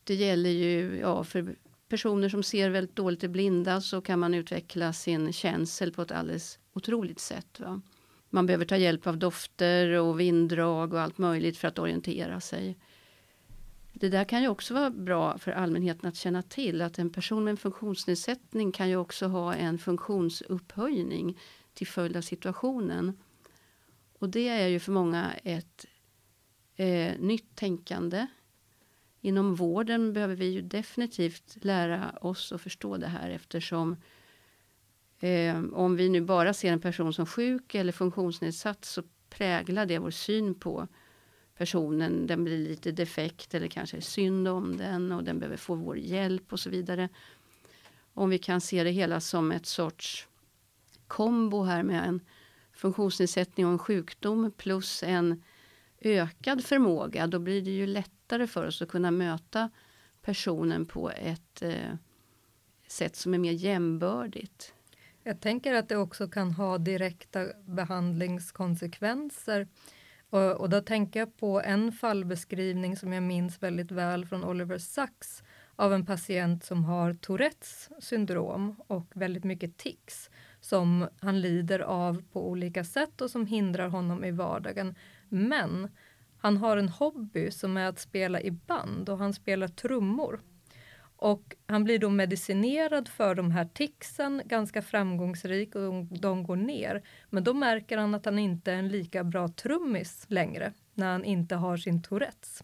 det 0.08 0.16
gäller 0.16 0.50
ju 0.50 0.98
ja, 0.98 1.24
för 1.24 1.56
personer 1.90 2.30
som 2.30 2.44
ser 2.44 2.70
väldigt 2.70 2.96
dåligt 2.96 3.24
i 3.24 3.28
blinda 3.28 3.82
så 3.82 4.02
kan 4.02 4.20
man 4.20 4.34
utveckla 4.34 4.94
sin 4.94 5.34
känsel 5.34 5.94
på 5.94 6.02
ett 6.02 6.12
alldeles 6.12 6.60
otroligt 6.74 7.20
sätt. 7.20 7.60
Va? 7.60 7.82
Man 8.30 8.46
behöver 8.46 8.66
ta 8.66 8.78
hjälp 8.78 9.08
av 9.08 9.18
dofter 9.18 9.90
och 9.90 10.20
vinddrag 10.20 10.94
och 10.94 11.02
allt 11.02 11.18
möjligt 11.18 11.58
för 11.58 11.68
att 11.68 11.80
orientera 11.80 12.42
sig. 12.42 12.78
Det 13.94 14.10
där 14.10 14.24
kan 14.24 14.42
ju 14.42 14.48
också 14.48 14.74
vara 14.74 14.90
bra 14.90 15.38
för 15.38 15.52
allmänheten 15.52 16.10
att 16.10 16.16
känna 16.16 16.42
till 16.42 16.82
att 16.82 17.00
en 17.00 17.10
person 17.10 17.44
med 17.44 17.52
en 17.52 17.58
funktionsnedsättning 17.58 18.72
kan 18.72 18.90
ju 18.90 18.96
också 18.96 19.28
ha 19.28 19.56
en 19.56 19.78
funktionsupphöjning 19.78 21.40
till 21.74 21.88
följd 21.88 22.18
av 22.18 22.22
situationen. 22.22 23.18
Och 24.20 24.30
det 24.30 24.48
är 24.48 24.68
ju 24.68 24.80
för 24.80 24.92
många 24.92 25.34
ett 25.44 25.86
eh, 26.76 27.20
nytt 27.20 27.56
tänkande 27.56 28.28
inom 29.22 29.56
vården 29.56 30.14
behöver 30.14 30.36
vi 30.36 30.46
ju 30.46 30.62
definitivt 30.62 31.58
lära 31.62 32.12
oss 32.22 32.52
att 32.52 32.62
förstå 32.62 32.98
det 32.98 33.08
här 33.08 33.30
eftersom 33.30 33.98
eh, 35.20 35.64
om 35.74 35.96
vi 35.96 36.10
nu 36.10 36.22
bara 36.22 36.54
ser 36.54 36.74
en 36.74 36.82
person 36.82 37.14
som 37.14 37.26
sjuk 37.26 37.76
eller 37.76 37.92
funktionsnedsatt 37.92 38.86
så 38.86 39.04
präglar 39.30 39.86
det 39.86 40.00
vår 40.00 40.12
syn 40.12 40.56
på 40.56 40.88
personen. 41.58 42.28
Den 42.28 42.44
blir 42.44 42.58
lite 42.58 42.92
defekt 42.92 43.54
eller 43.54 43.68
kanske 43.68 43.98
är 43.98 44.02
synd 44.02 44.48
om 44.48 44.78
den 44.78 45.12
och 45.12 45.24
den 45.24 45.40
behöver 45.40 45.58
få 45.58 45.76
vår 45.76 45.98
hjälp 45.98 46.54
och 46.54 46.60
så 46.60 46.70
vidare. 46.70 47.10
Om 48.14 48.30
vi 48.30 48.38
kan 48.38 48.62
se 48.62 48.84
det 48.84 48.92
hela 48.92 49.20
som 49.20 49.52
ett 49.52 49.66
sorts 49.66 50.28
kombo 51.08 51.64
här 51.64 51.84
med 51.84 52.08
en 52.08 52.20
funktionsnedsättning 52.74 53.66
och 53.66 53.72
en 53.72 53.80
sjukdom 53.80 54.52
plus 54.58 55.04
en 55.04 55.44
ökad 56.00 56.64
förmåga, 56.64 57.28
då 57.28 57.40
blir 57.40 57.62
det 57.62 57.72
ju 57.72 57.88
lättare 57.88 58.48
för 58.48 58.68
oss 58.68 58.82
att 58.82 58.90
kunna 58.90 59.12
möta 59.12 59.70
personen 60.22 60.86
på 60.86 61.12
ett 61.12 61.62
eh, 61.62 61.94
sätt 62.88 63.16
som 63.16 63.34
är 63.34 63.38
mer 63.38 63.52
jämbördigt. 63.52 64.74
Jag 65.24 65.42
tänker 65.42 65.74
att 65.74 65.90
det 65.90 65.98
också 65.98 66.28
kan 66.28 66.52
ha 66.52 66.78
direkta 66.78 67.46
behandlingskonsekvenser. 67.66 69.68
Och, 70.30 70.52
och 70.52 70.70
då 70.70 70.82
tänker 70.82 71.20
jag 71.20 71.38
på 71.38 71.62
en 71.62 71.92
fallbeskrivning 71.92 72.98
som 72.98 73.14
jag 73.14 73.24
minns 73.24 73.64
väldigt 73.64 73.92
väl 73.92 74.26
från 74.26 74.44
Oliver 74.44 74.78
Sacks 74.78 75.44
av 75.76 75.94
en 75.94 76.06
patient 76.06 76.64
som 76.64 76.86
har 76.86 77.14
Tourettes 77.14 77.90
syndrom 78.00 78.76
och 78.88 79.12
väldigt 79.14 79.44
mycket 79.44 79.78
tics 79.78 80.30
som 80.68 81.08
han 81.20 81.42
lider 81.42 81.80
av 81.80 82.24
på 82.32 82.50
olika 82.50 82.84
sätt 82.84 83.22
och 83.22 83.30
som 83.30 83.46
hindrar 83.46 83.90
honom 83.90 84.24
i 84.24 84.32
vardagen. 84.32 84.96
Men 85.30 85.90
han 86.38 86.58
har 86.58 86.78
en 86.78 86.90
hobby 86.90 87.52
som 87.52 87.78
är 87.78 87.86
att 87.86 88.00
spela 88.00 88.42
i 88.42 88.52
band 88.52 89.10
och 89.10 89.18
han 89.18 89.34
spelar 89.34 89.68
trummor. 89.68 90.42
Och 91.20 91.56
han 91.66 91.84
blir 91.84 92.00
då 92.00 92.10
medicinerad 92.10 93.08
för 93.08 93.36
de 93.36 93.52
här 93.52 93.66
ticsen, 93.74 94.42
ganska 94.46 94.82
framgångsrik 94.82 95.76
och 95.76 96.06
de 96.06 96.44
går 96.44 96.56
ner. 96.56 97.04
Men 97.30 97.44
då 97.44 97.54
märker 97.54 97.98
han 97.98 98.16
att 98.16 98.26
han 98.26 98.40
inte 98.40 98.72
är 98.72 98.76
en 98.76 98.90
lika 98.90 99.24
bra 99.24 99.48
trummis 99.48 100.26
längre 100.28 100.74
när 100.94 101.12
han 101.12 101.24
inte 101.24 101.56
har 101.56 101.78
sin 101.78 102.02
Tourettes. 102.02 102.64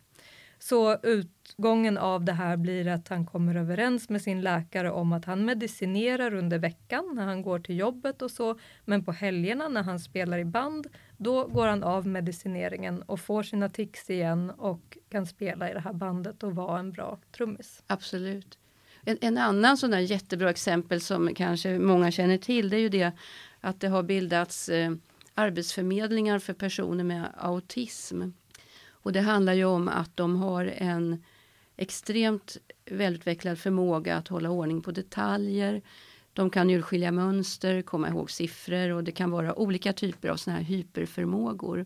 Så 0.64 0.97
utgången 1.03 1.97
av 1.97 2.24
det 2.24 2.34
här 2.34 2.57
blir 2.57 2.88
att 2.88 3.07
han 3.07 3.26
kommer 3.26 3.55
överens 3.55 4.09
med 4.09 4.22
sin 4.22 4.41
läkare 4.41 4.91
om 4.91 5.14
att 5.14 5.26
han 5.26 5.45
medicinerar 5.45 6.34
under 6.34 6.59
veckan 6.59 7.11
när 7.16 7.26
han 7.26 7.41
går 7.41 7.59
till 7.59 7.78
jobbet 7.78 8.22
och 8.22 8.32
så. 8.32 8.59
Men 8.86 9.05
på 9.05 9.11
helgerna 9.11 9.68
när 9.68 9.84
han 9.84 9.99
spelar 9.99 10.38
i 10.38 10.45
band, 10.45 10.88
då 11.18 11.47
går 11.47 11.68
han 11.68 11.84
av 11.84 12.07
medicineringen 12.07 13.01
och 13.01 13.20
får 13.20 13.43
sina 13.43 13.70
tics 13.70 14.09
igen 14.09 14.49
och 14.49 14.97
kan 15.09 15.26
spela 15.26 15.70
i 15.70 15.74
det 15.74 15.80
här 15.80 15.93
bandet 15.93 16.43
och 16.43 16.55
vara 16.55 16.80
en 16.80 16.91
bra 16.91 17.20
trummis. 17.38 17.84
Absolut. 17.88 18.57
En, 19.05 19.18
en 19.22 19.38
annan 19.38 19.78
sån 19.78 19.91
där 19.91 19.99
jättebra 19.99 20.49
exempel 20.49 21.01
som 21.01 21.36
kanske 21.36 21.80
många 21.80 22.11
känner 22.11 22.38
till, 22.38 22.70
det 22.70 22.78
är 22.78 22.82
ju 22.82 22.89
det 22.89 23.11
att 23.61 23.80
det 23.80 23.88
har 23.88 24.03
bildats 24.03 24.70
eh, 24.70 24.91
arbetsförmedlingar 25.34 26.39
för 26.39 26.53
personer 26.53 27.03
med 27.03 27.26
autism. 27.38 28.22
Och 29.04 29.12
det 29.12 29.22
handlar 29.22 29.54
ju 29.54 29.66
om 29.66 29.88
att 29.88 30.18
de 30.18 30.36
har 30.36 30.66
en 30.66 31.24
extremt 31.78 32.58
välutvecklad 32.86 33.60
förmåga 33.60 34.16
att 34.18 34.28
hålla 34.28 34.49
ordning 34.49 34.82
på 34.82 34.91
detaljer. 34.91 35.82
De 36.34 36.49
kan 36.49 36.70
urskilja 36.70 37.12
mönster, 37.12 37.82
komma 37.82 38.10
ihåg 38.10 38.32
siffror 38.32 38.89
och 38.89 39.04
det 39.04 39.12
kan 39.12 39.32
vara 39.32 39.60
olika 39.60 39.93
typer 39.93 40.30
av 40.30 40.36
såna 40.36 40.58
här 40.58 40.64
hyperförmågor. 40.64 41.86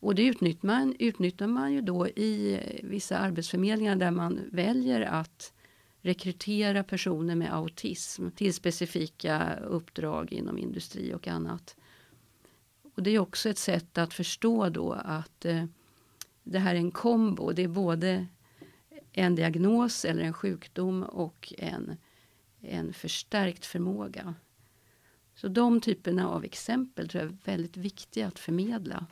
Och 0.00 0.14
det 0.14 0.22
utnyttjar 0.22 0.66
man, 0.66 0.96
utnyttjar 0.98 1.46
man 1.46 1.72
ju 1.72 1.80
då 1.80 2.08
i 2.08 2.60
vissa 2.82 3.18
arbetsförmedlingar 3.18 3.96
där 3.96 4.10
man 4.10 4.40
väljer 4.52 5.00
att 5.00 5.52
rekrytera 6.00 6.84
personer 6.84 7.34
med 7.34 7.54
autism 7.54 8.30
till 8.30 8.54
specifika 8.54 9.56
uppdrag 9.56 10.32
inom 10.32 10.58
industri 10.58 11.14
och 11.14 11.28
annat. 11.28 11.76
Och 12.94 13.02
det 13.02 13.10
är 13.10 13.18
också 13.18 13.48
ett 13.48 13.58
sätt 13.58 13.98
att 13.98 14.14
förstå 14.14 14.68
då 14.68 14.92
att 14.92 15.44
eh, 15.44 15.64
det 16.42 16.58
här 16.58 16.74
är 16.74 16.78
en 16.78 16.90
kombo. 16.90 17.52
Det 17.52 17.62
är 17.62 17.68
både 17.68 18.26
en 19.12 19.34
diagnos 19.34 20.04
eller 20.04 20.22
en 20.22 20.32
sjukdom 20.32 21.02
och 21.02 21.54
en, 21.58 21.96
en 22.60 22.92
förstärkt 22.92 23.66
förmåga. 23.66 24.34
Så 25.34 25.48
de 25.48 25.80
typerna 25.80 26.28
av 26.28 26.44
exempel 26.44 27.08
tror 27.08 27.22
jag 27.22 27.32
är 27.32 27.36
väldigt 27.44 27.76
viktiga 27.76 28.26
att 28.26 28.38
förmedla. 28.38 29.06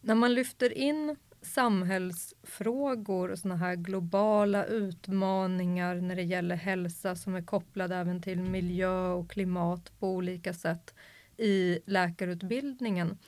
När 0.00 0.14
man 0.14 0.34
lyfter 0.34 0.78
in 0.78 1.16
samhällsfrågor 1.42 3.30
och 3.30 3.38
såna 3.38 3.56
här 3.56 3.76
globala 3.76 4.64
utmaningar 4.64 5.94
när 5.94 6.16
det 6.16 6.22
gäller 6.22 6.56
hälsa 6.56 7.16
som 7.16 7.34
är 7.34 7.42
kopplade 7.42 7.96
även 7.96 8.22
till 8.22 8.42
miljö 8.42 9.08
och 9.08 9.30
klimat 9.30 9.92
på 9.98 10.08
olika 10.08 10.54
sätt 10.54 10.94
i 11.36 11.78
läkarutbildningen. 11.86 13.18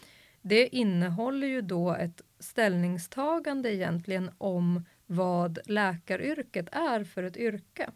Det 0.42 0.76
innehåller 0.76 1.46
ju 1.46 1.60
då 1.60 1.94
ett 1.94 2.22
ställningstagande 2.38 3.74
egentligen 3.74 4.30
om 4.38 4.84
vad 5.06 5.58
läkaryrket 5.66 6.68
är 6.72 7.04
för 7.04 7.22
ett 7.22 7.36
yrke. 7.36 7.90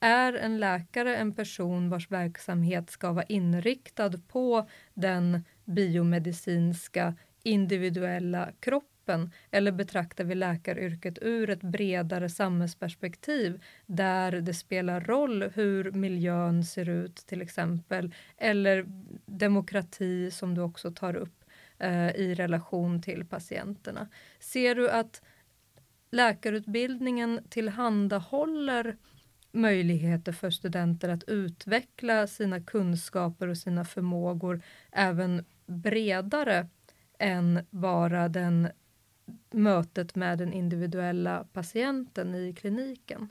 Är 0.00 0.32
en 0.32 0.58
läkare 0.58 1.16
en 1.16 1.34
person 1.34 1.90
vars 1.90 2.10
verksamhet 2.10 2.90
ska 2.90 3.12
vara 3.12 3.24
inriktad 3.24 4.12
på 4.28 4.68
den 4.94 5.44
biomedicinska 5.64 7.14
individuella 7.42 8.52
kroppen 8.60 8.97
eller 9.50 9.72
betraktar 9.72 10.24
vi 10.24 10.34
läkaryrket 10.34 11.18
ur 11.22 11.50
ett 11.50 11.62
bredare 11.62 12.28
samhällsperspektiv 12.28 13.64
där 13.86 14.32
det 14.32 14.54
spelar 14.54 15.00
roll 15.00 15.42
hur 15.54 15.92
miljön 15.92 16.64
ser 16.64 16.88
ut 16.88 17.16
till 17.16 17.42
exempel 17.42 18.14
eller 18.36 18.86
demokrati 19.26 20.30
som 20.30 20.54
du 20.54 20.60
också 20.60 20.90
tar 20.90 21.16
upp 21.16 21.44
eh, 21.78 22.10
i 22.10 22.34
relation 22.34 23.02
till 23.02 23.24
patienterna. 23.24 24.08
Ser 24.40 24.74
du 24.74 24.90
att 24.90 25.22
läkarutbildningen 26.10 27.40
tillhandahåller 27.48 28.96
möjligheter 29.52 30.32
för 30.32 30.50
studenter 30.50 31.08
att 31.08 31.24
utveckla 31.24 32.26
sina 32.26 32.60
kunskaper 32.60 33.48
och 33.48 33.58
sina 33.58 33.84
förmågor 33.84 34.62
även 34.92 35.44
bredare 35.66 36.68
än 37.18 37.66
bara 37.70 38.28
den 38.28 38.68
mötet 39.50 40.14
med 40.14 40.38
den 40.38 40.52
individuella 40.52 41.44
patienten 41.52 42.34
i 42.34 42.52
kliniken? 42.52 43.28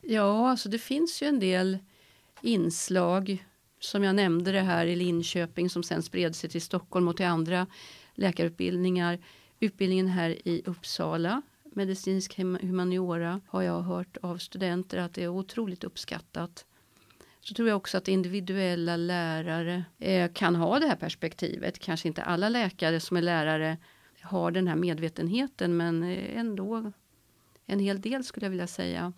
Ja, 0.00 0.50
alltså 0.50 0.68
det 0.68 0.78
finns 0.78 1.22
ju 1.22 1.26
en 1.26 1.40
del 1.40 1.78
inslag 2.42 3.44
som 3.80 4.04
jag 4.04 4.14
nämnde 4.14 4.52
det 4.52 4.60
här 4.60 4.86
i 4.86 4.96
Linköping 4.96 5.70
som 5.70 5.82
sen 5.82 6.02
spred 6.02 6.36
sig 6.36 6.50
till 6.50 6.62
Stockholm 6.62 7.08
och 7.08 7.16
till 7.16 7.26
andra 7.26 7.66
läkarutbildningar. 8.14 9.18
Utbildningen 9.60 10.06
här 10.06 10.48
i 10.48 10.62
Uppsala, 10.66 11.42
medicinsk 11.64 12.38
humaniora, 12.38 13.40
har 13.48 13.62
jag 13.62 13.82
hört 13.82 14.16
av 14.22 14.38
studenter 14.38 14.98
att 14.98 15.14
det 15.14 15.24
är 15.24 15.28
otroligt 15.28 15.84
uppskattat. 15.84 16.64
Så 17.40 17.54
tror 17.54 17.68
jag 17.68 17.76
också 17.76 17.98
att 17.98 18.08
individuella 18.08 18.96
lärare 18.96 19.84
eh, 19.98 20.32
kan 20.32 20.56
ha 20.56 20.78
det 20.78 20.86
här 20.86 20.96
perspektivet. 20.96 21.78
Kanske 21.78 22.08
inte 22.08 22.22
alla 22.22 22.48
läkare 22.48 23.00
som 23.00 23.16
är 23.16 23.22
lärare 23.22 23.76
har 24.28 24.50
den 24.50 24.68
här 24.68 24.76
medvetenheten 24.76 25.76
men 25.76 26.02
eh, 26.02 26.38
ändå 26.38 26.92
en 27.66 27.78
hel 27.78 28.00
del 28.00 28.24
skulle 28.24 28.46
jag 28.46 28.50
vilja 28.50 28.66
säga. 28.66 29.12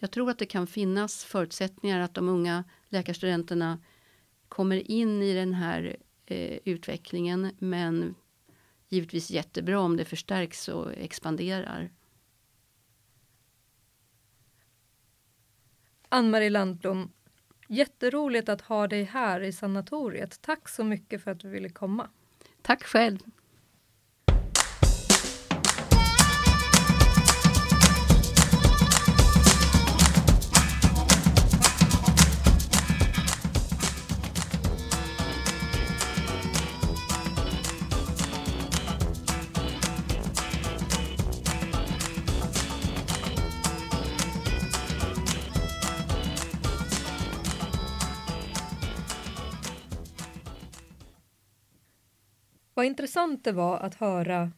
Jag 0.00 0.10
tror 0.10 0.30
att 0.30 0.38
det 0.38 0.46
kan 0.46 0.66
finnas 0.66 1.24
förutsättningar 1.24 2.00
att 2.00 2.14
de 2.14 2.28
unga 2.28 2.64
läkarstudenterna 2.88 3.78
kommer 4.48 4.90
in 4.90 5.22
i 5.22 5.34
den 5.34 5.54
här 5.54 5.96
eh, 6.26 6.58
utvecklingen 6.64 7.50
men 7.58 8.14
givetvis 8.88 9.30
jättebra 9.30 9.80
om 9.80 9.96
det 9.96 10.04
förstärks 10.04 10.68
och 10.68 10.92
expanderar. 10.92 11.90
Ann-Marie 16.08 16.50
Landblom, 16.50 17.12
jätteroligt 17.68 18.48
att 18.48 18.60
ha 18.60 18.86
dig 18.86 19.04
här 19.04 19.40
i 19.40 19.52
sanatoriet. 19.52 20.40
Tack 20.40 20.68
så 20.68 20.84
mycket 20.84 21.24
för 21.24 21.30
att 21.30 21.40
du 21.40 21.48
ville 21.48 21.68
komma. 21.68 22.10
Tack 22.62 22.84
själv. 22.84 23.18
Vad 52.78 52.86
intressant 52.86 53.44
det 53.44 53.52
var 53.52 53.78
att 53.78 53.94
höra 53.94 54.52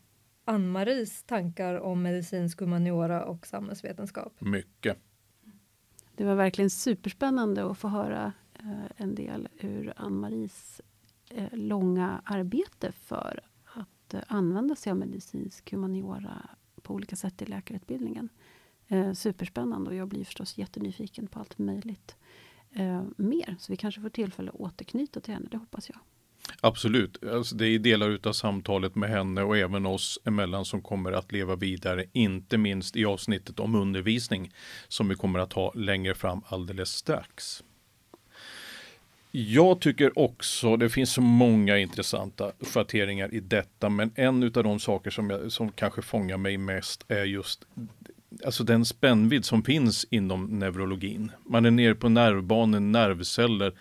Ann-Maries 0.44 1.22
tankar 1.22 1.74
om 1.74 2.02
medicinsk 2.02 2.60
humaniora 2.60 3.24
och 3.24 3.46
samhällsvetenskap. 3.46 4.40
Mycket. 4.40 4.98
Det 6.16 6.24
var 6.24 6.34
verkligen 6.34 6.70
superspännande 6.70 7.70
att 7.70 7.78
få 7.78 7.88
höra 7.88 8.32
eh, 8.58 8.84
en 8.96 9.14
del 9.14 9.48
ur 9.60 9.92
Ann-Maries 9.96 10.80
eh, 11.30 11.48
långa 11.52 12.22
arbete 12.24 12.92
för 12.92 13.40
att 13.64 14.14
eh, 14.14 14.20
använda 14.26 14.74
sig 14.76 14.90
av 14.90 14.98
medicinsk 14.98 15.70
humaniora 15.70 16.48
på 16.82 16.94
olika 16.94 17.16
sätt 17.16 17.42
i 17.42 17.46
läkarutbildningen. 17.46 18.28
Eh, 18.88 19.12
superspännande 19.12 19.90
och 19.90 19.96
jag 19.96 20.08
blir 20.08 20.24
förstås 20.24 20.58
jättenyfiken 20.58 21.26
på 21.26 21.38
allt 21.38 21.58
möjligt 21.58 22.16
eh, 22.70 23.02
mer. 23.16 23.56
Så 23.58 23.72
vi 23.72 23.76
kanske 23.76 24.00
får 24.00 24.08
tillfälle 24.08 24.50
att 24.50 24.60
återknyta 24.60 25.20
till 25.20 25.34
henne, 25.34 25.48
det 25.50 25.56
hoppas 25.56 25.88
jag. 25.88 25.98
Absolut, 26.60 27.24
alltså 27.24 27.54
det 27.54 27.68
är 27.68 27.78
delar 27.78 28.08
utav 28.10 28.32
samtalet 28.32 28.94
med 28.94 29.10
henne 29.10 29.42
och 29.42 29.58
även 29.58 29.86
oss 29.86 30.18
emellan 30.24 30.64
som 30.64 30.82
kommer 30.82 31.12
att 31.12 31.32
leva 31.32 31.56
vidare, 31.56 32.04
inte 32.12 32.58
minst 32.58 32.96
i 32.96 33.04
avsnittet 33.04 33.60
om 33.60 33.74
undervisning 33.74 34.52
som 34.88 35.08
vi 35.08 35.14
kommer 35.14 35.38
att 35.38 35.52
ha 35.52 35.72
längre 35.74 36.14
fram 36.14 36.42
alldeles 36.48 36.90
strax. 36.90 37.62
Jag 39.32 39.80
tycker 39.80 40.18
också, 40.18 40.76
det 40.76 40.90
finns 40.90 41.12
så 41.12 41.20
många 41.20 41.78
intressanta 41.78 42.52
schatteringar 42.60 43.34
i 43.34 43.40
detta, 43.40 43.88
men 43.88 44.12
en 44.14 44.42
utav 44.42 44.64
de 44.64 44.80
saker 44.80 45.10
som, 45.10 45.30
jag, 45.30 45.52
som 45.52 45.72
kanske 45.72 46.02
fångar 46.02 46.36
mig 46.36 46.58
mest 46.58 47.04
är 47.08 47.24
just 47.24 47.64
alltså 48.44 48.64
den 48.64 48.84
spännvidd 48.84 49.44
som 49.44 49.62
finns 49.62 50.06
inom 50.10 50.58
neurologin. 50.58 51.32
Man 51.46 51.66
är 51.66 51.70
nere 51.70 51.94
på 51.94 52.08
nervbanor, 52.08 52.80
nervceller, 52.80 53.72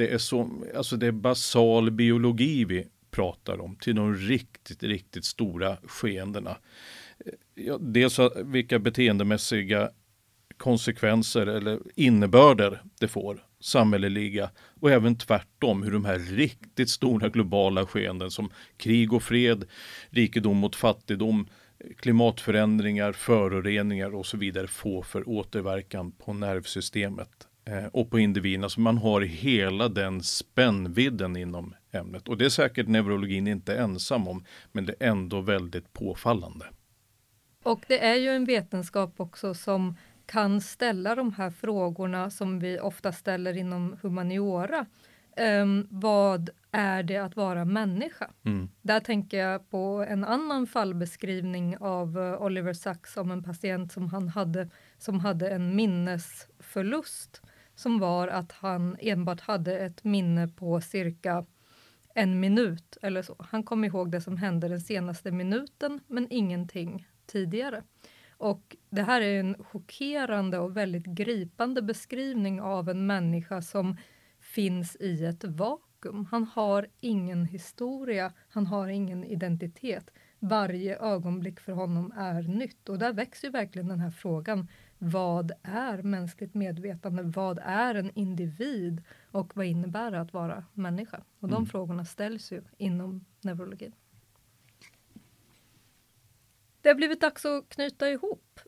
det 0.00 0.08
är, 0.08 0.18
så, 0.18 0.50
alltså 0.76 0.96
det 0.96 1.06
är 1.06 1.12
basal 1.12 1.90
biologi 1.90 2.64
vi 2.64 2.86
pratar 3.10 3.60
om 3.60 3.76
till 3.76 3.94
de 3.96 4.14
riktigt, 4.14 4.82
riktigt 4.82 5.24
stora 5.24 5.76
skeendena. 5.84 6.56
Ja, 7.54 7.78
dels 7.78 8.18
vilka 8.44 8.78
beteendemässiga 8.78 9.90
konsekvenser 10.56 11.46
eller 11.46 11.78
innebörder 11.94 12.82
det 13.00 13.08
får, 13.08 13.44
samhälleliga 13.60 14.50
och 14.80 14.90
även 14.90 15.18
tvärtom 15.18 15.82
hur 15.82 15.92
de 15.92 16.04
här 16.04 16.18
riktigt 16.18 16.90
stora 16.90 17.28
globala 17.28 17.86
skeenden 17.86 18.30
som 18.30 18.50
krig 18.76 19.12
och 19.12 19.22
fred, 19.22 19.64
rikedom 20.10 20.56
mot 20.56 20.76
fattigdom, 20.76 21.48
klimatförändringar, 21.96 23.12
föroreningar 23.12 24.14
och 24.14 24.26
så 24.26 24.36
vidare 24.36 24.66
får 24.66 25.02
för 25.02 25.28
återverkan 25.28 26.12
på 26.12 26.32
nervsystemet 26.32 27.46
och 27.92 28.10
på 28.10 28.18
individerna. 28.18 28.68
Så 28.68 28.80
man 28.80 28.98
har 28.98 29.20
hela 29.20 29.88
den 29.88 30.22
spännvidden 30.22 31.36
inom 31.36 31.74
ämnet. 31.92 32.28
Och 32.28 32.38
det 32.38 32.44
är 32.44 32.48
säkert 32.48 32.88
neurologin 32.88 33.46
inte 33.46 33.76
ensam 33.76 34.28
om, 34.28 34.44
men 34.72 34.86
det 34.86 34.94
är 35.00 35.08
ändå 35.08 35.40
väldigt 35.40 35.92
påfallande. 35.92 36.66
Och 37.62 37.84
det 37.88 38.04
är 38.04 38.14
ju 38.14 38.28
en 38.28 38.44
vetenskap 38.44 39.14
också 39.16 39.54
som 39.54 39.96
kan 40.26 40.60
ställa 40.60 41.14
de 41.14 41.32
här 41.32 41.50
frågorna 41.50 42.30
som 42.30 42.58
vi 42.58 42.80
ofta 42.80 43.12
ställer 43.12 43.56
inom 43.56 43.96
humaniora. 44.02 44.86
Um, 45.36 45.86
vad 45.90 46.50
är 46.70 47.02
det 47.02 47.16
att 47.16 47.36
vara 47.36 47.64
människa? 47.64 48.30
Mm. 48.44 48.68
Där 48.82 49.00
tänker 49.00 49.38
jag 49.38 49.70
på 49.70 50.06
en 50.08 50.24
annan 50.24 50.66
fallbeskrivning 50.66 51.76
av 51.76 52.18
uh, 52.18 52.42
Oliver 52.42 52.72
Sacks 52.72 53.16
om 53.16 53.30
en 53.30 53.42
patient 53.42 53.92
som 53.92 54.08
han 54.08 54.28
hade 54.28 54.70
som 54.98 55.20
hade 55.20 55.50
en 55.50 55.76
minnesförlust 55.76 57.42
som 57.80 57.98
var 57.98 58.28
att 58.28 58.52
han 58.52 58.96
enbart 59.00 59.40
hade 59.40 59.78
ett 59.78 60.04
minne 60.04 60.48
på 60.48 60.80
cirka 60.80 61.46
en 62.14 62.40
minut 62.40 62.96
eller 63.02 63.22
så. 63.22 63.36
Han 63.38 63.62
kom 63.62 63.84
ihåg 63.84 64.10
det 64.10 64.20
som 64.20 64.36
hände 64.36 64.68
den 64.68 64.80
senaste 64.80 65.30
minuten 65.30 66.00
men 66.06 66.26
ingenting 66.30 67.06
tidigare. 67.26 67.82
Och 68.30 68.76
det 68.90 69.02
här 69.02 69.20
är 69.20 69.40
en 69.40 69.64
chockerande 69.64 70.58
och 70.58 70.76
väldigt 70.76 71.04
gripande 71.04 71.82
beskrivning 71.82 72.60
av 72.60 72.88
en 72.88 73.06
människa 73.06 73.62
som 73.62 73.96
finns 74.40 74.96
i 75.00 75.24
ett 75.24 75.44
vakuum. 75.44 76.26
Han 76.30 76.44
har 76.44 76.86
ingen 77.00 77.44
historia, 77.44 78.32
han 78.48 78.66
har 78.66 78.88
ingen 78.88 79.24
identitet. 79.24 80.10
Varje 80.38 80.98
ögonblick 80.98 81.60
för 81.60 81.72
honom 81.72 82.12
är 82.16 82.42
nytt 82.42 82.88
och 82.88 82.98
där 82.98 83.12
växer 83.12 83.50
verkligen 83.50 83.88
den 83.88 84.00
här 84.00 84.10
frågan 84.10 84.68
vad 85.02 85.52
är 85.62 86.02
mänskligt 86.02 86.54
medvetande? 86.54 87.22
Vad 87.22 87.58
är 87.62 87.94
en 87.94 88.10
individ? 88.14 89.02
Och 89.30 89.56
vad 89.56 89.66
innebär 89.66 90.10
det 90.10 90.20
att 90.20 90.32
vara 90.32 90.64
människa? 90.74 91.22
Och 91.40 91.48
de 91.48 91.54
mm. 91.54 91.66
frågorna 91.66 92.04
ställs 92.04 92.52
ju 92.52 92.62
inom 92.76 93.24
neurologin. 93.40 93.92
Det 96.80 96.88
har 96.88 96.96
blivit 96.96 97.20
dags 97.20 97.44
att 97.44 97.68
knyta 97.68 98.10
ihop 98.10 98.60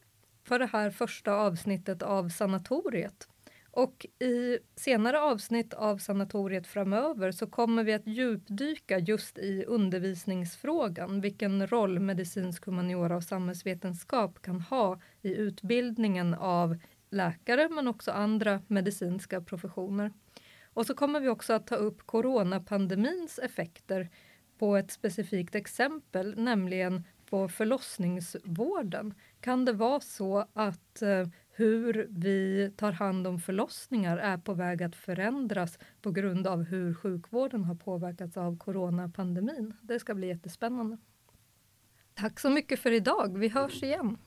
för 0.44 0.58
det 0.58 0.66
här 0.66 0.90
första 0.90 1.32
avsnittet 1.32 2.02
av 2.02 2.28
Sanatoriet. 2.28 3.28
Och 3.70 4.06
i 4.18 4.58
senare 4.76 5.20
avsnitt 5.20 5.74
av 5.74 5.98
Sanatoriet 5.98 6.66
framöver 6.66 7.32
så 7.32 7.46
kommer 7.46 7.84
vi 7.84 7.92
att 7.92 8.06
djupdyka 8.06 8.98
just 8.98 9.38
i 9.38 9.64
undervisningsfrågan, 9.64 11.20
vilken 11.20 11.66
roll 11.66 11.98
medicinsk 11.98 12.66
humaniora 12.66 13.16
och 13.16 13.24
samhällsvetenskap 13.24 14.42
kan 14.42 14.60
ha 14.60 15.00
i 15.22 15.34
utbildningen 15.34 16.34
av 16.34 16.76
läkare 17.10 17.68
men 17.68 17.88
också 17.88 18.10
andra 18.10 18.62
medicinska 18.66 19.40
professioner. 19.40 20.12
Och 20.74 20.86
så 20.86 20.94
kommer 20.94 21.20
vi 21.20 21.28
också 21.28 21.52
att 21.52 21.66
ta 21.66 21.74
upp 21.74 22.06
coronapandemins 22.06 23.38
effekter 23.38 24.10
på 24.58 24.76
ett 24.76 24.90
specifikt 24.90 25.54
exempel, 25.54 26.34
nämligen 26.38 27.04
på 27.30 27.48
förlossningsvården. 27.48 29.14
Kan 29.40 29.64
det 29.64 29.72
vara 29.72 30.00
så 30.00 30.46
att 30.52 31.02
eh, 31.02 31.28
hur 31.50 32.06
vi 32.10 32.70
tar 32.76 32.92
hand 32.92 33.26
om 33.26 33.40
förlossningar 33.40 34.18
är 34.18 34.38
på 34.38 34.54
väg 34.54 34.82
att 34.82 34.96
förändras 34.96 35.78
på 36.02 36.10
grund 36.10 36.46
av 36.46 36.62
hur 36.62 36.94
sjukvården 36.94 37.64
har 37.64 37.74
påverkats 37.74 38.36
av 38.36 38.58
coronapandemin? 38.58 39.74
Det 39.82 39.98
ska 39.98 40.14
bli 40.14 40.26
jättespännande. 40.26 40.98
Tack 42.14 42.40
så 42.40 42.50
mycket 42.50 42.80
för 42.80 42.92
idag. 42.92 43.38
Vi 43.38 43.48
hörs 43.48 43.82
igen. 43.82 44.18